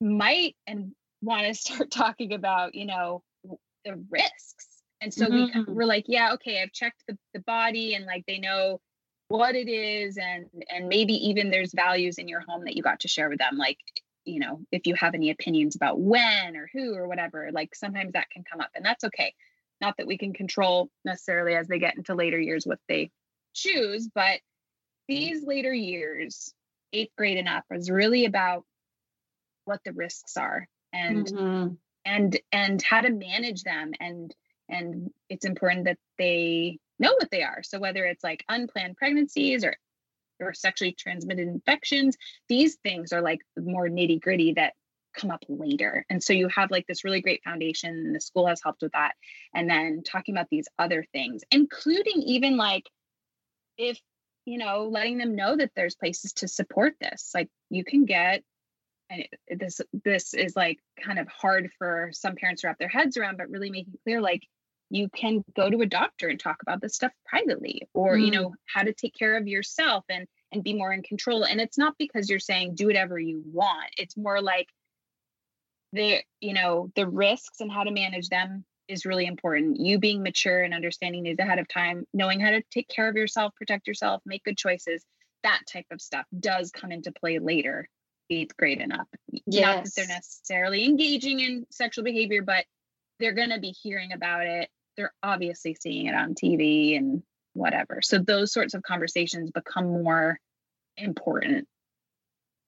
might 0.00 0.56
and 0.66 0.92
want 1.22 1.46
to 1.46 1.54
start 1.72 1.90
talking 1.90 2.32
about, 2.32 2.74
you 2.74 2.86
know, 2.86 3.22
the 3.84 4.02
risks. 4.10 4.66
And 5.00 5.14
so 5.14 5.26
mm-hmm. 5.26 5.60
we 5.66 5.74
we're 5.74 5.86
like, 5.86 6.04
yeah, 6.08 6.34
okay, 6.34 6.60
I've 6.60 6.72
checked 6.72 7.02
the, 7.08 7.16
the 7.32 7.40
body 7.40 7.94
and 7.94 8.04
like 8.06 8.24
they 8.26 8.38
know 8.38 8.80
what 9.30 9.54
it 9.54 9.68
is 9.68 10.18
and 10.18 10.46
and 10.68 10.88
maybe 10.88 11.14
even 11.14 11.50
there's 11.50 11.72
values 11.72 12.18
in 12.18 12.28
your 12.28 12.40
home 12.40 12.64
that 12.64 12.76
you 12.76 12.82
got 12.82 13.00
to 13.00 13.08
share 13.08 13.28
with 13.28 13.38
them 13.38 13.56
like 13.56 13.78
you 14.24 14.40
know 14.40 14.60
if 14.72 14.86
you 14.86 14.94
have 14.94 15.14
any 15.14 15.30
opinions 15.30 15.76
about 15.76 16.00
when 16.00 16.56
or 16.56 16.68
who 16.72 16.94
or 16.94 17.08
whatever 17.08 17.50
like 17.52 17.74
sometimes 17.74 18.12
that 18.12 18.28
can 18.30 18.44
come 18.44 18.60
up 18.60 18.70
and 18.74 18.84
that's 18.84 19.04
okay 19.04 19.32
not 19.80 19.96
that 19.96 20.06
we 20.06 20.18
can 20.18 20.32
control 20.32 20.90
necessarily 21.04 21.54
as 21.54 21.68
they 21.68 21.78
get 21.78 21.96
into 21.96 22.14
later 22.14 22.38
years 22.38 22.66
what 22.66 22.80
they 22.88 23.10
choose, 23.54 24.08
but 24.14 24.40
these 25.08 25.44
later 25.44 25.72
years, 25.72 26.52
eighth 26.92 27.12
grade 27.16 27.38
and 27.38 27.48
up, 27.48 27.64
is 27.70 27.90
really 27.90 28.24
about 28.24 28.64
what 29.64 29.80
the 29.84 29.92
risks 29.92 30.36
are 30.36 30.66
and 30.92 31.26
mm-hmm. 31.26 31.74
and 32.04 32.40
and 32.52 32.82
how 32.82 33.00
to 33.00 33.10
manage 33.10 33.62
them 33.62 33.92
and 34.00 34.34
and 34.68 35.10
it's 35.28 35.44
important 35.44 35.84
that 35.84 35.98
they 36.18 36.78
know 37.00 37.12
what 37.14 37.30
they 37.30 37.42
are 37.42 37.62
so 37.62 37.78
whether 37.78 38.04
it's 38.04 38.24
like 38.24 38.44
unplanned 38.48 38.96
pregnancies 38.96 39.64
or 39.64 39.74
or 40.40 40.54
sexually 40.54 40.92
transmitted 40.92 41.48
infections 41.48 42.16
these 42.48 42.76
things 42.76 43.12
are 43.12 43.20
like 43.20 43.40
more 43.58 43.88
nitty 43.88 44.20
gritty 44.20 44.52
that 44.54 44.74
come 45.14 45.30
up 45.30 45.44
later. 45.48 46.04
And 46.08 46.22
so 46.22 46.32
you 46.32 46.48
have 46.48 46.70
like 46.70 46.86
this 46.86 47.04
really 47.04 47.20
great 47.20 47.42
foundation, 47.44 47.90
and 47.90 48.14
the 48.14 48.20
school 48.20 48.46
has 48.46 48.60
helped 48.62 48.82
with 48.82 48.92
that. 48.92 49.12
And 49.54 49.68
then 49.68 50.02
talking 50.04 50.34
about 50.34 50.48
these 50.50 50.68
other 50.78 51.04
things, 51.12 51.42
including 51.50 52.22
even 52.22 52.56
like 52.56 52.84
if, 53.76 53.98
you 54.44 54.58
know, 54.58 54.88
letting 54.90 55.18
them 55.18 55.36
know 55.36 55.56
that 55.56 55.72
there's 55.74 55.94
places 55.94 56.32
to 56.34 56.48
support 56.48 56.94
this. 57.00 57.30
Like 57.34 57.48
you 57.70 57.84
can 57.84 58.04
get 58.04 58.42
and 59.08 59.26
this 59.58 59.80
this 60.04 60.34
is 60.34 60.54
like 60.54 60.78
kind 61.04 61.18
of 61.18 61.26
hard 61.28 61.70
for 61.78 62.10
some 62.12 62.36
parents 62.36 62.62
to 62.62 62.68
wrap 62.68 62.78
their 62.78 62.88
heads 62.88 63.16
around, 63.16 63.38
but 63.38 63.50
really 63.50 63.70
making 63.70 63.94
clear 64.04 64.20
like 64.20 64.42
you 64.90 65.08
can 65.08 65.44
go 65.56 65.70
to 65.70 65.80
a 65.80 65.86
doctor 65.86 66.28
and 66.28 66.38
talk 66.38 66.62
about 66.62 66.80
this 66.80 66.94
stuff 66.94 67.12
privately 67.24 67.88
or 67.94 68.16
mm. 68.16 68.26
you 68.26 68.30
know 68.30 68.54
how 68.66 68.82
to 68.82 68.92
take 68.92 69.14
care 69.14 69.36
of 69.36 69.46
yourself 69.46 70.04
and 70.10 70.26
and 70.52 70.64
be 70.64 70.74
more 70.74 70.92
in 70.92 71.02
control 71.02 71.44
and 71.44 71.60
it's 71.60 71.78
not 71.78 71.94
because 71.98 72.28
you're 72.28 72.38
saying 72.38 72.74
do 72.74 72.86
whatever 72.86 73.18
you 73.18 73.42
want 73.46 73.88
it's 73.96 74.16
more 74.16 74.42
like 74.42 74.66
the 75.92 76.18
you 76.40 76.52
know 76.52 76.90
the 76.96 77.06
risks 77.06 77.60
and 77.60 77.70
how 77.70 77.84
to 77.84 77.90
manage 77.90 78.28
them 78.28 78.64
is 78.88 79.06
really 79.06 79.26
important 79.26 79.78
you 79.78 79.98
being 79.98 80.22
mature 80.22 80.62
and 80.62 80.74
understanding 80.74 81.22
these 81.22 81.38
ahead 81.38 81.58
of 81.58 81.68
time 81.68 82.04
knowing 82.12 82.40
how 82.40 82.50
to 82.50 82.62
take 82.72 82.88
care 82.88 83.08
of 83.08 83.16
yourself 83.16 83.54
protect 83.54 83.86
yourself 83.86 84.20
make 84.26 84.44
good 84.44 84.58
choices 84.58 85.04
that 85.42 85.60
type 85.72 85.86
of 85.90 86.00
stuff 86.00 86.26
does 86.38 86.70
come 86.70 86.92
into 86.92 87.12
play 87.12 87.38
later 87.38 87.88
eighth 88.28 88.56
grade 88.56 88.80
and 88.80 88.92
up 88.92 89.08
yes. 89.46 89.64
not 89.64 89.84
that 89.84 89.92
they're 89.96 90.06
necessarily 90.06 90.84
engaging 90.84 91.40
in 91.40 91.66
sexual 91.70 92.04
behavior 92.04 92.42
but 92.42 92.64
they're 93.18 93.34
going 93.34 93.50
to 93.50 93.60
be 93.60 93.70
hearing 93.70 94.12
about 94.12 94.46
it 94.46 94.68
they're 94.96 95.14
obviously 95.22 95.76
seeing 95.80 96.06
it 96.06 96.14
on 96.14 96.34
tv 96.34 96.96
and 96.96 97.22
whatever 97.52 98.00
so 98.02 98.18
those 98.18 98.52
sorts 98.52 98.74
of 98.74 98.82
conversations 98.82 99.50
become 99.50 99.86
more 99.86 100.38
important 100.96 101.66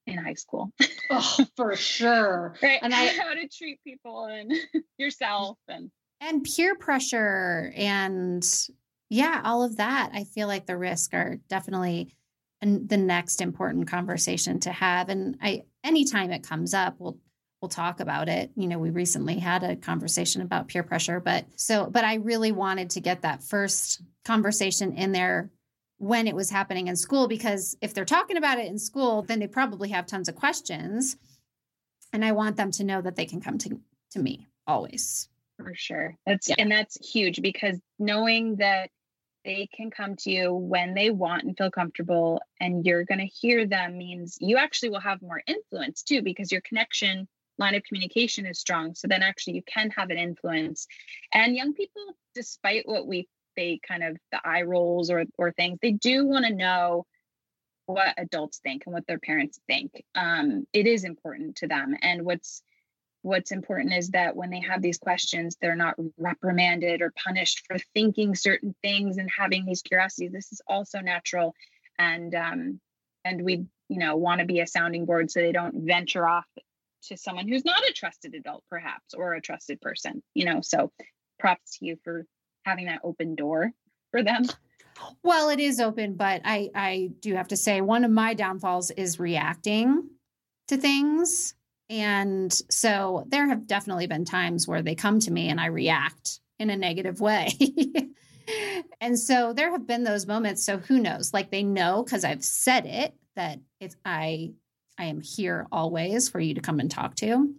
in 0.07 0.19
high 0.19 0.35
school. 0.35 0.73
oh, 1.11 1.47
for 1.57 1.77
sure. 1.77 2.55
Right. 2.63 2.79
And 2.83 2.95
I 2.95 3.07
how 3.19 3.35
to 3.35 3.49
treat 3.49 3.81
people 3.85 4.25
and 4.25 4.53
yourself 4.99 5.59
and 5.69 5.91
and 6.21 6.45
peer 6.45 6.77
pressure 6.77 7.73
and 7.75 8.47
yeah, 9.09 9.43
all 9.45 9.63
of 9.63 9.77
that. 9.77 10.11
I 10.15 10.25
feel 10.25 10.49
like 10.49 10.67
the 10.67 10.77
risk 10.77 11.13
are 11.15 11.39
definitely 11.49 12.15
and 12.61 12.89
the 12.89 12.97
next 12.97 13.41
important 13.41 13.89
conversation 13.89 14.61
to 14.61 14.73
have. 14.73 15.09
And 15.09 15.37
I 15.43 15.63
anytime 15.85 16.31
it 16.31 16.47
comes 16.47 16.75
up, 16.75 16.97
we'll 16.99 17.19
we'll 17.63 17.69
talk 17.69 18.01
about 18.01 18.29
it. 18.29 18.51
You 18.57 18.67
know, 18.67 18.79
we 18.79 18.91
recently 18.91 19.39
had 19.39 19.63
a 19.63 19.77
conversation 19.77 20.43
about 20.43 20.69
peer 20.69 20.83
pressure, 20.83 21.21
but 21.21 21.47
so 21.57 21.89
but 21.89 22.05
I 22.05 22.17
really 22.17 22.53
wanted 22.53 22.91
to 22.91 23.01
get 23.01 23.23
that 23.23 23.43
first 23.43 24.03
conversation 24.25 24.93
in 24.93 25.13
there 25.13 25.51
when 26.03 26.27
it 26.27 26.35
was 26.35 26.51
happening 26.51 26.89
in 26.89 26.97
school 26.97 27.29
because 27.29 27.77
if 27.81 27.95
they're 27.95 28.05
talking 28.05 28.37
about 28.37 28.59
it 28.59 28.67
in 28.67 28.77
school 28.77 29.23
then 29.23 29.39
they 29.39 29.47
probably 29.47 29.89
have 29.91 30.05
tons 30.05 30.29
of 30.29 30.35
questions 30.35 31.17
and 32.13 32.25
i 32.25 32.33
want 32.33 32.57
them 32.57 32.73
to 32.73 32.83
know 32.83 33.01
that 33.01 33.15
they 33.15 33.25
can 33.25 33.41
come 33.41 33.57
to, 33.57 33.81
to 34.11 34.19
me 34.19 34.49
always 34.67 35.29
for 35.57 35.73
sure 35.77 36.17
that's 36.27 36.49
yeah. 36.49 36.57
and 36.59 36.73
that's 36.73 36.99
huge 37.13 37.41
because 37.41 37.79
knowing 38.01 38.57
that 38.57 38.91
they 39.45 39.69
can 39.75 39.93
come 39.93 40.17
to 40.17 40.31
you 40.31 40.53
when 40.53 40.95
they 40.95 41.11
want 41.11 41.45
and 41.45 41.57
feel 41.57 41.71
comfortable 41.71 42.41
and 42.61 42.85
you're 42.85 43.05
going 43.05 43.21
to 43.21 43.27
hear 43.27 43.65
them 43.65 43.97
means 43.97 44.39
you 44.41 44.57
actually 44.57 44.91
will 44.91 45.01
have 45.01 45.23
more 45.23 45.43
influence 45.47 46.03
too 46.03 46.21
because 46.21 46.51
your 46.51 46.61
connection 46.63 47.29
line 47.59 47.75
of 47.75 47.83
communication 47.85 48.47
is 48.47 48.59
strong 48.59 48.95
so 48.95 49.09
then 49.09 49.23
actually 49.23 49.55
you 49.55 49.63
can 49.63 49.91
have 49.91 50.11
an 50.11 50.19
influence. 50.19 50.87
And 51.33 51.55
young 51.55 51.75
people 51.75 52.03
despite 52.35 52.89
what 52.89 53.07
we 53.07 53.29
they 53.57 53.81
kind 53.87 54.03
of 54.03 54.17
the 54.31 54.41
eye 54.45 54.63
rolls 54.63 55.11
or 55.11 55.25
or 55.39 55.53
things 55.53 55.79
they 55.83 55.93
do 55.93 56.27
want 56.27 56.47
to 56.47 56.55
know 56.55 57.07
what 57.87 58.15
adults 58.17 58.59
think 58.59 58.85
and 58.87 58.95
what 58.95 59.07
their 59.07 59.19
parents 59.19 59.59
think. 59.67 59.91
Um, 60.15 60.67
it 60.73 60.87
is 60.87 61.05
important 61.05 61.57
to 61.57 61.67
them. 61.67 61.95
And 62.01 62.25
what's 62.25 62.63
what's 63.23 63.53
important 63.53 63.95
is 63.95 64.11
that 64.11 64.35
when 64.35 64.51
they 64.51 64.61
have 64.61 64.83
these 64.83 64.99
questions 64.99 65.57
they're 65.61 65.77
not 65.77 65.95
reprimanded 66.19 67.03
or 67.03 67.13
punished 67.25 67.65
for 67.67 67.77
thinking 67.95 68.35
certain 68.35 68.75
things 68.83 69.17
and 69.19 69.31
having 69.37 69.65
these 69.65 69.83
curiosities. 69.83 70.33
This 70.33 70.53
is 70.53 70.63
also 70.67 71.01
natural. 71.01 71.55
And 71.99 72.35
um 72.35 72.81
and 73.25 73.43
we 73.43 73.67
you 73.89 73.99
know 73.99 74.17
want 74.17 74.41
to 74.41 74.47
be 74.47 74.61
a 74.61 74.67
sounding 74.67 75.05
board 75.05 75.31
so 75.31 75.41
they 75.41 75.53
don't 75.53 75.87
venture 75.87 76.27
off 76.27 76.47
to 77.03 77.17
someone 77.17 77.49
who's 77.49 77.65
not 77.65 77.83
a 77.89 77.93
trusted 77.93 78.35
adult 78.35 78.65
perhaps 78.71 79.15
or 79.15 79.35
a 79.35 79.41
trusted 79.41 79.81
person 79.81 80.23
you 80.35 80.45
know 80.45 80.61
so 80.63 80.91
props 81.43 81.79
to 81.79 81.87
you 81.87 81.99
for 82.05 82.25
having 82.65 82.87
that 82.87 83.01
open 83.05 83.35
door 83.35 83.73
for 84.11 84.23
them. 84.23 84.45
Well, 85.23 85.49
it 85.49 85.59
is 85.59 85.81
open, 85.81 86.15
but 86.15 86.43
I 86.45 86.71
I 86.75 87.11
do 87.21 87.35
have 87.35 87.49
to 87.49 87.57
say 87.57 87.81
one 87.81 88.05
of 88.05 88.11
my 88.11 88.35
downfalls 88.35 88.91
is 88.93 89.19
reacting 89.19 90.09
to 90.69 90.77
things. 90.77 91.55
And 91.91 92.53
so 92.71 93.25
there 93.29 93.49
have 93.49 93.67
definitely 93.67 94.07
been 94.07 94.25
times 94.25 94.69
where 94.69 94.83
they 94.83 94.95
come 94.95 95.19
to 95.21 95.31
me 95.31 95.49
and 95.49 95.61
I 95.61 95.67
react 95.67 96.41
in 96.59 96.71
a 96.71 96.77
negative 96.77 97.21
way. 97.21 97.51
and 99.01 99.19
so 99.19 99.53
there 99.53 99.73
have 99.73 99.87
been 99.87 100.05
those 100.05 100.27
moments. 100.27 100.65
So 100.65 100.79
who 100.79 101.01
knows? 101.01 101.35
Like 101.35 101.51
they 101.51 101.63
know 101.63 102.03
because 102.03 102.25
I've 102.25 102.45
said 102.45 102.87
it 102.87 103.15
that 103.35 103.59
it's 103.81 103.97
I 104.05 104.53
I 105.03 105.07
am 105.07 105.21
here 105.21 105.67
always 105.73 106.29
for 106.29 106.39
you 106.39 106.55
to 106.55 106.61
come 106.61 106.79
and 106.79 106.89
talk 106.89 107.17
to. 107.17 107.53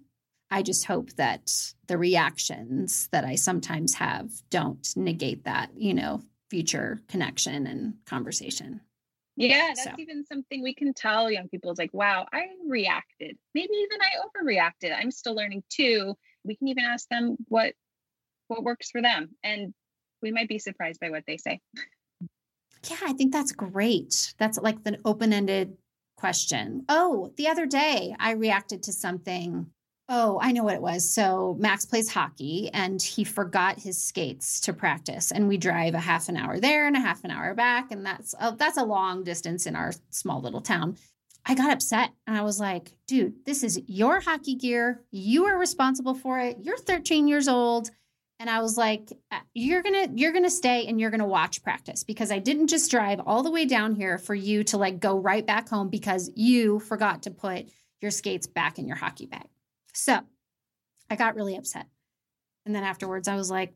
I 0.50 0.62
just 0.62 0.86
hope 0.86 1.12
that 1.18 1.52
the 1.88 1.98
reactions 1.98 3.10
that 3.12 3.26
I 3.26 3.36
sometimes 3.36 3.96
have 3.96 4.32
don't 4.50 4.88
negate 4.96 5.44
that, 5.44 5.72
you 5.76 5.94
know, 5.94 6.22
future 6.50 7.02
connection 7.10 7.68
and 7.68 7.96
conversation. 8.06 8.80
Yeah, 9.36 9.74
that's 9.76 9.84
so. 9.84 9.92
even 9.98 10.24
something 10.24 10.64
we 10.64 10.74
can 10.74 10.94
tell 10.94 11.30
young 11.30 11.50
people 11.50 11.70
is 11.70 11.78
like, 11.78 11.94
wow, 11.94 12.28
I 12.32 12.46
reacted. 12.66 13.38
Maybe 13.54 13.74
even 13.74 14.00
I 14.00 14.22
overreacted. 14.24 14.96
I'm 14.98 15.12
still 15.12 15.36
learning 15.36 15.64
too. 15.70 16.16
We 16.46 16.56
can 16.56 16.70
even 16.70 16.86
ask 16.86 17.10
them 17.10 17.36
what 17.50 17.74
what 18.48 18.64
works 18.64 18.90
for 18.90 19.02
them. 19.02 19.32
And 19.44 19.74
we 20.22 20.32
might 20.32 20.48
be 20.48 20.60
surprised 20.60 21.02
by 21.02 21.10
what 21.10 21.24
they 21.28 21.36
say. 21.36 21.60
Yeah, 22.90 22.98
I 23.04 23.14
think 23.14 23.34
that's 23.34 23.52
great. 23.52 24.34
That's 24.38 24.58
like 24.58 24.84
the 24.84 24.98
open-ended 25.04 25.78
question. 26.24 26.86
Oh, 26.88 27.34
the 27.36 27.50
other 27.50 27.66
day 27.66 28.16
I 28.18 28.32
reacted 28.32 28.84
to 28.84 28.94
something 28.94 29.68
Oh, 30.10 30.38
I 30.42 30.52
know 30.52 30.64
what 30.64 30.76
it 30.76 30.82
was. 30.82 31.10
So 31.10 31.56
Max 31.60 31.86
plays 31.86 32.12
hockey 32.12 32.70
and 32.74 33.02
he 33.02 33.24
forgot 33.24 33.80
his 33.80 34.02
skates 34.02 34.60
to 34.62 34.74
practice 34.74 35.32
and 35.32 35.48
we 35.48 35.58
drive 35.58 35.96
a 35.96 36.00
half 36.00 36.28
an 36.30 36.38
hour 36.38 36.60
there 36.60 36.88
and 36.88 36.96
a 36.96 37.00
half 37.00 37.24
an 37.24 37.32
hour 37.32 37.54
back 37.54 37.92
and 37.92 38.06
that's 38.06 38.36
a, 38.40 38.54
that's 38.58 38.78
a 38.78 38.84
long 38.84 39.24
distance 39.24 39.66
in 39.66 39.76
our 39.76 39.92
small 40.12 40.42
little 40.42 40.62
town. 40.62 40.98
I 41.46 41.56
got 41.56 41.72
upset 41.72 42.12
and 42.28 42.38
I 42.38 42.42
was 42.42 42.60
like, 42.60 42.92
dude, 43.08 43.46
this 43.46 43.64
is 43.64 43.82
your 43.88 44.20
hockey 44.20 44.56
gear. 44.56 45.02
You 45.12 45.46
are 45.46 45.58
responsible 45.58 46.16
for 46.16 46.40
it. 46.40 46.58
You're 46.62 46.78
13 46.78 47.28
years 47.28 47.48
old. 47.48 47.90
And 48.44 48.50
I 48.50 48.60
was 48.60 48.78
like, 48.78 49.10
uh, 49.32 49.40
you're 49.54 49.82
to 49.82 50.10
you're 50.16 50.34
to 50.34 50.50
stay 50.50 50.86
and 50.88 51.00
you're 51.00 51.12
to 51.22 51.26
watch 51.26 51.64
practice 51.64 52.04
because 52.04 52.30
I 52.30 52.40
didn't 52.40 52.68
just 52.68 52.92
drive 52.92 53.22
all 53.26 53.42
the 53.42 53.50
way 53.50 53.64
down 53.64 53.96
here 53.96 54.18
for 54.18 54.36
you 54.36 54.66
to 54.66 54.78
like 54.78 55.00
go 55.00 55.18
right 55.18 55.48
back 55.48 55.70
home 55.70 55.88
because 55.88 56.30
you 56.36 56.82
forgot 56.82 57.24
to 57.24 57.32
put 57.32 57.70
your 58.02 58.12
skates 58.12 58.46
back 58.46 58.80
in 58.80 58.86
your 58.86 58.98
hockey 58.98 59.28
bag. 59.28 59.46
So 59.94 60.20
I 61.10 61.16
got 61.16 61.36
really 61.36 61.56
upset. 61.56 61.86
And 62.66 62.76
then 62.76 62.84
afterwards, 62.84 63.30
I 63.30 63.38
was 63.38 63.50
like, 63.50 63.76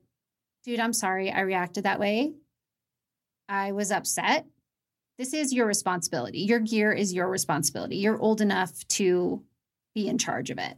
dude, 0.66 0.82
I'm 0.82 0.92
sorry 0.92 1.32
I 1.32 1.40
reacted 1.42 1.86
that 1.86 2.02
way. 2.02 2.34
I 3.48 3.72
was 3.72 3.90
upset. 3.90 4.48
This 5.18 5.34
is 5.34 5.54
your 5.54 5.66
responsibility. 5.66 6.40
Your 6.40 6.60
gear 6.60 6.92
is 6.92 7.14
your 7.14 7.30
responsibility. 7.30 7.96
You're 7.96 8.20
old 8.20 8.42
enough 8.42 8.86
to 8.90 9.46
be 9.96 10.10
in 10.10 10.18
charge 10.18 10.50
of 10.50 10.58
it. 10.58 10.78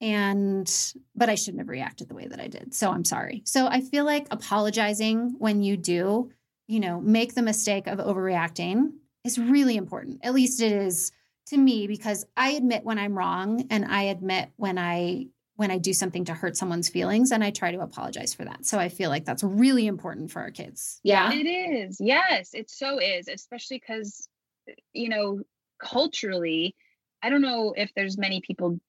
And, 0.00 0.70
but 1.14 1.30
I 1.30 1.34
shouldn't 1.34 1.60
have 1.60 1.68
reacted 1.68 2.08
the 2.08 2.14
way 2.14 2.26
that 2.26 2.40
I 2.40 2.48
did. 2.48 2.74
So 2.74 2.90
I'm 2.90 3.04
sorry. 3.04 3.42
So 3.46 3.66
I 3.66 3.80
feel 3.80 4.04
like 4.04 4.26
apologizing 4.30 5.36
when 5.38 5.62
you 5.62 5.76
do, 5.76 6.30
you 6.66 6.80
know, 6.80 7.00
make 7.00 7.34
the 7.34 7.42
mistake 7.42 7.86
of 7.86 7.98
overreacting 7.98 8.92
is 9.24 9.38
really 9.38 9.76
important. 9.76 10.20
At 10.22 10.34
least 10.34 10.60
it 10.60 10.72
is 10.72 11.12
to 11.46 11.56
me 11.56 11.86
because 11.86 12.24
I 12.36 12.50
admit 12.50 12.84
when 12.84 12.98
I'm 12.98 13.16
wrong 13.16 13.66
and 13.70 13.84
I 13.84 14.04
admit 14.04 14.50
when 14.56 14.78
I 14.78 15.26
when 15.56 15.70
I 15.70 15.78
do 15.78 15.92
something 15.92 16.24
to 16.24 16.34
hurt 16.34 16.56
someone's 16.56 16.88
feelings 16.88 17.30
and 17.30 17.44
I 17.44 17.50
try 17.50 17.70
to 17.70 17.80
apologize 17.80 18.34
for 18.34 18.44
that. 18.44 18.66
So 18.66 18.76
I 18.78 18.88
feel 18.88 19.08
like 19.08 19.24
that's 19.24 19.44
really 19.44 19.86
important 19.86 20.32
for 20.32 20.42
our 20.42 20.50
kids. 20.50 20.98
Yeah. 21.04 21.32
It 21.32 21.46
is. 21.46 21.98
Yes, 22.00 22.54
it 22.54 22.70
so 22.70 22.98
is, 22.98 23.28
especially 23.28 23.78
cuz 23.78 24.28
you 24.92 25.08
know, 25.08 25.40
culturally, 25.78 26.74
I 27.22 27.30
don't 27.30 27.42
know 27.42 27.72
if 27.76 27.92
there's 27.94 28.18
many 28.18 28.40
people 28.40 28.80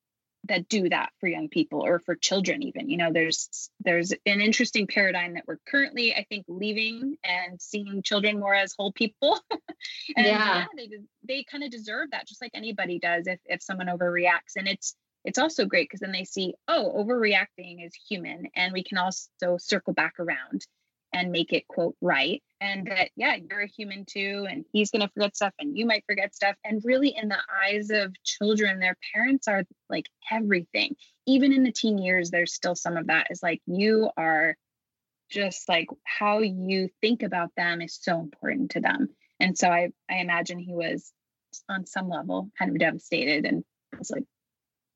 that 0.47 0.67
do 0.69 0.89
that 0.89 1.09
for 1.19 1.27
young 1.27 1.49
people 1.49 1.85
or 1.85 1.99
for 1.99 2.15
children 2.15 2.63
even 2.63 2.89
you 2.89 2.97
know 2.97 3.11
there's 3.11 3.69
there's 3.83 4.11
an 4.11 4.41
interesting 4.41 4.87
paradigm 4.87 5.33
that 5.33 5.43
we're 5.47 5.57
currently 5.67 6.13
i 6.15 6.25
think 6.29 6.45
leaving 6.47 7.17
and 7.23 7.61
seeing 7.61 8.01
children 8.01 8.39
more 8.39 8.53
as 8.53 8.73
whole 8.77 8.91
people. 8.91 9.39
And 10.15 10.25
yeah, 10.25 10.57
yeah 10.57 10.65
they 10.75 10.89
they 11.27 11.43
kind 11.43 11.63
of 11.63 11.69
deserve 11.69 12.11
that 12.11 12.27
just 12.27 12.41
like 12.41 12.51
anybody 12.53 12.97
does 12.97 13.27
if 13.27 13.39
if 13.45 13.61
someone 13.61 13.87
overreacts. 13.87 14.55
And 14.55 14.67
it's 14.67 14.95
it's 15.23 15.37
also 15.37 15.65
great 15.65 15.87
because 15.89 15.99
then 15.99 16.11
they 16.11 16.23
see 16.23 16.55
oh 16.67 16.91
overreacting 16.97 17.85
is 17.85 17.93
human 18.07 18.47
and 18.55 18.73
we 18.73 18.83
can 18.83 18.97
also 18.97 19.57
circle 19.57 19.93
back 19.93 20.13
around 20.19 20.65
and 21.15 21.31
make 21.31 21.53
it 21.53 21.65
quote 21.67 21.95
right 22.01 22.43
and 22.59 22.87
that 22.87 23.09
yeah 23.15 23.35
you're 23.35 23.61
a 23.61 23.67
human 23.67 24.03
too 24.05 24.45
and 24.49 24.65
he's 24.73 24.91
going 24.91 25.01
to 25.01 25.07
forget 25.13 25.35
stuff 25.35 25.53
and 25.59 25.77
you 25.77 25.85
might 25.85 26.03
forget 26.05 26.35
stuff 26.35 26.55
and 26.65 26.81
really 26.83 27.15
in 27.15 27.29
the 27.29 27.37
eyes 27.63 27.89
of 27.89 28.13
children 28.23 28.79
their 28.79 28.97
parents 29.13 29.47
are 29.47 29.63
like 29.89 30.07
everything. 30.31 30.95
Even 31.25 31.53
in 31.53 31.63
the 31.63 31.71
teen 31.71 31.97
years 31.97 32.31
there's 32.31 32.53
still 32.53 32.75
some 32.75 32.97
of 32.97 33.07
that 33.07 33.27
is 33.29 33.41
like 33.41 33.61
you 33.65 34.09
are 34.17 34.55
just 35.29 35.67
like 35.69 35.87
how 36.03 36.39
you 36.39 36.89
think 37.01 37.23
about 37.23 37.49
them 37.55 37.81
is 37.81 37.97
so 37.99 38.19
important 38.19 38.71
to 38.71 38.81
them. 38.81 39.09
And 39.39 39.57
so 39.57 39.69
i 39.69 39.89
i 40.09 40.15
imagine 40.15 40.59
he 40.59 40.73
was 40.73 41.13
on 41.69 41.85
some 41.85 42.09
level 42.09 42.51
kind 42.59 42.71
of 42.71 42.79
devastated 42.79 43.45
and 43.45 43.63
was 43.97 44.11
like 44.11 44.25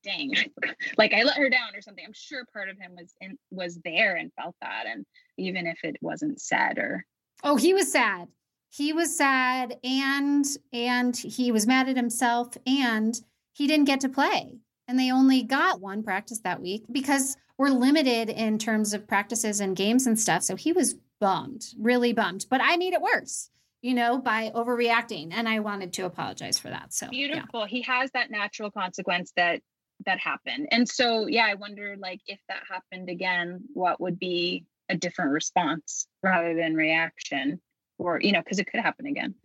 dang 0.04 0.34
like 0.98 1.14
i 1.14 1.24
let 1.24 1.38
her 1.38 1.50
down 1.50 1.76
or 1.76 1.82
something 1.82 2.04
i'm 2.06 2.14
sure 2.14 2.44
part 2.54 2.70
of 2.70 2.78
him 2.78 2.96
was 2.98 3.14
in 3.22 3.38
was 3.52 3.80
there 3.84 4.16
and 4.16 4.32
felt 4.34 4.56
that 4.62 4.86
and 4.88 5.06
even 5.38 5.68
if 5.68 5.80
it 5.84 5.98
wasn't 6.02 6.40
said 6.40 6.78
or 6.78 7.06
oh 7.44 7.56
he 7.56 7.74
was 7.74 7.92
sad 7.92 8.28
he 8.70 8.94
was 8.94 9.16
sad 9.16 9.76
and 9.84 10.46
and 10.74 11.18
he 11.18 11.52
was 11.52 11.68
mad 11.68 11.90
at 11.90 11.96
himself 11.96 12.56
and 12.66 13.22
he 13.54 13.68
didn't 13.68 13.86
get 13.86 14.00
to 14.00 14.10
play 14.10 14.58
and 14.88 14.98
they 14.98 15.12
only 15.12 15.44
got 15.44 15.82
one 15.82 16.04
practice 16.04 16.40
that 16.40 16.62
week 16.62 16.84
because 16.92 17.36
we're 17.58 17.70
limited 17.70 18.30
in 18.30 18.58
terms 18.58 18.94
of 18.94 19.08
practices 19.08 19.60
and 19.60 19.76
games 19.76 20.08
and 20.08 20.20
stuff 20.20 20.44
so 20.44 20.56
he 20.56 20.72
was 20.72 20.96
bummed 21.20 21.74
really 21.78 22.14
bummed 22.14 22.46
but 22.50 22.62
i 22.64 22.78
made 22.78 22.94
it 22.94 23.02
worse 23.02 23.50
you 23.82 23.94
know, 23.94 24.18
by 24.18 24.52
overreacting. 24.54 25.30
And 25.32 25.48
I 25.48 25.60
wanted 25.60 25.94
to 25.94 26.06
apologize 26.06 26.60
for 26.60 26.70
that. 26.70 26.94
So 26.94 27.10
beautiful. 27.10 27.62
Yeah. 27.62 27.68
He 27.68 27.82
has 27.84 28.12
that 28.12 28.32
natural 28.32 28.72
consequence 28.72 29.32
that 29.36 29.62
that 30.06 30.20
happened. 30.20 30.68
And 30.72 30.88
so, 30.88 31.28
yeah, 31.28 31.46
I 31.46 31.56
wonder 31.56 31.96
like 32.00 32.22
if 32.28 32.40
that 32.48 32.64
happened 32.70 33.10
again, 33.10 33.62
what 33.74 34.00
would 34.00 34.20
be 34.20 34.66
a 34.90 34.96
different 34.96 35.32
response 35.32 36.08
rather 36.24 36.56
than 36.56 36.76
reaction 36.76 37.60
or, 37.98 38.20
you 38.22 38.32
know, 38.32 38.40
because 38.40 38.60
it 38.60 38.66
could 38.66 38.80
happen 38.80 39.06
again. 39.06 39.36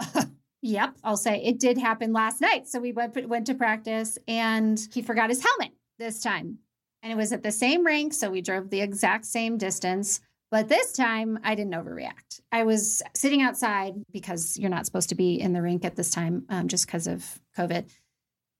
yep. 0.62 0.94
I'll 1.04 1.16
say 1.16 1.42
it 1.42 1.58
did 1.58 1.78
happen 1.78 2.12
last 2.12 2.40
night. 2.40 2.68
So 2.68 2.80
we 2.80 2.92
went, 2.92 3.28
went 3.28 3.46
to 3.46 3.54
practice 3.54 4.18
and 4.28 4.80
he 4.92 5.02
forgot 5.02 5.30
his 5.30 5.42
helmet 5.42 5.72
this 5.98 6.20
time. 6.20 6.58
And 7.02 7.12
it 7.12 7.16
was 7.16 7.32
at 7.32 7.42
the 7.42 7.52
same 7.52 7.84
rink. 7.84 8.12
So 8.12 8.30
we 8.30 8.42
drove 8.42 8.70
the 8.70 8.80
exact 8.80 9.24
same 9.24 9.58
distance. 9.58 10.20
But 10.50 10.68
this 10.68 10.92
time 10.92 11.38
I 11.42 11.54
didn't 11.54 11.72
overreact. 11.72 12.40
I 12.52 12.64
was 12.64 13.02
sitting 13.14 13.40
outside 13.40 13.94
because 14.12 14.58
you're 14.58 14.70
not 14.70 14.84
supposed 14.84 15.08
to 15.08 15.14
be 15.14 15.40
in 15.40 15.54
the 15.54 15.62
rink 15.62 15.84
at 15.84 15.96
this 15.96 16.10
time 16.10 16.44
um, 16.50 16.68
just 16.68 16.86
because 16.86 17.06
of 17.06 17.40
COVID. 17.56 17.88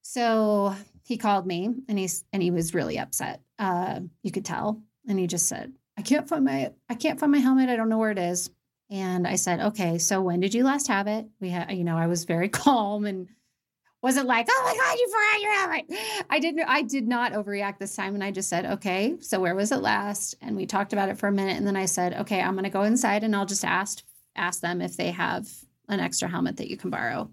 So 0.03 0.75
he 1.05 1.17
called 1.17 1.47
me 1.47 1.69
and 1.89 1.99
he's 1.99 2.25
and 2.33 2.43
he 2.43 2.51
was 2.51 2.75
really 2.75 2.99
upset. 2.99 3.41
Uh, 3.59 4.01
you 4.23 4.31
could 4.31 4.45
tell, 4.45 4.81
and 5.09 5.19
he 5.19 5.27
just 5.27 5.49
said, 5.49 5.73
"I 5.97 6.03
can't 6.03 6.29
find 6.29 6.45
my 6.45 6.73
I 6.89 6.95
can't 6.95 7.19
find 7.19 7.33
my 7.33 7.39
helmet. 7.39 7.69
I 7.69 7.77
don't 7.77 7.89
know 7.89 7.99
where 7.99 8.11
it 8.11 8.19
is." 8.19 8.51
And 8.91 9.27
I 9.27 9.37
said, 9.37 9.61
"Okay, 9.61 9.99
so 9.99 10.21
when 10.21 10.41
did 10.41 10.55
you 10.55 10.65
last 10.65 10.89
have 10.89 11.07
it?" 11.07 11.27
We 11.41 11.51
had, 11.51 11.73
you 11.73 11.85
know, 11.85 11.97
I 11.97 12.07
was 12.07 12.25
very 12.25 12.49
calm 12.61 13.07
and 13.07 13.29
wasn't 14.03 14.27
like, 14.27 14.49
"Oh 14.51 14.63
my 14.65 14.75
god, 14.75 14.99
you 14.99 15.09
forgot 15.09 15.43
your 15.43 15.53
helmet." 15.53 16.25
I 16.31 16.39
didn't. 16.39 16.65
I 16.69 16.83
did 16.83 17.07
not 17.07 17.33
overreact 17.33 17.79
this 17.79 17.97
time, 17.97 18.15
and 18.15 18.25
I 18.25 18.31
just 18.31 18.49
said, 18.49 18.67
"Okay, 18.67 19.17
so 19.21 19.41
where 19.41 19.55
was 19.55 19.73
it 19.73 19.79
last?" 19.79 20.35
And 20.41 20.57
we 20.57 20.67
talked 20.67 20.93
about 20.93 21.09
it 21.09 21.19
for 21.19 21.29
a 21.29 21.33
minute, 21.33 21.57
and 21.57 21.67
then 21.67 21.77
I 21.77 21.87
said, 21.87 22.15
"Okay, 22.15 22.41
I'm 22.41 22.55
going 22.55 22.65
to 22.65 22.71
go 22.71 22.83
inside 22.83 23.25
and 23.25 23.35
I'll 23.35 23.47
just 23.47 23.65
ask 23.65 24.03
ask 24.35 24.61
them 24.61 24.81
if 24.81 24.97
they 24.97 25.11
have 25.11 25.49
an 25.89 26.01
extra 26.01 26.29
helmet 26.29 26.57
that 26.59 26.71
you 26.71 26.77
can 26.77 26.91
borrow." 26.91 27.31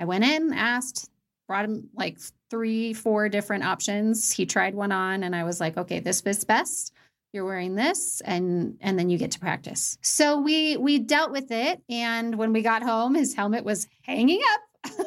I 0.00 0.04
went 0.04 0.24
in, 0.24 0.52
asked, 0.52 1.08
brought 1.46 1.64
him 1.64 1.90
like 1.94 2.18
three, 2.52 2.92
four 2.92 3.30
different 3.30 3.64
options. 3.64 4.30
He 4.30 4.44
tried 4.44 4.74
one 4.74 4.92
on 4.92 5.22
and 5.22 5.34
I 5.34 5.44
was 5.44 5.58
like, 5.58 5.78
okay, 5.78 6.00
this 6.00 6.20
fits 6.20 6.44
best. 6.44 6.92
You're 7.32 7.46
wearing 7.46 7.76
this 7.76 8.20
and 8.26 8.76
and 8.82 8.98
then 8.98 9.08
you 9.08 9.16
get 9.16 9.30
to 9.30 9.40
practice. 9.40 9.96
So 10.02 10.38
we 10.38 10.76
we 10.76 10.98
dealt 10.98 11.32
with 11.32 11.50
it 11.50 11.80
and 11.88 12.36
when 12.36 12.52
we 12.52 12.60
got 12.60 12.82
home 12.82 13.14
his 13.14 13.32
helmet 13.32 13.64
was 13.64 13.88
hanging 14.02 14.42
up. 14.52 15.06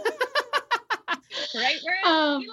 right 1.53 1.77
where 1.83 2.05
um, 2.07 2.43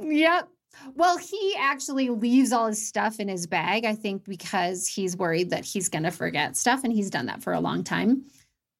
Yep. 0.00 0.48
Well, 0.96 1.18
he 1.18 1.54
actually 1.56 2.08
leaves 2.10 2.52
all 2.52 2.66
his 2.66 2.84
stuff 2.84 3.20
in 3.20 3.28
his 3.28 3.46
bag, 3.46 3.84
I 3.84 3.94
think, 3.94 4.24
because 4.24 4.88
he's 4.88 5.16
worried 5.16 5.50
that 5.50 5.64
he's 5.64 5.88
going 5.88 6.02
to 6.02 6.10
forget 6.10 6.56
stuff. 6.56 6.82
And 6.82 6.92
he's 6.92 7.10
done 7.10 7.26
that 7.26 7.44
for 7.44 7.52
a 7.52 7.60
long 7.60 7.84
time 7.84 8.24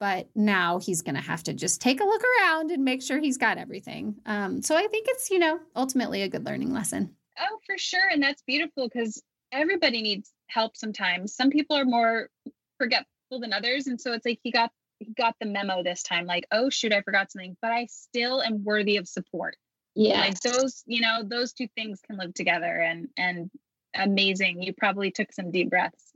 but 0.02 0.26
now 0.34 0.80
he's 0.80 1.00
going 1.00 1.14
to 1.14 1.20
have 1.20 1.44
to 1.44 1.52
just 1.52 1.80
take 1.80 2.00
a 2.00 2.04
look 2.04 2.22
around 2.24 2.72
and 2.72 2.84
make 2.84 3.00
sure 3.00 3.20
he's 3.20 3.38
got 3.38 3.56
everything. 3.56 4.16
Um, 4.26 4.60
so 4.60 4.76
I 4.76 4.88
think 4.88 5.06
it's, 5.08 5.30
you 5.30 5.38
know, 5.38 5.60
ultimately 5.76 6.22
a 6.22 6.28
good 6.28 6.44
learning 6.44 6.72
lesson. 6.72 7.14
Oh, 7.38 7.58
for 7.64 7.78
sure. 7.78 8.08
And 8.10 8.20
that's 8.20 8.42
beautiful 8.42 8.88
because 8.88 9.22
everybody 9.52 10.02
needs 10.02 10.32
help 10.48 10.76
sometimes. 10.76 11.36
Some 11.36 11.50
people 11.50 11.76
are 11.76 11.84
more 11.84 12.28
forgetful 12.78 13.38
than 13.38 13.52
others. 13.52 13.86
And 13.86 14.00
so 14.00 14.12
it's 14.12 14.26
like 14.26 14.40
he 14.42 14.50
got 14.50 14.72
he 14.98 15.12
got 15.16 15.36
the 15.40 15.46
memo 15.46 15.84
this 15.84 16.02
time, 16.02 16.26
like, 16.26 16.46
oh 16.50 16.68
shoot, 16.68 16.92
I 16.92 17.02
forgot 17.02 17.30
something, 17.30 17.56
but 17.62 17.70
I 17.70 17.86
still 17.88 18.42
am 18.42 18.64
worthy 18.64 18.96
of 18.96 19.06
support. 19.06 19.54
Yeah. 19.94 20.18
Like 20.18 20.40
those, 20.40 20.82
you 20.84 21.00
know, 21.00 21.22
those 21.24 21.52
two 21.52 21.68
things 21.76 22.00
can 22.04 22.18
live 22.18 22.34
together 22.34 22.66
and 22.80 23.06
and 23.16 23.52
amazing. 23.94 24.64
You 24.64 24.72
probably 24.72 25.12
took 25.12 25.32
some 25.32 25.52
deep 25.52 25.70
breaths. 25.70 26.11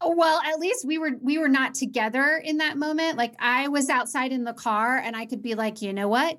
Well, 0.00 0.40
at 0.44 0.58
least 0.58 0.84
we 0.84 0.98
were 0.98 1.12
we 1.20 1.38
were 1.38 1.48
not 1.48 1.74
together 1.74 2.40
in 2.42 2.58
that 2.58 2.76
moment. 2.76 3.16
Like 3.16 3.34
I 3.38 3.68
was 3.68 3.88
outside 3.88 4.32
in 4.32 4.44
the 4.44 4.52
car 4.52 4.98
and 4.98 5.16
I 5.16 5.26
could 5.26 5.42
be 5.42 5.54
like, 5.54 5.82
"You 5.82 5.92
know 5.92 6.08
what? 6.08 6.38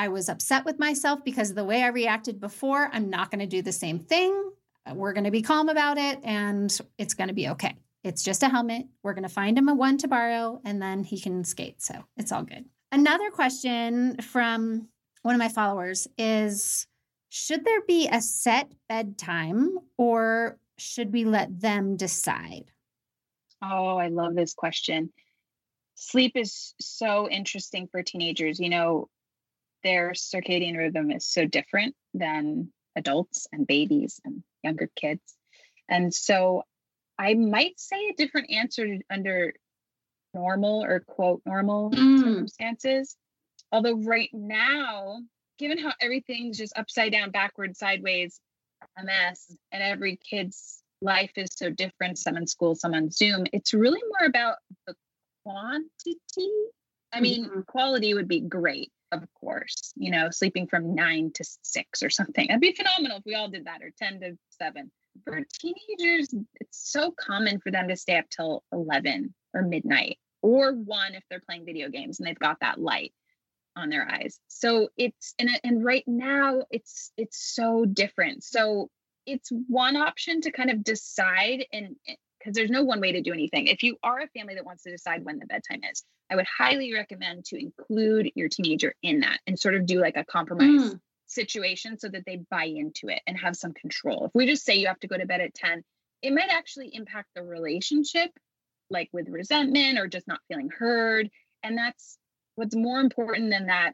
I 0.00 0.08
was 0.08 0.30
upset 0.30 0.64
with 0.64 0.78
myself 0.78 1.22
because 1.24 1.50
of 1.50 1.56
the 1.56 1.64
way 1.64 1.82
I 1.82 1.88
reacted 1.88 2.40
before. 2.40 2.88
I'm 2.90 3.10
not 3.10 3.30
going 3.30 3.40
to 3.40 3.46
do 3.46 3.60
the 3.60 3.70
same 3.70 3.98
thing. 3.98 4.50
We're 4.90 5.12
going 5.12 5.24
to 5.24 5.30
be 5.30 5.42
calm 5.42 5.68
about 5.68 5.98
it 5.98 6.18
and 6.22 6.74
it's 6.96 7.12
going 7.12 7.28
to 7.28 7.34
be 7.34 7.50
okay. 7.50 7.76
It's 8.02 8.22
just 8.22 8.42
a 8.42 8.48
helmet. 8.48 8.86
We're 9.02 9.12
going 9.12 9.28
to 9.28 9.28
find 9.28 9.58
him 9.58 9.68
a 9.68 9.74
one 9.74 9.98
to 9.98 10.08
borrow 10.08 10.60
and 10.64 10.80
then 10.80 11.04
he 11.04 11.20
can 11.20 11.44
skate. 11.44 11.82
So 11.82 12.02
it's 12.16 12.32
all 12.32 12.44
good. 12.44 12.64
Another 12.90 13.30
question 13.30 14.16
from 14.22 14.88
one 15.20 15.34
of 15.34 15.38
my 15.38 15.50
followers 15.50 16.08
is 16.16 16.86
Should 17.28 17.66
there 17.66 17.82
be 17.82 18.08
a 18.08 18.22
set 18.22 18.72
bedtime 18.88 19.76
or 19.98 20.58
should 20.78 21.12
we 21.12 21.26
let 21.26 21.60
them 21.60 21.96
decide? 21.96 22.72
Oh, 23.62 23.96
I 23.96 24.08
love 24.08 24.34
this 24.34 24.54
question. 24.54 25.12
Sleep 25.94 26.32
is 26.36 26.74
so 26.80 27.28
interesting 27.28 27.88
for 27.88 28.02
teenagers. 28.02 28.58
You 28.58 28.70
know, 28.70 29.08
their 29.82 30.12
circadian 30.12 30.76
rhythm 30.76 31.10
is 31.10 31.26
so 31.26 31.46
different 31.46 31.94
than 32.14 32.72
adults 32.96 33.46
and 33.52 33.66
babies 33.66 34.20
and 34.24 34.42
younger 34.62 34.90
kids. 34.96 35.36
And 35.88 36.12
so 36.12 36.62
I 37.18 37.34
might 37.34 37.78
say 37.78 38.08
a 38.08 38.14
different 38.14 38.50
answer 38.50 38.98
under 39.10 39.52
normal 40.32 40.84
or 40.84 41.00
quote 41.00 41.42
normal 41.44 41.90
mm. 41.90 42.18
circumstances. 42.18 43.16
Although, 43.72 43.98
right 43.98 44.30
now, 44.32 45.18
given 45.58 45.78
how 45.78 45.92
everything's 46.00 46.58
just 46.58 46.76
upside 46.76 47.12
down, 47.12 47.30
backward, 47.30 47.76
sideways, 47.76 48.40
a 48.98 49.04
mess, 49.04 49.54
and 49.70 49.82
every 49.82 50.16
kid's 50.16 50.79
life 51.02 51.32
is 51.36 51.50
so 51.54 51.70
different, 51.70 52.18
some 52.18 52.36
in 52.36 52.46
school, 52.46 52.74
some 52.74 52.94
on 52.94 53.10
Zoom, 53.10 53.46
it's 53.52 53.74
really 53.74 54.00
more 54.18 54.26
about 54.26 54.56
the 54.86 54.94
quantity. 55.44 56.50
I 57.12 57.20
mean, 57.20 57.46
mm-hmm. 57.46 57.60
quality 57.62 58.14
would 58.14 58.28
be 58.28 58.40
great, 58.40 58.92
of 59.12 59.22
course, 59.40 59.92
you 59.96 60.10
know, 60.10 60.30
sleeping 60.30 60.66
from 60.66 60.94
nine 60.94 61.32
to 61.34 61.44
six 61.62 62.02
or 62.02 62.10
something. 62.10 62.46
That'd 62.46 62.60
be 62.60 62.72
phenomenal 62.72 63.18
if 63.18 63.24
we 63.24 63.34
all 63.34 63.48
did 63.48 63.64
that, 63.64 63.82
or 63.82 63.90
10 63.98 64.20
to 64.20 64.38
seven. 64.50 64.90
For 65.24 65.40
teenagers, 65.58 66.32
it's 66.60 66.90
so 66.92 67.10
common 67.10 67.60
for 67.60 67.70
them 67.70 67.88
to 67.88 67.96
stay 67.96 68.16
up 68.16 68.28
till 68.30 68.62
11 68.72 69.34
or 69.54 69.62
midnight 69.62 70.18
or 70.42 70.72
one 70.72 71.14
if 71.14 71.24
they're 71.28 71.40
playing 71.40 71.64
video 71.64 71.88
games 71.88 72.18
and 72.18 72.26
they've 72.26 72.38
got 72.38 72.60
that 72.60 72.80
light 72.80 73.12
on 73.76 73.88
their 73.88 74.08
eyes. 74.08 74.38
So 74.48 74.88
it's 74.96 75.34
and 75.38 75.50
and 75.64 75.84
right 75.84 76.04
now 76.06 76.62
it's 76.70 77.12
it's 77.16 77.38
so 77.54 77.84
different. 77.84 78.44
So 78.44 78.90
it's 79.32 79.50
one 79.68 79.96
option 79.96 80.40
to 80.42 80.50
kind 80.50 80.70
of 80.70 80.84
decide 80.84 81.66
and 81.72 81.96
because 82.38 82.54
there's 82.54 82.70
no 82.70 82.82
one 82.82 83.00
way 83.00 83.12
to 83.12 83.20
do 83.20 83.32
anything. 83.32 83.66
If 83.66 83.82
you 83.82 83.96
are 84.02 84.20
a 84.20 84.28
family 84.28 84.54
that 84.54 84.64
wants 84.64 84.84
to 84.84 84.90
decide 84.90 85.24
when 85.24 85.38
the 85.38 85.46
bedtime 85.46 85.80
is, 85.90 86.02
I 86.30 86.36
would 86.36 86.46
highly 86.46 86.94
recommend 86.94 87.44
to 87.46 87.60
include 87.60 88.30
your 88.34 88.48
teenager 88.48 88.94
in 89.02 89.20
that 89.20 89.40
and 89.46 89.58
sort 89.58 89.74
of 89.74 89.84
do 89.84 90.00
like 90.00 90.16
a 90.16 90.24
compromise 90.24 90.94
mm. 90.94 91.00
situation 91.26 91.98
so 91.98 92.08
that 92.08 92.24
they 92.24 92.40
buy 92.50 92.64
into 92.64 93.08
it 93.08 93.20
and 93.26 93.38
have 93.38 93.56
some 93.56 93.72
control. 93.72 94.26
If 94.26 94.30
we 94.34 94.46
just 94.46 94.64
say 94.64 94.76
you 94.76 94.86
have 94.86 95.00
to 95.00 95.08
go 95.08 95.18
to 95.18 95.26
bed 95.26 95.40
at 95.40 95.54
10, 95.54 95.82
it 96.22 96.32
might 96.32 96.50
actually 96.50 96.90
impact 96.94 97.28
the 97.34 97.42
relationship, 97.42 98.30
like 98.88 99.10
with 99.12 99.28
resentment 99.28 99.98
or 99.98 100.08
just 100.08 100.26
not 100.26 100.40
feeling 100.48 100.70
heard. 100.70 101.28
And 101.62 101.76
that's 101.76 102.16
what's 102.54 102.74
more 102.74 103.00
important 103.00 103.50
than 103.50 103.66
that 103.66 103.92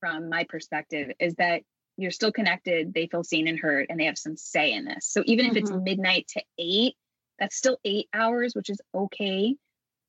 from 0.00 0.28
my 0.28 0.44
perspective 0.44 1.12
is 1.20 1.36
that 1.36 1.62
you're 1.96 2.10
still 2.10 2.32
connected, 2.32 2.94
they 2.94 3.06
feel 3.06 3.24
seen 3.24 3.48
and 3.48 3.58
heard, 3.58 3.86
and 3.88 3.98
they 3.98 4.06
have 4.06 4.18
some 4.18 4.36
say 4.36 4.72
in 4.72 4.84
this. 4.84 5.06
So 5.06 5.22
even 5.26 5.46
mm-hmm. 5.46 5.56
if 5.56 5.62
it's 5.62 5.70
mm-hmm. 5.70 5.84
midnight 5.84 6.28
to 6.28 6.42
eight, 6.58 6.94
that's 7.38 7.56
still 7.56 7.78
eight 7.84 8.08
hours, 8.12 8.54
which 8.54 8.70
is 8.70 8.80
okay. 8.94 9.56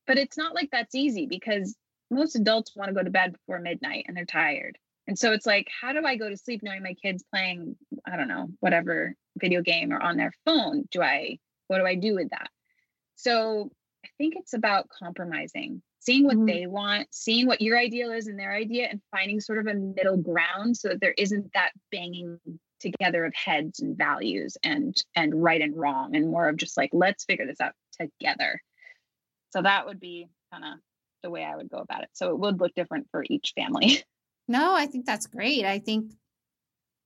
But 0.08 0.18
it's 0.18 0.38
not 0.38 0.56
like 0.56 0.70
that's 0.72 0.96
easy 0.96 1.26
because 1.26 1.76
most 2.12 2.36
adults 2.36 2.76
want 2.76 2.90
to 2.90 2.96
go 2.96 3.04
to 3.04 3.10
bed 3.10 3.34
before 3.34 3.60
midnight 3.60 4.06
and 4.08 4.16
they're 4.16 4.26
tired. 4.26 4.78
And 5.08 5.18
so 5.20 5.34
it's 5.34 5.46
like, 5.46 5.68
how 5.82 5.92
do 5.92 6.06
I 6.06 6.16
go 6.16 6.30
to 6.30 6.38
sleep 6.38 6.62
knowing 6.64 6.84
my 6.84 6.94
kids 6.94 7.24
playing, 7.34 7.76
I 8.06 8.16
don't 8.16 8.28
know, 8.28 8.48
whatever 8.60 9.16
video 9.38 9.62
game 9.62 9.92
or 9.92 10.02
on 10.02 10.18
their 10.18 10.32
phone? 10.46 10.88
Do 10.92 11.02
I, 11.02 11.40
what 11.68 11.80
do 11.80 11.86
I 11.86 11.96
do 11.96 12.16
with 12.16 12.30
that? 12.30 12.50
So 13.16 13.72
I 14.06 14.10
think 14.18 14.36
it's 14.38 14.54
about 14.54 14.90
compromising, 14.90 15.82
seeing 16.04 16.26
what 16.26 16.36
mm-hmm. 16.36 16.46
they 16.46 16.68
want, 16.68 17.08
seeing 17.12 17.48
what 17.48 17.62
your 17.62 17.78
ideal 17.78 18.12
is 18.12 18.28
and 18.28 18.38
their 18.38 18.52
idea, 18.52 18.88
and 18.90 19.02
finding 19.12 19.40
sort 19.40 19.60
of 19.60 19.68
a 19.68 19.74
middle 19.74 20.18
ground 20.18 20.76
so 20.76 20.90
that 20.90 21.00
there 21.00 21.16
isn't 21.18 21.52
that 21.54 21.72
banging 21.92 22.38
together 22.80 23.24
of 23.24 23.34
heads 23.34 23.80
and 23.80 23.98
values 23.98 24.58
and 24.64 24.98
and 25.16 25.42
right 25.42 25.62
and 25.62 25.78
wrong 25.78 26.18
and 26.18 26.30
more 26.30 26.50
of 26.50 26.58
just 26.58 26.76
like 26.76 26.90
let's 26.92 27.24
figure 27.24 27.46
this 27.46 27.62
out 27.62 27.72
together. 27.98 28.60
So 29.52 29.62
that 29.62 29.86
would 29.86 30.02
be 30.02 30.28
kind 30.52 30.66
of 30.66 30.80
the 31.22 31.30
way 31.30 31.46
i 31.46 31.56
would 31.56 31.70
go 31.70 31.78
about 31.78 32.04
it. 32.04 32.10
So 32.12 32.32
it 32.32 32.40
would 32.40 32.60
look 32.60 32.76
different 32.76 33.08
for 33.12 33.24
each 33.30 33.54
family. 33.56 34.04
No 34.46 34.76
i 34.76 34.88
think 34.88 35.06
that's 35.06 35.28
great. 35.28 35.64
I 35.64 35.80
think 35.80 36.12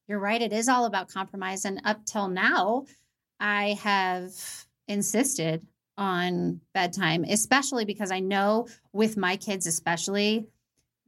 you're 0.08 0.18
right. 0.18 0.42
It 0.42 0.54
is 0.54 0.68
all 0.68 0.86
about 0.86 1.10
compromise 1.10 1.66
and 1.66 1.80
up 1.86 2.04
till 2.04 2.30
now 2.30 2.86
i 3.40 3.78
have 3.84 4.32
insisted 4.88 5.64
on 5.98 6.62
bedtime 6.74 7.24
especially 7.24 7.86
because 7.86 8.12
i 8.12 8.20
know 8.20 8.68
with 8.94 9.18
my 9.18 9.36
kids 9.36 9.66
especially 9.66 10.48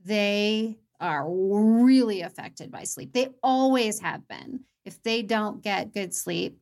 they 0.03 0.77
are 0.99 1.25
really 1.29 2.21
affected 2.21 2.71
by 2.71 2.83
sleep. 2.83 3.13
They 3.13 3.29
always 3.41 3.99
have 4.01 4.27
been. 4.27 4.61
If 4.85 5.01
they 5.03 5.21
don't 5.21 5.61
get 5.61 5.93
good 5.93 6.13
sleep 6.13 6.57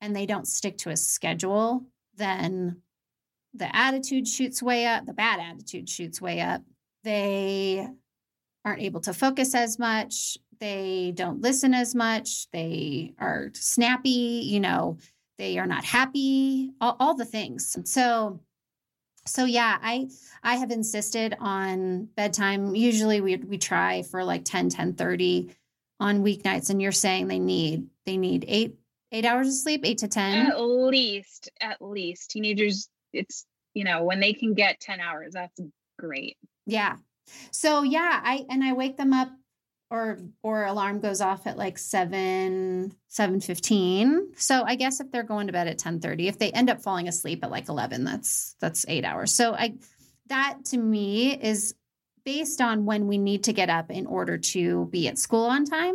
and 0.00 0.14
they 0.14 0.26
don't 0.26 0.46
stick 0.46 0.78
to 0.78 0.90
a 0.90 0.96
schedule, 0.96 1.84
then 2.16 2.82
the 3.54 3.74
attitude 3.74 4.28
shoots 4.28 4.62
way 4.62 4.86
up, 4.86 5.06
the 5.06 5.14
bad 5.14 5.40
attitude 5.40 5.88
shoots 5.88 6.20
way 6.20 6.40
up. 6.40 6.62
They 7.02 7.86
aren't 8.64 8.82
able 8.82 9.00
to 9.02 9.14
focus 9.14 9.54
as 9.54 9.78
much. 9.78 10.36
They 10.58 11.12
don't 11.14 11.40
listen 11.40 11.72
as 11.74 11.94
much. 11.94 12.50
They 12.50 13.14
are 13.18 13.50
snappy, 13.54 14.42
you 14.44 14.60
know, 14.60 14.98
they 15.38 15.58
are 15.58 15.66
not 15.66 15.84
happy, 15.84 16.72
all, 16.80 16.96
all 16.98 17.14
the 17.14 17.24
things. 17.24 17.76
So 17.84 18.40
so 19.28 19.44
yeah 19.44 19.76
i 19.82 20.08
i 20.44 20.54
have 20.54 20.70
insisted 20.70 21.36
on 21.40 22.08
bedtime. 22.16 22.74
Usually 22.74 23.20
we 23.20 23.36
we 23.36 23.58
try 23.58 24.02
for 24.02 24.22
like 24.24 24.44
10 24.44 24.70
10 24.70 24.94
30 24.94 25.50
on 25.98 26.22
weeknights 26.22 26.70
and 26.70 26.80
you're 26.80 26.92
saying 26.92 27.26
they 27.26 27.38
need 27.38 27.86
they 28.04 28.16
need 28.16 28.44
eight 28.48 28.76
eight 29.12 29.24
hours 29.24 29.48
of 29.48 29.54
sleep 29.54 29.80
eight 29.84 29.98
to 29.98 30.08
ten. 30.08 30.46
At 30.46 30.60
least 30.60 31.50
at 31.60 31.82
least. 31.82 32.30
Teenagers 32.30 32.88
it's 33.12 33.46
you 33.74 33.84
know 33.84 34.04
when 34.04 34.20
they 34.20 34.32
can 34.32 34.54
get 34.54 34.80
10 34.80 35.00
hours 35.00 35.32
that's 35.34 35.60
great. 35.98 36.36
Yeah. 36.66 36.96
So 37.50 37.82
yeah 37.82 38.20
i 38.22 38.46
and 38.48 38.62
i 38.62 38.72
wake 38.72 38.96
them 38.96 39.12
up 39.12 39.30
or 39.90 40.18
or 40.42 40.64
alarm 40.64 41.00
goes 41.00 41.20
off 41.20 41.46
at 41.46 41.56
like 41.56 41.78
7 41.78 42.92
7:15. 43.10 44.38
So 44.38 44.64
I 44.64 44.74
guess 44.74 45.00
if 45.00 45.10
they're 45.10 45.22
going 45.22 45.46
to 45.46 45.52
bed 45.52 45.68
at 45.68 45.78
10:30, 45.78 46.26
if 46.26 46.38
they 46.38 46.50
end 46.50 46.70
up 46.70 46.82
falling 46.82 47.08
asleep 47.08 47.44
at 47.44 47.50
like 47.50 47.68
11, 47.68 48.04
that's 48.04 48.56
that's 48.60 48.84
8 48.88 49.04
hours. 49.04 49.34
So 49.34 49.54
I 49.54 49.74
that 50.28 50.64
to 50.66 50.78
me 50.78 51.40
is 51.40 51.74
based 52.24 52.60
on 52.60 52.84
when 52.84 53.06
we 53.06 53.18
need 53.18 53.44
to 53.44 53.52
get 53.52 53.70
up 53.70 53.90
in 53.90 54.06
order 54.06 54.36
to 54.36 54.86
be 54.86 55.06
at 55.06 55.18
school 55.18 55.44
on 55.44 55.64
time. 55.64 55.94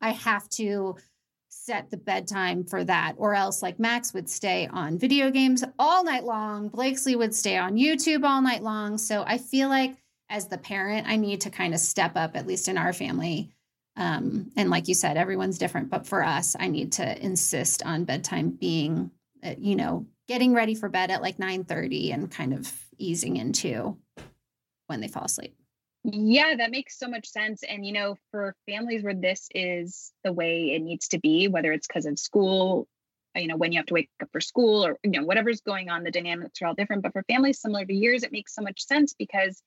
I 0.00 0.10
have 0.10 0.48
to 0.50 0.96
set 1.48 1.90
the 1.90 1.96
bedtime 1.96 2.64
for 2.64 2.82
that 2.82 3.14
or 3.18 3.34
else 3.34 3.62
like 3.62 3.78
Max 3.78 4.12
would 4.12 4.28
stay 4.28 4.66
on 4.66 4.98
video 4.98 5.30
games 5.30 5.62
all 5.78 6.04
night 6.04 6.24
long, 6.24 6.68
Blakesley 6.68 7.14
would 7.14 7.34
stay 7.34 7.56
on 7.56 7.76
YouTube 7.76 8.24
all 8.24 8.42
night 8.42 8.62
long. 8.62 8.98
So 8.98 9.22
I 9.26 9.38
feel 9.38 9.68
like 9.68 9.94
as 10.32 10.48
the 10.48 10.56
parent, 10.56 11.06
I 11.06 11.16
need 11.16 11.42
to 11.42 11.50
kind 11.50 11.74
of 11.74 11.80
step 11.80 12.12
up, 12.16 12.36
at 12.36 12.46
least 12.46 12.66
in 12.66 12.78
our 12.78 12.94
family. 12.94 13.50
Um, 13.96 14.50
and 14.56 14.70
like 14.70 14.88
you 14.88 14.94
said, 14.94 15.18
everyone's 15.18 15.58
different, 15.58 15.90
but 15.90 16.06
for 16.06 16.24
us, 16.24 16.56
I 16.58 16.68
need 16.68 16.92
to 16.92 17.22
insist 17.22 17.84
on 17.84 18.04
bedtime 18.04 18.48
being, 18.48 19.10
uh, 19.44 19.54
you 19.58 19.76
know, 19.76 20.06
getting 20.28 20.54
ready 20.54 20.74
for 20.74 20.88
bed 20.88 21.10
at 21.10 21.20
like 21.20 21.38
9 21.38 21.64
30 21.64 22.12
and 22.12 22.30
kind 22.30 22.54
of 22.54 22.72
easing 22.96 23.36
into 23.36 23.98
when 24.86 25.02
they 25.02 25.08
fall 25.08 25.24
asleep. 25.24 25.54
Yeah, 26.04 26.54
that 26.56 26.70
makes 26.70 26.98
so 26.98 27.08
much 27.08 27.28
sense. 27.28 27.62
And, 27.62 27.84
you 27.84 27.92
know, 27.92 28.16
for 28.30 28.56
families 28.66 29.04
where 29.04 29.14
this 29.14 29.48
is 29.54 30.12
the 30.24 30.32
way 30.32 30.72
it 30.74 30.80
needs 30.80 31.08
to 31.08 31.20
be, 31.20 31.46
whether 31.48 31.72
it's 31.72 31.86
because 31.86 32.06
of 32.06 32.18
school, 32.18 32.88
you 33.36 33.48
know, 33.48 33.56
when 33.56 33.72
you 33.72 33.78
have 33.78 33.86
to 33.86 33.94
wake 33.94 34.08
up 34.22 34.30
for 34.32 34.40
school 34.40 34.84
or, 34.84 34.96
you 35.04 35.10
know, 35.10 35.24
whatever's 35.24 35.60
going 35.60 35.90
on, 35.90 36.04
the 36.04 36.10
dynamics 36.10 36.62
are 36.62 36.68
all 36.68 36.74
different. 36.74 37.02
But 37.02 37.12
for 37.12 37.22
families 37.24 37.60
similar 37.60 37.84
to 37.84 37.94
yours, 37.94 38.22
it 38.22 38.32
makes 38.32 38.54
so 38.54 38.62
much 38.62 38.82
sense 38.82 39.12
because 39.12 39.62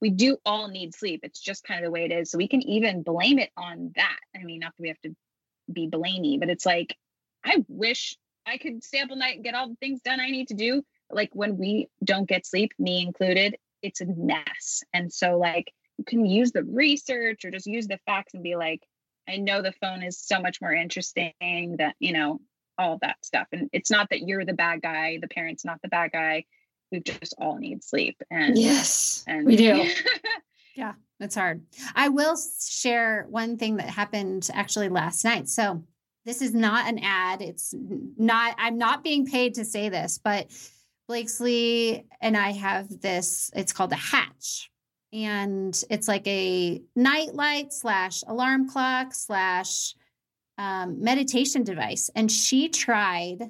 we 0.00 0.10
do 0.10 0.36
all 0.44 0.68
need 0.68 0.94
sleep. 0.94 1.20
It's 1.22 1.40
just 1.40 1.64
kind 1.64 1.80
of 1.80 1.84
the 1.84 1.90
way 1.90 2.04
it 2.04 2.12
is. 2.12 2.30
So 2.30 2.38
we 2.38 2.48
can 2.48 2.62
even 2.62 3.02
blame 3.02 3.38
it 3.38 3.50
on 3.56 3.92
that. 3.96 4.18
I 4.34 4.44
mean, 4.44 4.60
not 4.60 4.72
that 4.76 4.82
we 4.82 4.88
have 4.88 5.00
to 5.02 5.14
be 5.72 5.88
blamey, 5.88 6.38
but 6.38 6.50
it's 6.50 6.66
like, 6.66 6.96
I 7.44 7.64
wish 7.68 8.16
I 8.46 8.58
could 8.58 8.84
stay 8.84 9.00
up 9.00 9.10
all 9.10 9.16
night 9.16 9.36
and 9.36 9.44
get 9.44 9.54
all 9.54 9.68
the 9.68 9.76
things 9.76 10.00
done 10.02 10.20
I 10.20 10.30
need 10.30 10.48
to 10.48 10.54
do. 10.54 10.82
Like 11.10 11.30
when 11.32 11.56
we 11.56 11.88
don't 12.04 12.28
get 12.28 12.46
sleep, 12.46 12.72
me 12.78 13.02
included, 13.02 13.56
it's 13.82 14.00
a 14.00 14.06
mess. 14.06 14.82
And 14.92 15.12
so, 15.12 15.38
like, 15.38 15.72
you 15.98 16.04
can 16.04 16.26
use 16.26 16.52
the 16.52 16.64
research 16.64 17.44
or 17.44 17.50
just 17.50 17.66
use 17.66 17.86
the 17.86 17.98
facts 18.06 18.34
and 18.34 18.42
be 18.42 18.56
like, 18.56 18.82
I 19.28 19.36
know 19.36 19.62
the 19.62 19.72
phone 19.80 20.02
is 20.02 20.18
so 20.18 20.40
much 20.40 20.60
more 20.60 20.72
interesting 20.72 21.76
that, 21.78 21.94
you 21.98 22.12
know, 22.12 22.40
all 22.78 22.98
that 23.00 23.16
stuff. 23.22 23.46
And 23.52 23.70
it's 23.72 23.90
not 23.90 24.10
that 24.10 24.26
you're 24.26 24.44
the 24.44 24.52
bad 24.52 24.82
guy, 24.82 25.18
the 25.20 25.28
parent's 25.28 25.64
not 25.64 25.80
the 25.82 25.88
bad 25.88 26.12
guy 26.12 26.44
we 26.92 27.00
just 27.00 27.34
all 27.38 27.56
need 27.56 27.82
sleep 27.82 28.20
and 28.30 28.58
yes 28.58 29.24
and 29.26 29.46
we 29.46 29.56
do 29.56 29.90
Yeah, 30.76 30.92
it's 31.20 31.34
hard. 31.34 31.62
I 31.94 32.10
will 32.10 32.36
share 32.68 33.26
one 33.30 33.56
thing 33.56 33.76
that 33.76 33.88
happened 33.88 34.48
actually 34.52 34.90
last 34.90 35.24
night. 35.24 35.48
So, 35.48 35.82
this 36.26 36.42
is 36.42 36.54
not 36.54 36.88
an 36.88 36.98
ad. 36.98 37.40
It's 37.40 37.72
not, 37.72 38.56
I'm 38.58 38.78
not 38.78 39.04
being 39.04 39.26
paid 39.26 39.54
to 39.54 39.64
say 39.64 39.88
this, 39.88 40.18
but 40.22 40.50
Blakesley 41.06 42.04
and 42.20 42.36
I 42.36 42.50
have 42.50 43.00
this, 43.00 43.48
it's 43.54 43.72
called 43.72 43.92
a 43.92 43.96
hatch. 43.96 44.68
And 45.12 45.80
it's 45.88 46.08
like 46.08 46.26
a 46.26 46.82
night 46.96 47.32
light 47.32 47.72
slash 47.72 48.24
alarm 48.26 48.68
clock 48.68 49.14
slash 49.14 49.94
um, 50.58 51.00
meditation 51.00 51.62
device. 51.62 52.10
And 52.16 52.30
she 52.30 52.70
tried 52.70 53.48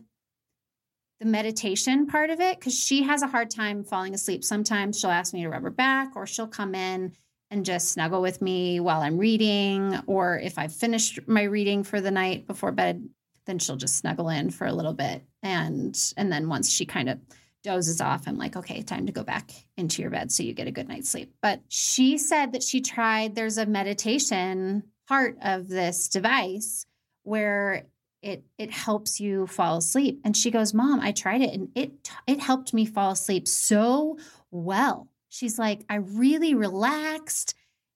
the 1.21 1.27
meditation 1.27 2.07
part 2.07 2.31
of 2.31 2.41
it 2.41 2.59
because 2.59 2.79
she 2.79 3.03
has 3.03 3.23
a 3.23 3.27
hard 3.27 3.51
time 3.51 3.85
falling 3.85 4.14
asleep. 4.14 4.45
Sometimes 4.45 4.99
she'll 4.99 5.11
ask 5.11 5.33
me 5.33 5.43
to 5.43 5.49
rub 5.49 5.62
her 5.62 5.71
back, 5.71 6.14
or 6.14 6.27
she'll 6.27 6.47
come 6.47 6.75
in 6.75 7.12
and 7.51 7.64
just 7.64 7.93
snuggle 7.93 8.21
with 8.21 8.43
me 8.43 8.81
while 8.81 9.01
I'm 9.01 9.19
reading. 9.19 9.99
Or 10.07 10.39
if 10.39 10.59
I've 10.59 10.75
finished 10.75 11.21
my 11.27 11.45
reading 11.45 11.85
for 11.85 12.01
the 12.01 12.11
night 12.11 12.47
before 12.47 12.73
bed, 12.73 13.09
then 13.47 13.59
she'll 13.59 13.77
just 13.77 13.97
snuggle 13.97 14.29
in 14.29 14.51
for 14.51 14.67
a 14.67 14.73
little 14.73 14.93
bit. 14.93 15.23
And 15.43 15.99
and 16.17 16.31
then 16.31 16.49
once 16.49 16.71
she 16.71 16.85
kind 16.85 17.09
of 17.09 17.19
dozes 17.62 18.01
off, 18.01 18.29
I'm 18.29 18.39
like, 18.39 18.57
okay, 18.57 18.83
time 18.83 19.07
to 19.07 19.12
go 19.12 19.25
back 19.25 19.51
into 19.77 20.03
your 20.03 20.11
bed 20.11 20.31
so 20.31 20.43
you 20.43 20.53
get 20.53 20.69
a 20.69 20.73
good 20.73 20.89
night's 20.89 21.11
sleep. 21.11 21.33
But 21.41 21.62
she 21.69 22.19
said 22.19 22.53
that 22.53 22.62
she 22.62 22.81
tried, 22.81 23.35
there's 23.35 23.59
a 23.59 23.67
meditation 23.67 24.85
part 25.09 25.37
of 25.43 25.69
this 25.69 26.09
device 26.09 26.87
where 27.23 27.87
it 28.23 28.45
it 28.59 28.71
helps 28.71 29.21
you 29.21 29.47
fall 29.47 29.79
asleep. 29.79 30.21
And 30.25 30.37
she 30.37 30.51
goes 30.51 30.75
mom 30.75 31.01
i 31.01 31.12
tried 31.12 31.43
it 31.43 31.55
and 31.55 31.69
it 31.75 31.93
it 32.27 32.41
helped 32.41 32.75
me 32.75 32.87
fall 32.87 33.12
asleep 33.12 33.47
so 33.49 34.19
well. 34.51 35.09
She's 35.29 35.59
like 35.59 35.85
i 35.89 35.97
really 35.97 36.55
relaxed. 36.55 37.55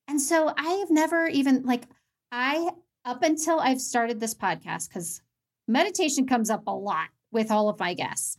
And 0.09 0.21
so 0.21 0.53
i 0.57 0.71
have 0.71 0.91
never 0.91 1.27
even 1.27 1.65
like 1.65 1.85
i 2.33 2.71
up 3.05 3.23
until 3.23 3.61
i've 3.61 3.81
started 3.81 4.21
this 4.21 4.35
podcast 4.35 4.89
because 4.89 5.23
meditation 5.67 6.27
comes 6.27 6.51
up 6.51 6.67
a 6.67 6.71
lot 6.71 7.09
with 7.33 7.51
all 7.51 7.69
of 7.69 7.79
my 7.79 7.95
guests 7.95 8.37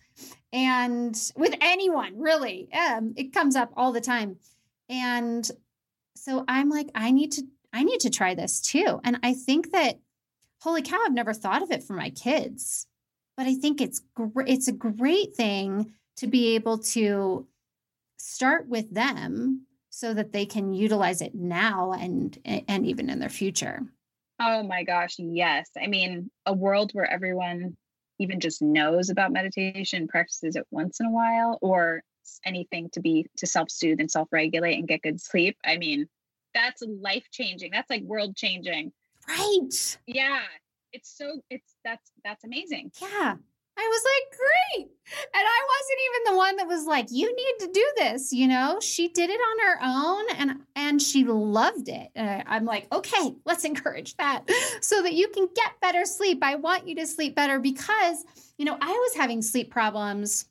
and 0.54 1.18
with 1.36 1.56
anyone 1.62 2.20
really 2.20 2.70
um, 2.74 3.14
it 3.16 3.34
comes 3.34 3.56
up 3.56 3.72
all 3.76 3.92
the 3.92 4.02
time. 4.02 4.38
And 4.90 5.50
so 6.16 6.44
i'm 6.48 6.70
like 6.70 6.90
i 6.94 7.12
need 7.12 7.32
to 7.34 7.44
i 7.74 7.84
need 7.84 8.02
to 8.02 8.10
try 8.10 8.36
this 8.36 8.62
too. 8.62 9.00
And 9.04 9.20
i 9.24 9.34
think 9.34 9.72
that 9.72 10.00
holy 10.62 10.82
cow 10.82 11.00
i've 11.06 11.14
never 11.14 11.34
thought 11.34 11.62
of 11.62 11.72
it 11.72 11.84
for 11.84 11.94
my 11.94 12.10
kids 12.10 12.88
but 13.38 13.46
i 13.46 13.54
think 13.56 13.82
it's 13.82 14.02
gr- 14.16 14.44
it's 14.48 14.68
a 14.68 14.74
great 14.74 15.36
thing 15.36 15.94
to 16.18 16.28
be 16.28 16.56
able 16.56 16.78
to 16.78 17.48
start 18.18 18.68
with 18.68 18.94
them 18.94 19.66
so 19.90 20.14
that 20.14 20.32
they 20.32 20.46
can 20.46 20.74
utilize 20.74 21.22
it 21.22 21.36
now 21.36 21.92
and 21.94 22.38
and 22.46 22.86
even 22.86 23.10
in 23.10 23.20
their 23.20 23.30
future 23.30 23.82
oh 24.40 24.64
my 24.64 24.84
gosh 24.84 25.16
yes 25.18 25.70
i 25.82 25.88
mean 25.88 26.30
a 26.46 26.54
world 26.54 26.92
where 26.94 27.10
everyone 27.10 27.76
even 28.22 28.40
just 28.40 28.62
knows 28.62 29.10
about 29.10 29.32
meditation, 29.32 30.08
practices 30.08 30.56
it 30.56 30.66
once 30.70 31.00
in 31.00 31.08
a 31.08 31.12
while, 31.12 31.58
or 31.62 32.04
anything 32.46 32.90
to 32.92 33.00
be 33.00 33.26
to 33.38 33.48
self-soothe 33.48 34.00
and 34.00 34.12
self-regulate 34.12 34.76
and 34.76 34.88
get 34.88 35.02
good 35.02 35.20
sleep. 35.20 35.58
I 35.66 35.78
mean, 35.78 36.08
that's 36.54 36.84
life 36.84 37.26
changing. 37.32 37.72
That's 37.72 37.90
like 37.90 38.04
world 38.04 38.36
changing. 38.36 38.92
Right. 39.28 39.98
Yeah. 40.08 40.42
It's 40.94 41.16
so 41.18 41.42
it's 41.50 41.76
that's 41.84 42.12
that's 42.24 42.44
amazing. 42.44 42.92
Yeah. 43.02 43.36
I 43.78 43.88
was 43.88 44.04
like, 44.04 44.38
great. 44.38 44.92
And 45.34 45.48
I 45.48 45.68
wasn't 45.70 46.00
even 46.06 46.34
the 46.34 46.38
one 46.38 46.56
that 46.58 46.68
was 46.68 46.86
like, 46.86 47.08
you 47.10 47.34
need 47.34 47.66
to 47.66 47.72
do 47.72 47.86
this. 47.98 48.34
You 48.34 48.48
know, 48.48 48.80
she 48.82 49.08
did 49.08 49.30
it 49.30 49.40
on 49.40 49.60
her 49.66 49.80
own 49.84 50.26
and 50.38 50.60
and 50.76 51.02
she 51.02 51.24
loved 51.24 51.88
it. 51.88 52.10
And 52.16 52.44
I'm 52.48 52.66
like, 52.66 52.94
okay, 52.94 53.34
let's 53.46 53.64
encourage 53.64 54.16
that 54.18 54.50
so 54.82 55.02
that 55.02 55.14
you 55.14 55.30
can 55.30 55.48
get 55.56 55.80
better 55.82 56.06
sleep. 56.06 56.40
I 56.44 56.56
want 56.56 56.88
you 56.88 56.96
to 56.96 57.08
sleep 57.08 57.36
better 57.36 57.60
because, 57.60 58.24
you 58.58 58.66
know, 58.66 58.78
I 58.80 58.92
was 58.92 59.16
having 59.16 59.42
sleep 59.42 59.72
problems 59.72 60.46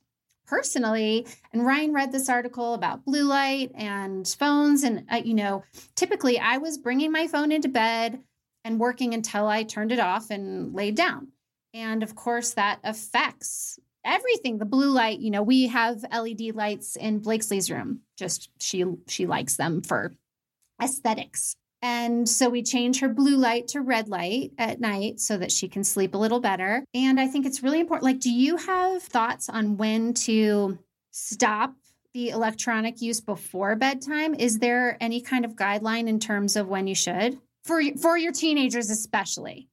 personally. 0.46 1.26
And 1.52 1.64
Ryan 1.64 1.92
read 1.92 2.10
this 2.10 2.28
article 2.28 2.74
about 2.74 3.04
blue 3.04 3.24
light 3.24 3.70
and 3.76 4.26
phones. 4.26 4.82
And, 4.82 5.06
uh, 5.10 5.20
you 5.24 5.34
know, 5.34 5.62
typically 5.94 6.40
I 6.40 6.58
was 6.58 6.78
bringing 6.78 7.12
my 7.12 7.28
phone 7.28 7.52
into 7.52 7.68
bed 7.68 8.18
and 8.64 8.80
working 8.80 9.14
until 9.14 9.46
I 9.46 9.62
turned 9.62 9.92
it 9.92 10.00
off 10.00 10.30
and 10.30 10.74
laid 10.74 10.94
down. 10.94 11.28
And 11.72 12.02
of 12.02 12.14
course, 12.14 12.54
that 12.54 12.80
affects 12.84 13.78
everything. 14.04 14.58
The 14.58 14.64
blue 14.64 14.90
light, 14.90 15.20
you 15.20 15.30
know, 15.30 15.42
we 15.42 15.68
have 15.68 16.04
LED 16.12 16.54
lights 16.54 16.96
in 16.96 17.20
Blakesley's 17.20 17.70
room. 17.70 18.00
Just 18.16 18.50
she 18.58 18.84
she 19.06 19.26
likes 19.26 19.56
them 19.56 19.82
for 19.82 20.12
aesthetics. 20.82 21.56
And 21.82 22.28
so 22.28 22.50
we 22.50 22.62
change 22.62 23.00
her 23.00 23.08
blue 23.08 23.36
light 23.36 23.68
to 23.68 23.80
red 23.80 24.08
light 24.08 24.52
at 24.58 24.80
night 24.80 25.18
so 25.18 25.38
that 25.38 25.50
she 25.50 25.66
can 25.66 25.82
sleep 25.82 26.14
a 26.14 26.18
little 26.18 26.40
better. 26.40 26.84
And 26.92 27.18
I 27.18 27.26
think 27.26 27.46
it's 27.46 27.62
really 27.62 27.80
important. 27.80 28.04
Like, 28.04 28.20
do 28.20 28.30
you 28.30 28.56
have 28.58 29.02
thoughts 29.02 29.48
on 29.48 29.78
when 29.78 30.12
to 30.14 30.78
stop 31.10 31.74
the 32.12 32.30
electronic 32.30 33.00
use 33.00 33.20
before 33.20 33.76
bedtime? 33.76 34.34
Is 34.34 34.58
there 34.58 34.98
any 35.00 35.22
kind 35.22 35.44
of 35.44 35.52
guideline 35.52 36.06
in 36.06 36.20
terms 36.20 36.56
of 36.56 36.68
when 36.68 36.86
you 36.86 36.94
should? 36.94 37.38
For 37.64 37.82
for 38.00 38.16
your 38.16 38.32
teenagers 38.32 38.90
especially. 38.90 39.68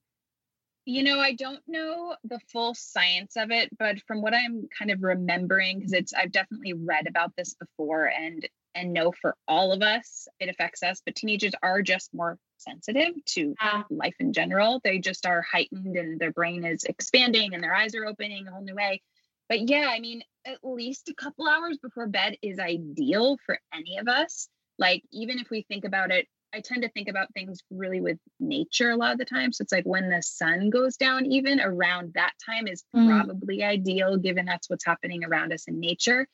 You 0.84 1.02
know, 1.02 1.20
I 1.20 1.34
don't 1.34 1.60
know 1.66 2.16
the 2.24 2.40
full 2.50 2.74
science 2.74 3.36
of 3.36 3.50
it, 3.50 3.68
but 3.78 4.00
from 4.06 4.22
what 4.22 4.32
I'm 4.32 4.68
kind 4.76 4.90
of 4.90 5.02
remembering, 5.02 5.78
because 5.78 5.92
it's 5.92 6.14
I've 6.14 6.32
definitely 6.32 6.72
read 6.72 7.06
about 7.06 7.32
this 7.36 7.54
before 7.54 8.06
and 8.06 8.48
and 8.74 8.92
know 8.92 9.12
for 9.12 9.34
all 9.46 9.72
of 9.72 9.82
us 9.82 10.28
it 10.40 10.48
affects 10.48 10.82
us, 10.82 11.02
but 11.04 11.14
teenagers 11.14 11.52
are 11.62 11.82
just 11.82 12.14
more 12.14 12.38
sensitive 12.58 13.12
to 13.26 13.54
yeah. 13.60 13.82
life 13.90 14.14
in 14.18 14.32
general. 14.32 14.80
They 14.82 14.98
just 14.98 15.26
are 15.26 15.42
heightened 15.42 15.96
and 15.96 16.18
their 16.18 16.32
brain 16.32 16.64
is 16.64 16.84
expanding 16.84 17.54
and 17.54 17.62
their 17.62 17.74
eyes 17.74 17.94
are 17.94 18.06
opening 18.06 18.46
a 18.46 18.52
whole 18.52 18.62
new 18.62 18.74
way. 18.74 19.02
But 19.48 19.68
yeah, 19.68 19.88
I 19.90 20.00
mean, 20.00 20.22
at 20.46 20.58
least 20.62 21.08
a 21.08 21.14
couple 21.14 21.48
hours 21.48 21.78
before 21.78 22.06
bed 22.06 22.36
is 22.42 22.58
ideal 22.58 23.38
for 23.44 23.58
any 23.74 23.98
of 23.98 24.08
us. 24.08 24.48
Like, 24.78 25.02
even 25.10 25.38
if 25.38 25.50
we 25.50 25.62
think 25.62 25.84
about 25.84 26.10
it 26.10 26.28
I 26.54 26.60
tend 26.60 26.82
to 26.82 26.88
think 26.88 27.08
about 27.08 27.32
things 27.34 27.62
really 27.70 28.00
with 28.00 28.18
nature 28.40 28.90
a 28.90 28.96
lot 28.96 29.12
of 29.12 29.18
the 29.18 29.24
time. 29.24 29.52
So 29.52 29.62
it's 29.62 29.72
like 29.72 29.84
when 29.84 30.08
the 30.08 30.22
sun 30.22 30.70
goes 30.70 30.96
down, 30.96 31.26
even 31.26 31.60
around 31.60 32.14
that 32.14 32.32
time 32.44 32.66
is 32.66 32.84
mm. 32.94 33.08
probably 33.08 33.58
mm. 33.58 33.68
ideal, 33.68 34.16
given 34.16 34.46
that's 34.46 34.70
what's 34.70 34.84
happening 34.84 35.24
around 35.24 35.52
us 35.52 35.68
in 35.68 35.78
nature. 35.78 36.26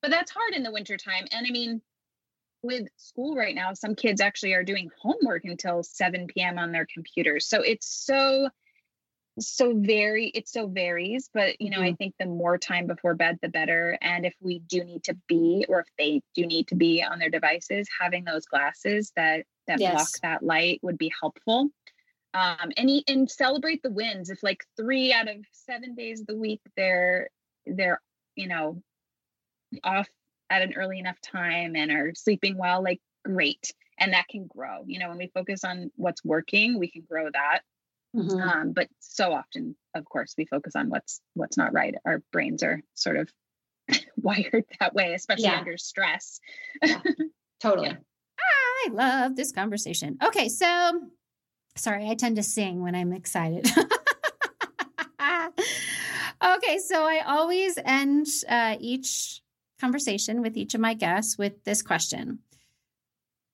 But 0.00 0.12
that's 0.12 0.30
hard 0.30 0.54
in 0.54 0.62
the 0.62 0.70
wintertime. 0.70 1.26
And 1.32 1.44
I 1.48 1.50
mean, 1.50 1.82
with 2.62 2.88
school 2.96 3.34
right 3.34 3.54
now, 3.54 3.74
some 3.74 3.94
kids 3.94 4.20
actually 4.20 4.54
are 4.54 4.64
doing 4.64 4.90
homework 5.00 5.44
until 5.44 5.82
7 5.82 6.28
p.m. 6.28 6.58
on 6.58 6.72
their 6.72 6.86
computers. 6.92 7.48
So 7.48 7.62
it's 7.62 7.88
so 7.88 8.48
so 9.40 9.72
very 9.76 10.28
it 10.28 10.48
so 10.48 10.66
varies 10.66 11.28
but 11.32 11.60
you 11.60 11.70
know 11.70 11.78
mm-hmm. 11.78 11.86
i 11.86 11.94
think 11.94 12.14
the 12.18 12.26
more 12.26 12.58
time 12.58 12.86
before 12.86 13.14
bed 13.14 13.38
the 13.42 13.48
better 13.48 13.98
and 14.00 14.26
if 14.26 14.34
we 14.40 14.60
do 14.60 14.84
need 14.84 15.02
to 15.02 15.16
be 15.28 15.64
or 15.68 15.80
if 15.80 15.86
they 15.98 16.20
do 16.34 16.46
need 16.46 16.66
to 16.66 16.74
be 16.74 17.02
on 17.02 17.18
their 17.18 17.30
devices 17.30 17.88
having 18.00 18.24
those 18.24 18.46
glasses 18.46 19.12
that 19.16 19.44
that 19.66 19.80
yes. 19.80 19.92
block 19.92 20.08
that 20.22 20.42
light 20.42 20.78
would 20.82 20.98
be 20.98 21.12
helpful 21.20 21.68
um 22.34 22.70
and 22.76 22.90
and 23.08 23.30
celebrate 23.30 23.82
the 23.82 23.90
wins 23.90 24.30
if 24.30 24.42
like 24.42 24.64
three 24.76 25.12
out 25.12 25.28
of 25.28 25.36
seven 25.52 25.94
days 25.94 26.20
of 26.20 26.26
the 26.26 26.36
week 26.36 26.60
they're 26.76 27.28
they're 27.66 28.00
you 28.36 28.48
know 28.48 28.82
off 29.84 30.08
at 30.50 30.62
an 30.62 30.74
early 30.74 30.98
enough 30.98 31.20
time 31.20 31.76
and 31.76 31.90
are 31.90 32.12
sleeping 32.14 32.56
well 32.56 32.82
like 32.82 33.00
great 33.24 33.72
and 33.98 34.12
that 34.12 34.28
can 34.28 34.46
grow 34.46 34.84
you 34.86 34.98
know 34.98 35.08
when 35.08 35.18
we 35.18 35.30
focus 35.34 35.64
on 35.64 35.90
what's 35.96 36.24
working 36.24 36.78
we 36.78 36.90
can 36.90 37.02
grow 37.08 37.28
that 37.32 37.60
Mm-hmm. 38.16 38.40
Um, 38.40 38.72
but 38.72 38.88
so 39.00 39.32
often, 39.32 39.76
of 39.94 40.04
course, 40.04 40.34
we 40.38 40.46
focus 40.46 40.74
on 40.74 40.88
what's 40.88 41.20
what's 41.34 41.56
not 41.56 41.72
right. 41.72 41.94
Our 42.06 42.22
brains 42.32 42.62
are 42.62 42.80
sort 42.94 43.16
of 43.16 43.30
wired 44.16 44.64
that 44.80 44.94
way, 44.94 45.14
especially 45.14 45.44
yeah. 45.44 45.58
under 45.58 45.76
stress. 45.76 46.40
yeah, 46.82 47.00
totally. 47.60 47.88
Yeah. 47.88 47.96
I 48.86 48.88
love 48.92 49.36
this 49.36 49.52
conversation. 49.52 50.18
Okay, 50.22 50.48
so 50.48 51.00
sorry, 51.76 52.08
I 52.08 52.14
tend 52.14 52.36
to 52.36 52.42
sing 52.42 52.82
when 52.82 52.94
I'm 52.94 53.12
excited. 53.12 53.66
okay, 56.42 56.78
so 56.78 57.04
I 57.04 57.22
always 57.26 57.76
end 57.84 58.28
uh, 58.48 58.76
each 58.80 59.42
conversation 59.80 60.40
with 60.42 60.56
each 60.56 60.74
of 60.74 60.80
my 60.80 60.94
guests 60.94 61.36
with 61.36 61.64
this 61.64 61.82
question 61.82 62.38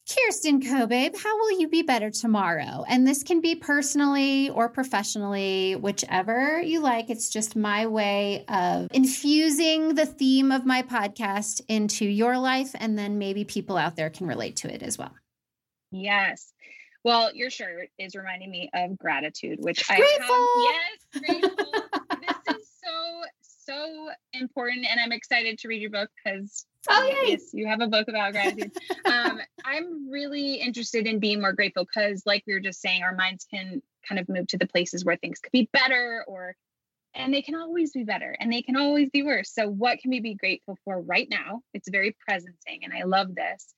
Kirsten 0.06 0.60
Kobabe, 0.60 1.16
how 1.16 1.38
will 1.38 1.58
you 1.58 1.66
be 1.66 1.82
better 1.82 2.10
tomorrow? 2.10 2.84
And 2.86 3.06
this 3.06 3.22
can 3.22 3.40
be 3.40 3.54
personally 3.54 4.50
or 4.50 4.68
professionally, 4.68 5.76
whichever 5.76 6.60
you 6.60 6.80
like. 6.80 7.08
It's 7.08 7.30
just 7.30 7.56
my 7.56 7.86
way 7.86 8.44
of 8.48 8.88
infusing 8.92 9.94
the 9.94 10.04
theme 10.04 10.52
of 10.52 10.66
my 10.66 10.82
podcast 10.82 11.62
into 11.68 12.04
your 12.04 12.36
life, 12.36 12.72
and 12.74 12.98
then 12.98 13.16
maybe 13.16 13.44
people 13.44 13.78
out 13.78 13.96
there 13.96 14.10
can 14.10 14.26
relate 14.26 14.56
to 14.56 14.72
it 14.72 14.82
as 14.82 14.98
well. 14.98 15.14
Yes. 15.90 16.52
Well, 17.02 17.34
your 17.34 17.48
shirt 17.48 17.88
is 17.98 18.14
reminding 18.14 18.50
me 18.50 18.68
of 18.74 18.98
gratitude, 18.98 19.58
which 19.60 19.86
grateful. 19.86 20.06
I 20.30 20.80
have. 21.14 21.22
Yes, 21.22 21.40
grateful. 21.40 21.72
this 22.20 22.56
is 22.58 22.70
so, 22.84 23.22
so 23.40 24.08
important. 24.34 24.86
And 24.90 25.00
I'm 25.00 25.12
excited 25.12 25.58
to 25.60 25.68
read 25.68 25.80
your 25.80 25.90
book 25.90 26.10
because 26.22 26.66
Oh, 26.88 27.24
yes, 27.26 27.50
you 27.52 27.66
have 27.66 27.80
a 27.80 27.86
book 27.86 28.08
about 28.08 28.32
gratitude. 28.32 28.72
um, 29.06 29.40
I'm 29.74 30.10
really 30.10 30.54
interested 30.54 31.06
in 31.06 31.18
being 31.18 31.40
more 31.40 31.52
grateful 31.52 31.84
because, 31.84 32.22
like 32.24 32.44
we 32.46 32.54
were 32.54 32.60
just 32.60 32.80
saying, 32.80 33.02
our 33.02 33.14
minds 33.14 33.44
can 33.52 33.82
kind 34.08 34.20
of 34.20 34.28
move 34.28 34.46
to 34.48 34.58
the 34.58 34.66
places 34.66 35.04
where 35.04 35.16
things 35.16 35.40
could 35.40 35.52
be 35.52 35.68
better 35.72 36.24
or 36.28 36.54
and 37.14 37.32
they 37.32 37.42
can 37.42 37.54
always 37.54 37.92
be 37.92 38.04
better 38.04 38.36
and 38.38 38.52
they 38.52 38.62
can 38.62 38.76
always 38.76 39.08
be 39.10 39.22
worse. 39.22 39.52
So, 39.52 39.68
what 39.68 39.98
can 39.98 40.10
we 40.10 40.20
be 40.20 40.34
grateful 40.34 40.76
for 40.84 41.00
right 41.00 41.28
now? 41.28 41.62
It's 41.72 41.88
very 41.88 42.16
presenting, 42.26 42.84
and 42.84 42.92
I 42.92 43.04
love 43.04 43.34
this. 43.34 43.74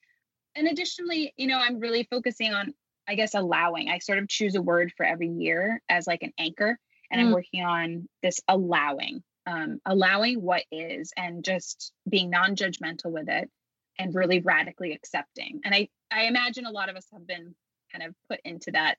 And 0.55 0.67
additionally, 0.67 1.33
you 1.37 1.47
know, 1.47 1.59
I'm 1.59 1.81
really 1.81 2.07
focusing 2.11 2.53
on, 2.53 2.75
I 3.09 3.15
guess, 3.15 3.35
allowing. 3.35 3.89
I 3.89 3.99
sort 3.99 4.19
of 4.19 4.29
choose 4.29 4.55
a 4.55 4.63
word 4.63 4.93
for 4.97 5.05
every 5.05 5.29
year 5.29 5.83
as 5.89 6.07
like 6.07 6.23
an 6.23 6.33
anchor, 6.39 6.79
and 7.11 7.21
mm. 7.21 7.25
I'm 7.25 7.33
working 7.33 7.65
on 7.65 8.09
this 8.23 8.41
allowing, 8.49 9.23
um, 9.47 9.81
allowing 9.87 10.43
what 10.43 10.65
is, 10.71 11.13
and 11.17 11.45
just 11.45 11.93
being 12.09 12.31
non-judgmental 12.31 13.11
with 13.11 13.29
it, 13.29 13.51
and 13.99 14.15
really 14.15 14.41
radically 14.41 14.93
accepting. 14.93 15.61
And 15.65 15.75
I, 15.75 15.89
I 16.11 16.25
imagine 16.25 16.67
a 16.67 16.71
lot 16.71 16.89
of 16.89 16.97
us 16.97 17.07
have 17.13 17.27
been 17.27 17.55
kind 17.93 18.09
of 18.09 18.15
put 18.29 18.41
into 18.45 18.71
that, 18.73 18.99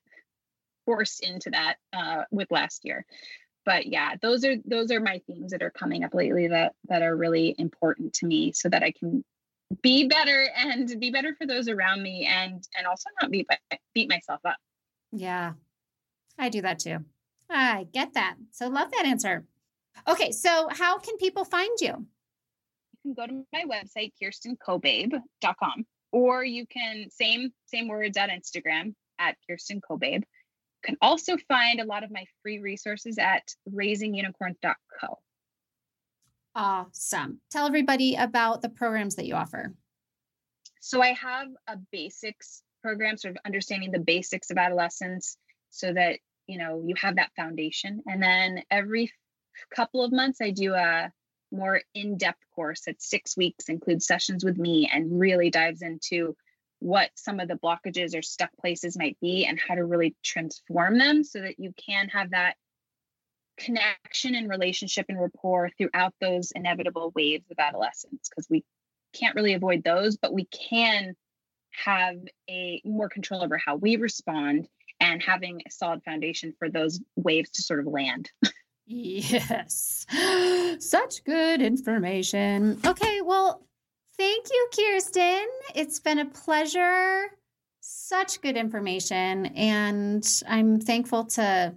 forced 0.86 1.24
into 1.24 1.52
that 1.52 1.76
uh, 1.94 2.24
with 2.32 2.52
last 2.52 2.86
year. 2.86 3.06
But 3.66 3.88
yeah 3.88 4.16
those 4.22 4.46
are 4.46 4.56
those 4.64 4.92
are 4.92 5.02
my 5.02 5.22
themes 5.28 5.52
that 5.52 5.62
are 5.62 5.72
coming 5.72 6.06
up 6.06 6.14
lately 6.14 6.48
that 6.48 6.74
that 6.88 7.02
are 7.02 7.14
really 7.14 7.54
important 7.58 8.14
to 8.14 8.26
me 8.26 8.54
so 8.54 8.70
that 8.70 8.82
i 8.82 8.94
can 8.98 9.26
be 9.82 10.08
better 10.08 10.50
and 10.56 11.00
be 11.00 11.12
better 11.12 11.36
for 11.36 11.46
those 11.46 11.68
around 11.68 12.02
me 12.02 12.26
and 12.26 12.64
and 12.78 12.88
also 12.88 13.10
not 13.22 13.32
beat 13.32 13.48
beat 13.94 14.10
myself 14.10 14.40
up. 14.46 14.58
Yeah. 15.12 15.54
I 16.40 16.50
do 16.50 16.62
that 16.62 16.80
too. 16.80 17.00
I 17.50 17.88
get 17.92 18.14
that. 18.14 18.36
So 18.52 18.68
love 18.68 18.92
that 18.92 19.06
answer. 19.06 19.46
Okay 20.08 20.32
so 20.32 20.70
how 20.72 21.00
can 21.00 21.18
people 21.18 21.44
find 21.44 21.78
you 21.82 21.88
you 21.88 22.08
can 23.14 23.28
go 23.28 23.28
to 23.28 23.46
my 23.54 23.64
website 23.64 24.12
kirstenkobabe.com 24.22 25.86
or 26.12 26.44
you 26.44 26.66
can 26.68 27.10
same 27.10 27.52
same 27.66 27.88
words 27.88 28.18
at 28.18 28.30
instagram 28.30 28.94
at 29.20 29.36
kirsten 29.48 29.82
kobabe 29.82 30.24
can 30.84 30.98
also 31.02 31.38
find 31.48 31.80
a 31.80 31.86
lot 31.86 32.04
of 32.04 32.12
my 32.12 32.26
free 32.42 32.60
resources 32.60 33.18
at 33.18 33.44
raisingunicorns.co. 33.70 35.20
Awesome. 36.56 37.40
Tell 37.52 37.68
everybody 37.68 38.16
about 38.16 38.62
the 38.62 38.70
programs 38.70 39.16
that 39.16 39.26
you 39.26 39.36
offer. 39.36 39.74
So 40.80 41.02
I 41.02 41.14
have 41.14 41.48
a 41.68 41.78
basics 41.92 42.64
program, 42.82 43.18
sort 43.18 43.36
of 43.36 43.42
understanding 43.46 43.92
the 43.92 44.00
basics 44.00 44.50
of 44.50 44.58
adolescence 44.58 45.38
so 45.70 45.92
that, 45.94 46.20
you 46.48 46.58
know, 46.58 46.82
you 46.86 46.96
have 47.00 47.18
that 47.18 47.32
foundation. 47.36 48.02
And 48.08 48.24
then 48.24 48.64
every 48.72 49.12
couple 49.76 50.04
of 50.04 50.12
months 50.12 50.40
I 50.42 50.52
do 50.52 50.74
a 50.74 51.12
more 51.52 51.82
in-depth 51.94 52.44
course 52.54 52.82
that's 52.86 53.10
six 53.10 53.38
weeks, 53.38 53.70
includes 53.70 54.06
sessions 54.06 54.44
with 54.44 54.58
me 54.58 54.90
and 54.92 55.20
really 55.20 55.50
dives 55.50 55.82
into 55.82 56.36
what 56.80 57.10
some 57.16 57.40
of 57.40 57.48
the 57.48 57.56
blockages 57.56 58.18
or 58.18 58.22
stuck 58.22 58.52
places 58.60 58.98
might 58.98 59.18
be 59.20 59.46
and 59.46 59.60
how 59.60 59.76
to 59.76 59.84
really 59.84 60.16
transform 60.24 60.98
them 60.98 61.24
so 61.24 61.42
that 61.42 61.60
you 61.60 61.74
can 61.78 62.08
have 62.10 62.32
that 62.32 62.56
connection 63.58 64.36
and 64.36 64.50
relationship 64.50 65.08
and 65.10 65.20
rapport 65.20 65.72
throughout 65.78 66.14
those 66.22 66.52
inevitable 66.52 67.12
waves 67.16 67.50
of 67.50 67.58
adolescence 67.58 68.30
because 68.30 68.48
we 68.50 68.64
can't 69.14 69.36
really 69.36 69.54
avoid 69.54 69.84
those 69.84 70.18
but 70.18 70.32
we 70.32 70.46
can 70.46 71.16
have 71.72 72.18
a 72.50 72.82
more 72.86 73.10
control 73.10 73.44
over 73.44 73.58
how 73.58 73.76
we 73.76 73.96
respond 73.96 74.68
and 75.00 75.24
having 75.24 75.62
a 75.66 75.72
solid 75.72 76.04
foundation 76.04 76.54
for 76.60 76.70
those 76.70 77.00
waves 77.16 77.50
to 77.50 77.64
sort 77.64 77.80
of 77.80 77.88
land 77.88 78.30
yes 78.88 80.06
such 80.80 81.24
good 81.24 81.62
information 81.62 82.80
okay 82.86 83.22
well 83.22 83.68
Thank 84.18 84.48
you, 84.52 84.70
Kirsten. 84.76 85.46
It's 85.76 86.00
been 86.00 86.18
a 86.18 86.26
pleasure. 86.26 87.26
Such 87.82 88.42
good 88.42 88.58
information. 88.58 89.46
And 89.48 90.28
I'm 90.48 90.80
thankful 90.80 91.26
to 91.26 91.76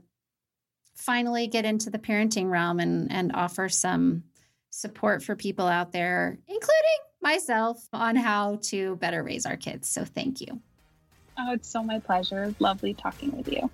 finally 0.97 1.49
get 1.49 1.67
into 1.67 1.91
the 1.91 1.99
parenting 1.99 2.51
realm 2.51 2.81
and, 2.81 3.13
and 3.13 3.33
offer 3.35 3.69
some 3.69 4.25
support 4.71 5.23
for 5.23 5.37
people 5.37 5.67
out 5.67 5.93
there, 5.93 6.39
including 6.49 6.99
myself, 7.21 7.87
on 7.93 8.17
how 8.17 8.59
to 8.63 8.97
better 8.97 9.23
raise 9.23 9.45
our 9.45 9.57
kids. 9.57 9.89
So 9.89 10.05
thank 10.07 10.41
you. 10.41 10.61
Oh, 11.39 11.53
it's 11.53 11.69
so 11.69 11.83
my 11.83 11.99
pleasure. 11.99 12.55
Lovely 12.59 12.95
talking 12.95 13.37
with 13.37 13.53
you. 13.53 13.71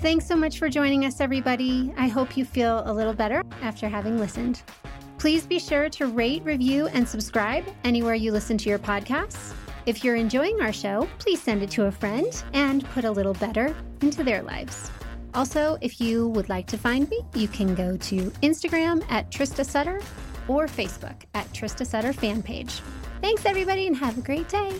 Thanks 0.00 0.26
so 0.26 0.36
much 0.36 0.58
for 0.58 0.68
joining 0.68 1.06
us, 1.06 1.20
everybody. 1.22 1.92
I 1.96 2.06
hope 2.06 2.36
you 2.36 2.44
feel 2.44 2.82
a 2.84 2.92
little 2.92 3.14
better 3.14 3.42
after 3.62 3.88
having 3.88 4.18
listened. 4.18 4.62
Please 5.18 5.46
be 5.46 5.58
sure 5.58 5.88
to 5.88 6.06
rate, 6.06 6.44
review, 6.44 6.86
and 6.88 7.08
subscribe 7.08 7.64
anywhere 7.82 8.14
you 8.14 8.30
listen 8.30 8.58
to 8.58 8.68
your 8.68 8.78
podcasts. 8.78 9.54
If 9.86 10.04
you're 10.04 10.14
enjoying 10.14 10.60
our 10.60 10.72
show, 10.72 11.08
please 11.18 11.40
send 11.40 11.62
it 11.62 11.70
to 11.70 11.86
a 11.86 11.90
friend 11.90 12.30
and 12.52 12.84
put 12.90 13.04
a 13.04 13.10
little 13.10 13.32
better 13.34 13.74
into 14.02 14.22
their 14.22 14.42
lives. 14.42 14.90
Also, 15.32 15.78
if 15.80 15.98
you 15.98 16.28
would 16.28 16.50
like 16.50 16.66
to 16.66 16.76
find 16.76 17.08
me, 17.08 17.22
you 17.34 17.48
can 17.48 17.74
go 17.74 17.96
to 17.96 18.30
Instagram 18.42 19.02
at 19.10 19.30
Trista 19.30 19.64
Sutter 19.64 20.02
or 20.46 20.66
Facebook 20.66 21.22
at 21.32 21.50
Trista 21.54 21.86
Sutter 21.86 22.12
fan 22.12 22.42
page. 22.42 22.80
Thanks, 23.22 23.46
everybody, 23.46 23.86
and 23.86 23.96
have 23.96 24.18
a 24.18 24.22
great 24.22 24.48
day. 24.48 24.78